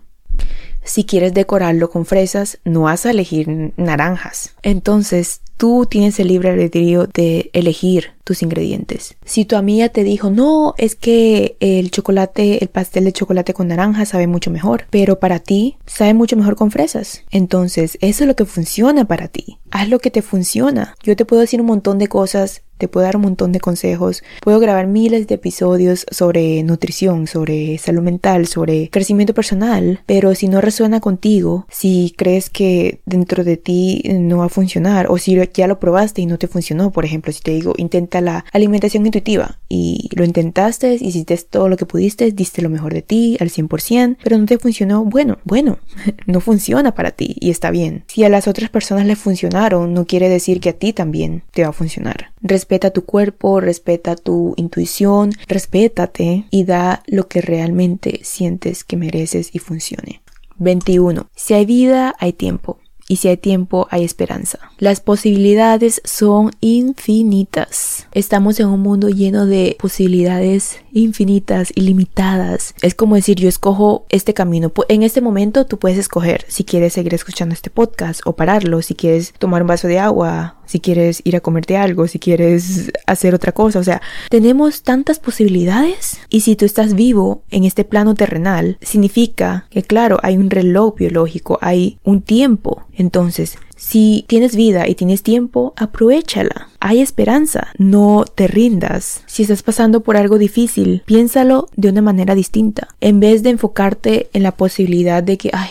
Si 0.84 1.04
quieres 1.04 1.32
decorarlo 1.32 1.90
con 1.90 2.06
fresas, 2.06 2.58
no 2.64 2.82
vas 2.82 3.06
a 3.06 3.10
elegir 3.10 3.72
naranjas. 3.76 4.56
Entonces, 4.62 5.40
tú 5.56 5.86
tienes 5.88 6.18
el 6.18 6.26
libre 6.26 6.50
albedrío 6.50 7.06
de 7.06 7.50
elegir 7.52 8.14
tus 8.24 8.42
ingredientes. 8.42 9.14
Si 9.24 9.44
tu 9.44 9.54
amiga 9.54 9.90
te 9.90 10.02
dijo, 10.02 10.28
no, 10.28 10.74
es 10.78 10.96
que 10.96 11.56
el 11.60 11.92
chocolate, 11.92 12.62
el 12.62 12.68
pastel 12.68 13.04
de 13.04 13.12
chocolate 13.12 13.54
con 13.54 13.68
naranja 13.68 14.04
sabe 14.04 14.26
mucho 14.26 14.50
mejor, 14.50 14.86
pero 14.90 15.20
para 15.20 15.38
ti 15.38 15.76
sabe 15.86 16.14
mucho 16.14 16.36
mejor 16.36 16.56
con 16.56 16.72
fresas. 16.72 17.22
Entonces, 17.30 17.96
eso 18.00 18.24
es 18.24 18.28
lo 18.28 18.34
que 18.34 18.44
funciona 18.44 19.04
para 19.04 19.28
ti. 19.28 19.58
Haz 19.70 19.88
lo 19.88 20.00
que 20.00 20.10
te 20.10 20.22
funciona. 20.22 20.96
Yo 21.04 21.14
te 21.14 21.24
puedo 21.24 21.42
decir 21.42 21.60
un 21.60 21.68
montón 21.68 21.98
de 21.98 22.08
cosas 22.08 22.62
te 22.78 22.88
puedo 22.88 23.06
dar 23.06 23.16
un 23.16 23.22
montón 23.22 23.52
de 23.52 23.60
consejos, 23.60 24.22
puedo 24.40 24.58
grabar 24.60 24.86
miles 24.86 25.26
de 25.26 25.36
episodios 25.36 26.06
sobre 26.10 26.62
nutrición, 26.62 27.26
sobre 27.26 27.78
salud 27.78 28.02
mental, 28.02 28.46
sobre 28.46 28.90
crecimiento 28.90 29.34
personal, 29.34 30.00
pero 30.06 30.34
si 30.34 30.48
no 30.48 30.60
resuena 30.60 31.00
contigo, 31.00 31.66
si 31.70 32.14
crees 32.16 32.50
que 32.50 33.00
dentro 33.06 33.44
de 33.44 33.56
ti 33.56 34.02
no 34.06 34.38
va 34.38 34.46
a 34.46 34.48
funcionar 34.48 35.06
o 35.10 35.18
si 35.18 35.38
ya 35.54 35.66
lo 35.66 35.78
probaste 35.78 36.22
y 36.22 36.26
no 36.26 36.38
te 36.38 36.48
funcionó, 36.48 36.90
por 36.90 37.04
ejemplo, 37.04 37.32
si 37.32 37.40
te 37.40 37.52
digo 37.52 37.74
intenta 37.76 38.20
la 38.20 38.44
alimentación 38.52 39.06
intuitiva 39.06 39.58
y 39.68 40.08
lo 40.14 40.24
intentaste, 40.24 40.94
hiciste 40.94 41.36
todo 41.38 41.68
lo 41.68 41.76
que 41.76 41.86
pudiste, 41.86 42.30
diste 42.32 42.62
lo 42.62 42.68
mejor 42.68 42.92
de 42.92 43.02
ti 43.02 43.36
al 43.40 43.50
100%, 43.50 44.16
pero 44.22 44.38
no 44.38 44.46
te 44.46 44.58
funcionó, 44.58 45.04
bueno, 45.04 45.38
bueno, 45.44 45.78
no 46.26 46.40
funciona 46.40 46.94
para 46.94 47.12
ti 47.12 47.36
y 47.40 47.50
está 47.50 47.70
bien. 47.70 48.04
Si 48.08 48.24
a 48.24 48.28
las 48.28 48.48
otras 48.48 48.70
personas 48.70 49.06
les 49.06 49.18
funcionaron, 49.18 49.94
no 49.94 50.06
quiere 50.06 50.28
decir 50.28 50.60
que 50.60 50.70
a 50.70 50.72
ti 50.74 50.92
también 50.92 51.42
te 51.52 51.62
va 51.62 51.68
a 51.68 51.72
funcionar 51.72 52.32
Respeta 52.62 52.90
tu 52.90 53.04
cuerpo, 53.04 53.58
respeta 53.58 54.14
tu 54.14 54.54
intuición, 54.56 55.32
respétate 55.48 56.44
y 56.52 56.62
da 56.62 57.02
lo 57.08 57.26
que 57.26 57.40
realmente 57.40 58.20
sientes 58.22 58.84
que 58.84 58.96
mereces 58.96 59.52
y 59.52 59.58
funcione. 59.58 60.22
21. 60.58 61.28
Si 61.34 61.54
hay 61.54 61.66
vida, 61.66 62.14
hay 62.20 62.32
tiempo 62.32 62.78
y 63.08 63.16
si 63.16 63.28
hay 63.28 63.36
tiempo 63.36 63.88
hay 63.90 64.04
esperanza. 64.04 64.58
Las 64.78 65.00
posibilidades 65.00 66.00
son 66.04 66.52
infinitas. 66.60 68.06
Estamos 68.12 68.60
en 68.60 68.68
un 68.68 68.80
mundo 68.80 69.08
lleno 69.08 69.46
de 69.46 69.76
posibilidades 69.78 70.78
infinitas, 70.92 71.72
ilimitadas. 71.74 72.74
Es 72.80 72.94
como 72.94 73.16
decir, 73.16 73.38
yo 73.38 73.48
escojo 73.48 74.06
este 74.08 74.34
camino. 74.34 74.72
En 74.88 75.02
este 75.02 75.20
momento 75.20 75.66
tú 75.66 75.78
puedes 75.78 75.98
escoger 75.98 76.44
si 76.48 76.64
quieres 76.64 76.92
seguir 76.92 77.12
escuchando 77.12 77.54
este 77.54 77.70
podcast 77.70 78.20
o 78.24 78.34
pararlo, 78.34 78.82
si 78.82 78.94
quieres 78.94 79.32
tomar 79.38 79.62
un 79.62 79.68
vaso 79.68 79.88
de 79.88 79.98
agua, 79.98 80.61
si 80.72 80.80
quieres 80.80 81.20
ir 81.24 81.36
a 81.36 81.40
comerte 81.40 81.76
algo, 81.76 82.08
si 82.08 82.18
quieres 82.18 82.90
hacer 83.06 83.34
otra 83.34 83.52
cosa. 83.52 83.78
O 83.78 83.84
sea, 83.84 84.00
tenemos 84.30 84.82
tantas 84.82 85.18
posibilidades 85.18 86.18
y 86.30 86.40
si 86.40 86.56
tú 86.56 86.64
estás 86.64 86.94
vivo 86.94 87.42
en 87.50 87.64
este 87.64 87.84
plano 87.84 88.14
terrenal, 88.14 88.78
significa 88.80 89.66
que 89.68 89.82
claro, 89.82 90.18
hay 90.22 90.38
un 90.38 90.48
reloj 90.48 90.94
biológico, 90.96 91.58
hay 91.60 91.98
un 92.04 92.22
tiempo. 92.22 92.84
Entonces, 92.94 93.58
si 93.76 94.24
tienes 94.28 94.56
vida 94.56 94.88
y 94.88 94.94
tienes 94.94 95.22
tiempo, 95.22 95.74
aprovechala. 95.76 96.70
Hay 96.80 97.02
esperanza, 97.02 97.68
no 97.76 98.24
te 98.34 98.48
rindas. 98.48 99.24
Si 99.26 99.42
estás 99.42 99.62
pasando 99.62 100.00
por 100.00 100.16
algo 100.16 100.38
difícil, 100.38 101.02
piénsalo 101.04 101.68
de 101.76 101.90
una 101.90 102.00
manera 102.00 102.34
distinta. 102.34 102.88
En 103.02 103.20
vez 103.20 103.42
de 103.42 103.50
enfocarte 103.50 104.30
en 104.32 104.42
la 104.42 104.52
posibilidad 104.52 105.22
de 105.22 105.36
que, 105.36 105.50
ay, 105.52 105.68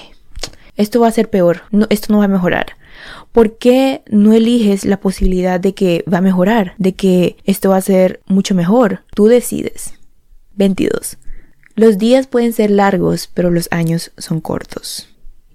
esto 0.77 0.99
va 0.99 1.07
a 1.07 1.11
ser 1.11 1.31
peor, 1.31 1.63
no, 1.71 1.87
esto 1.89 2.13
no 2.13 2.19
va 2.19 2.25
a 2.25 2.27
mejorar. 2.27 2.75
¿Por 3.31 3.57
qué 3.57 4.03
no 4.09 4.33
eliges 4.33 4.83
la 4.83 4.99
posibilidad 4.99 5.59
de 5.59 5.73
que 5.73 6.03
va 6.11 6.17
a 6.17 6.21
mejorar, 6.21 6.73
de 6.77 6.93
que 6.93 7.37
esto 7.45 7.69
va 7.69 7.77
a 7.77 7.81
ser 7.81 8.21
mucho 8.25 8.55
mejor? 8.55 9.03
Tú 9.15 9.27
decides. 9.27 9.93
22. 10.55 11.17
Los 11.75 11.97
días 11.97 12.27
pueden 12.27 12.51
ser 12.51 12.71
largos, 12.71 13.29
pero 13.33 13.49
los 13.49 13.69
años 13.71 14.11
son 14.17 14.41
cortos. 14.41 15.10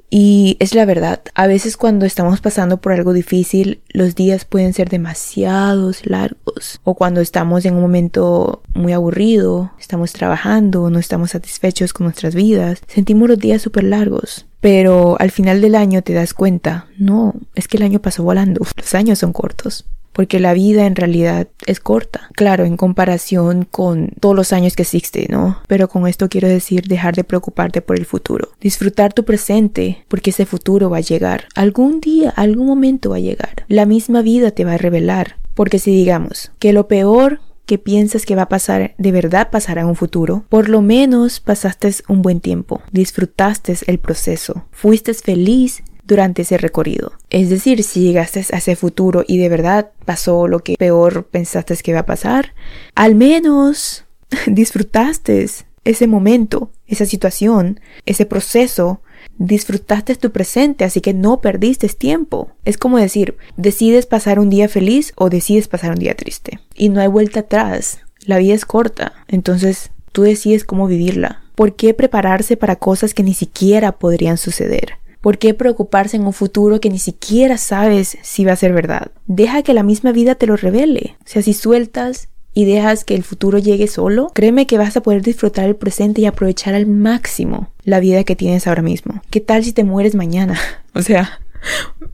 Y 0.08 0.56
es 0.60 0.74
la 0.74 0.84
verdad, 0.84 1.20
a 1.34 1.46
veces 1.46 1.76
cuando 1.76 2.06
estamos 2.06 2.40
pasando 2.40 2.76
por 2.76 2.92
algo 2.92 3.12
difícil, 3.12 3.80
los 3.88 4.14
días 4.14 4.44
pueden 4.44 4.72
ser 4.72 4.88
demasiados 4.88 6.06
largos. 6.06 6.80
O 6.84 6.94
cuando 6.94 7.20
estamos 7.20 7.64
en 7.64 7.74
un 7.74 7.82
momento 7.82 8.62
muy 8.74 8.92
aburrido, 8.92 9.72
estamos 9.80 10.12
trabajando, 10.12 10.90
no 10.90 10.98
estamos 10.98 11.32
satisfechos 11.32 11.92
con 11.92 12.04
nuestras 12.04 12.34
vidas, 12.34 12.80
sentimos 12.86 13.28
los 13.28 13.38
días 13.38 13.62
súper 13.62 13.84
largos. 13.84 14.46
Pero 14.60 15.16
al 15.20 15.30
final 15.30 15.60
del 15.60 15.74
año 15.74 16.02
te 16.02 16.12
das 16.12 16.34
cuenta, 16.34 16.86
no, 16.98 17.34
es 17.54 17.68
que 17.68 17.76
el 17.76 17.82
año 17.82 18.00
pasó 18.00 18.22
volando, 18.22 18.64
los 18.76 18.94
años 18.94 19.18
son 19.18 19.32
cortos 19.32 19.86
porque 20.16 20.40
la 20.40 20.54
vida 20.54 20.86
en 20.86 20.96
realidad 20.96 21.48
es 21.66 21.78
corta. 21.78 22.30
Claro, 22.32 22.64
en 22.64 22.78
comparación 22.78 23.66
con 23.70 24.12
todos 24.18 24.34
los 24.34 24.54
años 24.54 24.74
que 24.74 24.80
existe, 24.80 25.26
¿no? 25.28 25.60
Pero 25.68 25.90
con 25.90 26.06
esto 26.06 26.30
quiero 26.30 26.48
decir 26.48 26.88
dejar 26.88 27.14
de 27.14 27.22
preocuparte 27.22 27.82
por 27.82 27.98
el 27.98 28.06
futuro. 28.06 28.48
Disfrutar 28.58 29.12
tu 29.12 29.26
presente, 29.26 30.06
porque 30.08 30.30
ese 30.30 30.46
futuro 30.46 30.88
va 30.88 30.96
a 30.96 31.02
llegar. 31.02 31.48
Algún 31.54 32.00
día, 32.00 32.30
algún 32.30 32.66
momento 32.66 33.10
va 33.10 33.16
a 33.16 33.20
llegar. 33.20 33.66
La 33.68 33.84
misma 33.84 34.22
vida 34.22 34.52
te 34.52 34.64
va 34.64 34.72
a 34.72 34.78
revelar. 34.78 35.36
Porque 35.52 35.78
si 35.78 35.90
digamos 35.90 36.50
que 36.58 36.72
lo 36.72 36.88
peor 36.88 37.40
que 37.66 37.76
piensas 37.76 38.24
que 38.24 38.36
va 38.36 38.42
a 38.42 38.48
pasar 38.48 38.94
de 38.96 39.12
verdad 39.12 39.50
pasará 39.50 39.82
en 39.82 39.88
un 39.88 39.96
futuro, 39.96 40.46
por 40.48 40.70
lo 40.70 40.80
menos 40.80 41.40
pasaste 41.40 41.92
un 42.08 42.22
buen 42.22 42.40
tiempo, 42.40 42.80
disfrutaste 42.90 43.76
el 43.86 43.98
proceso, 43.98 44.64
fuiste 44.70 45.12
feliz 45.12 45.82
durante 46.06 46.42
ese 46.42 46.58
recorrido. 46.58 47.12
Es 47.30 47.50
decir, 47.50 47.82
si 47.82 48.00
llegaste 48.00 48.44
a 48.52 48.58
ese 48.58 48.76
futuro 48.76 49.24
y 49.26 49.38
de 49.38 49.48
verdad 49.48 49.90
pasó 50.04 50.46
lo 50.48 50.60
que 50.60 50.76
peor 50.78 51.26
pensaste 51.26 51.76
que 51.76 51.90
iba 51.90 52.00
a 52.00 52.06
pasar, 52.06 52.54
al 52.94 53.14
menos 53.14 54.04
disfrutaste 54.46 55.46
ese 55.84 56.06
momento, 56.06 56.70
esa 56.86 57.06
situación, 57.06 57.80
ese 58.06 58.26
proceso, 58.26 59.00
disfrutaste 59.38 60.14
tu 60.16 60.30
presente, 60.30 60.84
así 60.84 61.00
que 61.00 61.14
no 61.14 61.40
perdiste 61.40 61.88
tiempo. 61.88 62.50
Es 62.64 62.78
como 62.78 62.98
decir, 62.98 63.36
decides 63.56 64.06
pasar 64.06 64.38
un 64.38 64.50
día 64.50 64.68
feliz 64.68 65.12
o 65.16 65.28
decides 65.28 65.68
pasar 65.68 65.90
un 65.90 65.98
día 65.98 66.14
triste. 66.14 66.60
Y 66.74 66.88
no 66.88 67.00
hay 67.00 67.08
vuelta 67.08 67.40
atrás. 67.40 68.00
La 68.24 68.38
vida 68.38 68.54
es 68.54 68.64
corta, 68.64 69.12
entonces 69.28 69.90
tú 70.12 70.22
decides 70.22 70.64
cómo 70.64 70.86
vivirla. 70.86 71.42
¿Por 71.54 71.74
qué 71.76 71.94
prepararse 71.94 72.56
para 72.56 72.76
cosas 72.76 73.14
que 73.14 73.22
ni 73.22 73.34
siquiera 73.34 73.92
podrían 73.92 74.36
suceder? 74.36 74.94
¿Por 75.20 75.38
qué 75.38 75.54
preocuparse 75.54 76.16
en 76.16 76.26
un 76.26 76.32
futuro 76.32 76.80
que 76.80 76.90
ni 76.90 76.98
siquiera 76.98 77.58
sabes 77.58 78.18
si 78.22 78.44
va 78.44 78.52
a 78.52 78.56
ser 78.56 78.72
verdad? 78.72 79.10
Deja 79.26 79.62
que 79.62 79.74
la 79.74 79.82
misma 79.82 80.12
vida 80.12 80.34
te 80.34 80.46
lo 80.46 80.56
revele. 80.56 81.16
O 81.20 81.28
sea, 81.28 81.42
si 81.42 81.52
sueltas 81.52 82.28
y 82.54 82.64
dejas 82.64 83.04
que 83.04 83.14
el 83.14 83.22
futuro 83.22 83.58
llegue 83.58 83.86
solo, 83.86 84.30
créeme 84.34 84.66
que 84.66 84.78
vas 84.78 84.96
a 84.96 85.02
poder 85.02 85.22
disfrutar 85.22 85.66
el 85.66 85.76
presente 85.76 86.22
y 86.22 86.26
aprovechar 86.26 86.74
al 86.74 86.86
máximo 86.86 87.70
la 87.84 88.00
vida 88.00 88.24
que 88.24 88.36
tienes 88.36 88.66
ahora 88.66 88.82
mismo. 88.82 89.20
¿Qué 89.30 89.40
tal 89.40 89.62
si 89.64 89.72
te 89.72 89.84
mueres 89.84 90.14
mañana? 90.14 90.58
O 90.94 91.02
sea, 91.02 91.40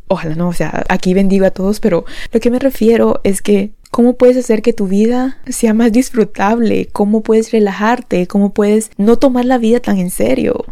ojalá 0.09 0.35
no, 0.35 0.49
o 0.49 0.53
sea, 0.53 0.85
aquí 0.89 1.15
bendigo 1.15 1.47
a 1.47 1.53
todos, 1.53 1.79
pero 1.79 2.05
lo 2.33 2.41
que 2.41 2.51
me 2.51 2.59
refiero 2.59 3.21
es 3.23 3.43
que 3.43 3.71
¿Cómo 3.93 4.15
puedes 4.15 4.39
hacer 4.39 4.63
que 4.63 4.73
tu 4.73 4.89
vida 4.89 5.37
sea 5.47 5.75
más 5.75 5.93
disfrutable? 5.93 6.89
¿Cómo 6.95 7.23
puedes 7.23 7.53
relajarte? 7.53 8.27
¿Cómo 8.27 8.55
puedes 8.55 8.91
no 8.97 9.19
tomar 9.19 9.45
la 9.45 9.59
vida 9.59 9.81
tan 9.81 9.99
en 9.99 10.09
serio? 10.09 10.65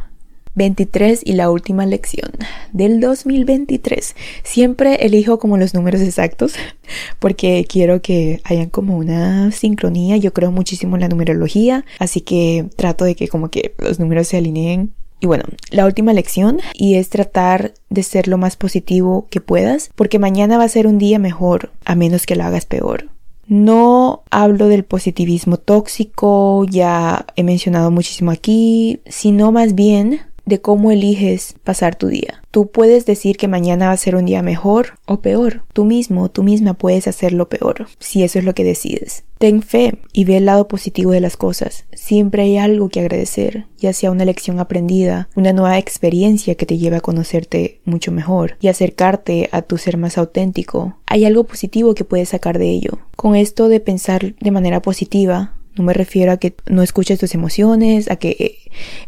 23 0.55 1.21
y 1.25 1.35
la 1.35 1.51
última 1.51 1.87
lección 1.87 2.31
del 2.73 3.01
2023. 3.01 4.17
Siempre 4.43 5.07
elijo 5.07 5.39
como 5.39 5.57
los 5.57 5.75
números 5.75 6.01
exactos 6.01 6.55
porque 7.19 7.67
quiero 7.69 8.03
que 8.03 8.41
hayan 8.45 8.71
como 8.71 8.97
una 8.97 9.53
sincronía. 9.53 10.17
Yo 10.17 10.33
creo 10.33 10.51
muchísimo 10.51 10.97
en 10.97 11.03
la 11.03 11.09
numerología, 11.09 11.85
así 11.99 12.21
que 12.21 12.67
trato 12.77 13.05
de 13.05 13.15
que 13.15 13.29
como 13.29 13.51
que 13.51 13.75
los 13.79 13.99
números 13.99 14.29
se 14.29 14.37
alineen. 14.37 14.93
Y 15.23 15.27
bueno, 15.27 15.45
la 15.71 15.85
última 15.85 16.15
lección 16.15 16.61
y 16.73 16.95
es 16.95 17.11
tratar 17.11 17.75
de 17.91 18.03
ser 18.03 18.27
lo 18.27 18.39
más 18.39 18.57
positivo 18.57 19.27
que 19.29 19.43
puedas 19.43 19.91
porque 19.95 20.19
mañana 20.19 20.57
va 20.57 20.65
a 20.65 20.69
ser 20.69 20.87
un 20.87 20.97
día 20.97 21.19
mejor 21.19 21.73
a 21.85 21.95
menos 21.95 22.25
que 22.25 22.37
lo 22.37 22.45
hagas 22.45 22.65
peor. 22.65 23.11
No 23.51 24.23
hablo 24.31 24.69
del 24.69 24.85
positivismo 24.85 25.57
tóxico, 25.57 26.65
ya 26.67 27.27
he 27.35 27.43
mencionado 27.43 27.91
muchísimo 27.91 28.31
aquí, 28.31 29.01
sino 29.07 29.51
más 29.51 29.75
bien 29.75 30.21
de 30.51 30.61
cómo 30.61 30.91
eliges 30.91 31.55
pasar 31.65 31.97
tu 31.97 32.09
día. 32.09 32.43
Tú 32.51 32.71
puedes 32.71 33.07
decir 33.07 33.39
que 33.39 33.49
mañana 33.49 33.87
va 33.87 33.93
a 33.93 33.97
ser 33.97 34.17
un 34.17 34.27
día 34.27 34.43
mejor 34.43 34.99
o 35.07 35.21
peor. 35.21 35.63
Tú 35.73 35.87
mismo, 35.87 36.31
tú 36.31 36.43
misma 36.43 36.75
puedes 36.75 37.07
hacerlo 37.07 37.49
peor, 37.49 37.87
si 37.99 38.23
eso 38.23 38.39
es 38.39 38.45
lo 38.45 38.55
que 38.55 38.65
decides. 38.65 39.25
Ten 39.39 39.63
fe 39.63 39.95
y 40.13 40.25
ve 40.25 40.37
el 40.37 40.45
lado 40.47 40.69
positivo 40.69 41.13
de 41.13 41.21
las 41.21 41.39
cosas. 41.39 41.87
Siempre 41.93 42.43
hay 42.43 42.59
algo 42.59 42.91
que 42.91 43.01
agradecer, 43.01 43.67
ya 43.79 43.93
sea 43.95 44.11
una 44.11 44.27
lección 44.27 44.59
aprendida, 44.59 45.31
una 45.37 45.55
nueva 45.55 45.79
experiencia 45.79 46.57
que 46.57 46.67
te 46.67 46.77
lleva 46.77 46.99
a 46.99 47.01
conocerte 47.01 47.81
mucho 47.85 48.13
mejor 48.13 48.59
y 48.61 48.69
acercarte 48.69 49.49
a 49.53 49.63
tu 49.63 49.79
ser 49.79 49.97
más 49.97 50.19
auténtico. 50.19 50.99
Hay 51.07 51.25
algo 51.25 51.45
positivo 51.45 51.95
que 51.95 52.05
puedes 52.05 52.31
sacar 52.31 52.59
de 52.59 52.69
ello. 52.69 52.99
Con 53.17 53.37
esto 53.37 53.69
de 53.69 53.81
pensar 53.81 54.35
de 54.35 54.51
manera 54.51 54.83
positiva, 54.83 55.55
no 55.77 55.85
me 55.85 55.95
refiero 55.95 56.33
a 56.33 56.37
que 56.37 56.55
no 56.67 56.83
escuches 56.83 57.19
tus 57.19 57.35
emociones, 57.35 58.11
a 58.11 58.17
que 58.17 58.37
eh, 58.39 58.59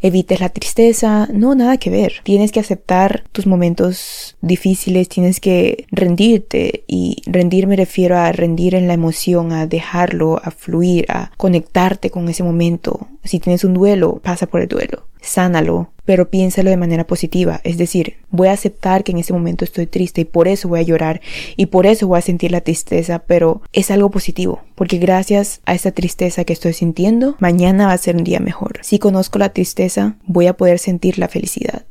evites 0.00 0.40
la 0.40 0.48
tristeza, 0.48 1.28
no, 1.32 1.54
nada 1.54 1.76
que 1.76 1.90
ver. 1.90 2.14
Tienes 2.22 2.52
que 2.52 2.60
aceptar 2.60 3.24
tus 3.32 3.46
momentos 3.46 4.36
difíciles, 4.40 5.08
tienes 5.08 5.40
que 5.40 5.86
rendirte 5.90 6.84
y 6.86 7.22
rendir 7.26 7.66
me 7.66 7.76
refiero 7.76 8.18
a 8.18 8.32
rendir 8.32 8.74
en 8.74 8.88
la 8.88 8.94
emoción, 8.94 9.52
a 9.52 9.66
dejarlo, 9.66 10.40
a 10.42 10.50
fluir, 10.50 11.06
a 11.08 11.30
conectarte 11.36 12.10
con 12.10 12.28
ese 12.28 12.42
momento. 12.42 13.08
Si 13.24 13.38
tienes 13.38 13.64
un 13.64 13.74
duelo, 13.74 14.20
pasa 14.22 14.46
por 14.46 14.60
el 14.60 14.68
duelo 14.68 15.06
sánalo, 15.22 15.90
pero 16.04 16.30
piénsalo 16.30 16.68
de 16.68 16.76
manera 16.76 17.06
positiva. 17.06 17.60
Es 17.62 17.78
decir, 17.78 18.16
voy 18.30 18.48
a 18.48 18.52
aceptar 18.52 19.04
que 19.04 19.12
en 19.12 19.18
ese 19.18 19.32
momento 19.32 19.64
estoy 19.64 19.86
triste 19.86 20.22
y 20.22 20.24
por 20.24 20.48
eso 20.48 20.68
voy 20.68 20.80
a 20.80 20.82
llorar 20.82 21.20
y 21.56 21.66
por 21.66 21.86
eso 21.86 22.08
voy 22.08 22.18
a 22.18 22.22
sentir 22.22 22.50
la 22.50 22.60
tristeza, 22.60 23.20
pero 23.20 23.62
es 23.72 23.90
algo 23.90 24.10
positivo, 24.10 24.62
porque 24.74 24.98
gracias 24.98 25.60
a 25.64 25.74
esta 25.74 25.92
tristeza 25.92 26.44
que 26.44 26.52
estoy 26.52 26.72
sintiendo, 26.72 27.36
mañana 27.38 27.86
va 27.86 27.92
a 27.92 27.98
ser 27.98 28.16
un 28.16 28.24
día 28.24 28.40
mejor. 28.40 28.80
Si 28.82 28.98
conozco 28.98 29.38
la 29.38 29.50
tristeza, 29.52 30.16
voy 30.26 30.46
a 30.46 30.56
poder 30.56 30.78
sentir 30.78 31.18
la 31.18 31.28
felicidad. 31.28 31.84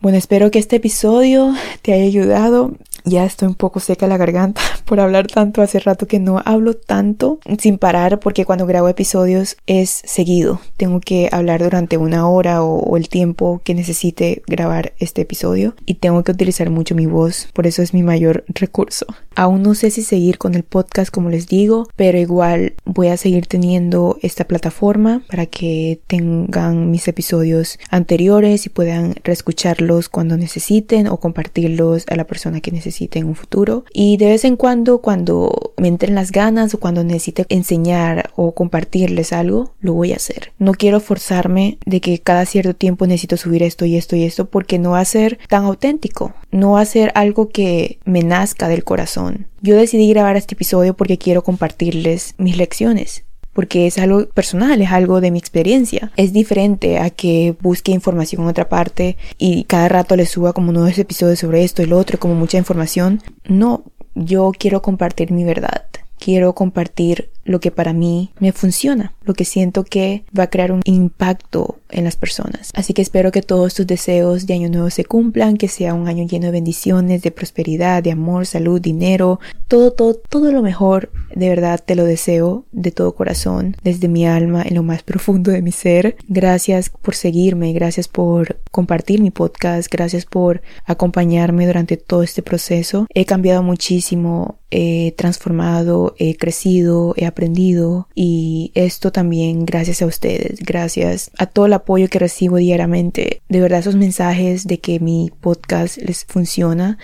Bueno, 0.00 0.16
espero 0.16 0.50
que 0.50 0.58
este 0.58 0.76
episodio 0.76 1.54
te 1.82 1.92
haya 1.92 2.04
ayudado. 2.04 2.76
Ya 3.08 3.24
estoy 3.24 3.48
un 3.48 3.54
poco 3.54 3.80
seca 3.80 4.06
la 4.06 4.18
garganta 4.18 4.60
por 4.84 5.00
hablar 5.00 5.28
tanto. 5.28 5.62
Hace 5.62 5.80
rato 5.80 6.06
que 6.06 6.18
no 6.18 6.42
hablo 6.44 6.74
tanto 6.74 7.38
sin 7.58 7.78
parar 7.78 8.20
porque 8.20 8.44
cuando 8.44 8.66
grabo 8.66 8.88
episodios 8.88 9.56
es 9.66 10.02
seguido. 10.04 10.60
Tengo 10.76 11.00
que 11.00 11.30
hablar 11.32 11.62
durante 11.62 11.96
una 11.96 12.28
hora 12.28 12.62
o, 12.62 12.96
el 12.98 13.08
tiempo 13.08 13.62
que 13.64 13.74
necesite 13.74 14.42
grabar 14.46 14.92
este 14.98 15.22
episodio 15.22 15.74
y 15.86 15.94
tengo 15.94 16.22
que 16.22 16.32
utilizar 16.32 16.68
mucho 16.68 16.94
mi 16.94 17.06
voz. 17.06 17.48
Por 17.54 17.66
eso 17.66 17.80
es 17.80 17.94
mi 17.94 18.02
mayor 18.02 18.44
recurso. 18.48 19.06
Aún 19.34 19.62
no 19.62 19.74
sé 19.74 19.90
si 19.90 20.02
seguir 20.02 20.36
con 20.36 20.54
el 20.54 20.64
podcast 20.64 21.10
como 21.10 21.30
les 21.30 21.46
digo, 21.46 21.88
pero 21.96 22.18
igual 22.18 22.74
voy 22.84 23.08
a 23.08 23.16
seguir 23.16 23.46
teniendo 23.46 24.18
esta 24.20 24.44
plataforma 24.44 25.22
para 25.30 25.46
que 25.46 26.00
tengan 26.08 26.90
mis 26.90 27.08
episodios 27.08 27.78
anteriores 27.90 28.66
y 28.66 28.68
puedan 28.68 29.14
reescucharlos 29.24 30.08
cuando 30.08 30.36
necesiten 30.36 31.06
o 31.06 31.18
compartirlos 31.18 32.04
a 32.08 32.16
la 32.16 32.24
persona 32.24 32.60
que 32.60 32.72
necesite 32.72 32.97
en 33.00 33.26
un 33.26 33.34
futuro. 33.34 33.84
Y 33.92 34.16
de 34.16 34.26
vez 34.26 34.44
en 34.44 34.56
cuando, 34.56 34.98
cuando 34.98 35.72
me 35.76 35.88
entren 35.88 36.14
las 36.14 36.32
ganas 36.32 36.74
o 36.74 36.80
cuando 36.80 37.04
necesite 37.04 37.46
enseñar 37.48 38.30
o 38.36 38.52
compartirles 38.52 39.32
algo, 39.32 39.72
lo 39.80 39.94
voy 39.94 40.12
a 40.12 40.16
hacer. 40.16 40.52
No 40.58 40.72
quiero 40.72 41.00
forzarme 41.00 41.78
de 41.86 42.00
que 42.00 42.18
cada 42.18 42.44
cierto 42.46 42.74
tiempo 42.74 43.06
necesito 43.06 43.36
subir 43.36 43.62
esto 43.62 43.84
y 43.84 43.96
esto 43.96 44.16
y 44.16 44.24
esto 44.24 44.46
porque 44.46 44.78
no 44.78 44.92
va 44.92 45.00
a 45.00 45.04
ser 45.04 45.38
tan 45.48 45.64
auténtico. 45.64 46.34
No 46.50 46.72
va 46.72 46.80
a 46.80 46.86
ser 46.86 47.12
algo 47.14 47.48
que 47.48 47.98
me 48.04 48.22
nazca 48.22 48.68
del 48.68 48.84
corazón. 48.84 49.46
Yo 49.60 49.76
decidí 49.76 50.08
grabar 50.08 50.36
este 50.36 50.54
episodio 50.54 50.94
porque 50.94 51.18
quiero 51.18 51.42
compartirles 51.42 52.34
mis 52.38 52.56
lecciones 52.56 53.24
porque 53.58 53.88
es 53.88 53.98
algo 53.98 54.28
personal, 54.28 54.80
es 54.80 54.92
algo 54.92 55.20
de 55.20 55.32
mi 55.32 55.40
experiencia. 55.40 56.12
Es 56.14 56.32
diferente 56.32 57.00
a 57.00 57.10
que 57.10 57.56
busque 57.60 57.90
información 57.90 58.42
en 58.42 58.48
otra 58.48 58.68
parte 58.68 59.16
y 59.36 59.64
cada 59.64 59.88
rato 59.88 60.14
le 60.14 60.26
suba 60.26 60.52
como 60.52 60.70
nuevos 60.70 60.96
episodios 60.96 61.40
sobre 61.40 61.64
esto 61.64 61.82
y 61.82 61.86
lo 61.86 61.98
otro, 61.98 62.20
como 62.20 62.36
mucha 62.36 62.56
información. 62.56 63.20
No, 63.48 63.82
yo 64.14 64.52
quiero 64.56 64.80
compartir 64.80 65.32
mi 65.32 65.42
verdad. 65.42 65.86
Quiero 66.20 66.54
compartir 66.54 67.30
lo 67.42 67.58
que 67.58 67.72
para 67.72 67.92
mí 67.92 68.30
me 68.38 68.52
funciona, 68.52 69.12
lo 69.24 69.34
que 69.34 69.44
siento 69.44 69.82
que 69.82 70.22
va 70.38 70.44
a 70.44 70.50
crear 70.50 70.70
un 70.70 70.82
impacto 70.84 71.77
en 71.90 72.04
las 72.04 72.16
personas. 72.16 72.70
Así 72.74 72.92
que 72.92 73.02
espero 73.02 73.32
que 73.32 73.42
todos 73.42 73.74
tus 73.74 73.86
deseos 73.86 74.46
de 74.46 74.54
año 74.54 74.68
nuevo 74.68 74.90
se 74.90 75.04
cumplan, 75.04 75.56
que 75.56 75.68
sea 75.68 75.94
un 75.94 76.08
año 76.08 76.26
lleno 76.26 76.46
de 76.46 76.52
bendiciones, 76.52 77.22
de 77.22 77.30
prosperidad, 77.30 78.02
de 78.02 78.12
amor, 78.12 78.46
salud, 78.46 78.80
dinero, 78.80 79.40
todo, 79.68 79.92
todo, 79.92 80.14
todo 80.14 80.52
lo 80.52 80.62
mejor. 80.62 81.10
De 81.34 81.48
verdad 81.48 81.82
te 81.84 81.94
lo 81.94 82.04
deseo 82.04 82.64
de 82.72 82.90
todo 82.90 83.14
corazón, 83.14 83.76
desde 83.82 84.08
mi 84.08 84.26
alma, 84.26 84.62
en 84.62 84.74
lo 84.74 84.82
más 84.82 85.02
profundo 85.02 85.50
de 85.50 85.62
mi 85.62 85.72
ser. 85.72 86.16
Gracias 86.28 86.90
por 86.90 87.14
seguirme, 87.14 87.72
gracias 87.72 88.08
por 88.08 88.60
compartir 88.70 89.20
mi 89.20 89.30
podcast, 89.30 89.90
gracias 89.90 90.24
por 90.24 90.62
acompañarme 90.84 91.66
durante 91.66 91.96
todo 91.96 92.22
este 92.22 92.42
proceso. 92.42 93.06
He 93.14 93.24
cambiado 93.24 93.62
muchísimo, 93.62 94.58
he 94.70 95.12
transformado, 95.12 96.14
he 96.18 96.36
crecido, 96.36 97.14
he 97.16 97.26
aprendido 97.26 98.08
y 98.14 98.70
esto 98.74 99.12
también 99.12 99.64
gracias 99.64 100.02
a 100.02 100.06
ustedes, 100.06 100.60
gracias 100.60 101.30
a 101.38 101.46
todo 101.46 101.66
el 101.66 101.72
apoyo 101.78 102.08
que 102.08 102.18
recibo 102.18 102.56
diariamente. 102.56 103.42
De 103.48 103.60
verdad 103.60 103.80
esos 103.80 103.96
mensajes 103.96 104.66
de 104.66 104.78
que 104.80 105.00
mi 105.00 105.30
podcast 105.40 105.98
les 105.98 106.24
funciona, 106.24 106.98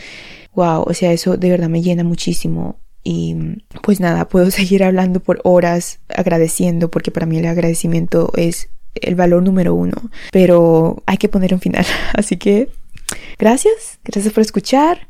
wow, 0.55 0.85
o 0.87 0.95
sea, 0.95 1.13
eso 1.13 1.37
de 1.37 1.51
verdad 1.51 1.69
me 1.69 1.83
llena 1.83 2.05
muchísimo. 2.05 2.79
Y 3.03 3.37
pues 3.83 4.01
nada, 4.01 4.29
puedo 4.29 4.51
seguir 4.51 4.85
hablando 4.85 5.21
por 5.21 5.41
horas 5.45 6.01
agradeciendo 6.09 6.91
porque 6.91 7.11
para 7.11 7.27
mí 7.27 7.39
el 7.39 7.47
agradecimiento 7.47 8.33
es 8.37 8.69
el 8.95 9.15
valor 9.15 9.43
número 9.43 9.75
uno. 9.75 10.11
Pero 10.33 11.03
hay 11.07 11.17
que 11.17 11.29
poner 11.29 11.55
un 11.55 11.61
final. 11.61 11.85
Así 12.15 12.37
que 12.37 12.69
gracias, 13.39 13.99
gracias 14.05 14.33
por 14.33 14.43
escuchar 14.43 15.07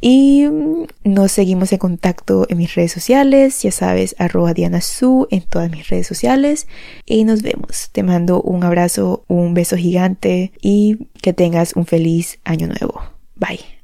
y 0.00 0.46
mm, 0.46 0.86
nos 1.04 1.32
seguimos 1.32 1.72
en 1.72 1.78
contacto 1.78 2.46
en 2.48 2.58
mis 2.58 2.74
redes 2.74 2.92
sociales, 2.92 3.62
ya 3.62 3.70
sabes, 3.70 4.14
arroba 4.18 4.54
Diana 4.54 4.80
Su 4.80 5.26
en 5.30 5.42
todas 5.42 5.70
mis 5.70 5.88
redes 5.88 6.06
sociales. 6.06 6.66
Y 7.04 7.24
nos 7.24 7.42
vemos. 7.42 7.90
Te 7.92 8.02
mando 8.02 8.40
un 8.42 8.64
abrazo, 8.64 9.24
un 9.28 9.54
beso 9.54 9.76
gigante 9.76 10.52
y 10.60 11.08
que 11.22 11.32
tengas 11.32 11.74
un 11.76 11.86
feliz 11.86 12.38
año 12.44 12.66
nuevo. 12.66 13.02
Bye. 13.36 13.79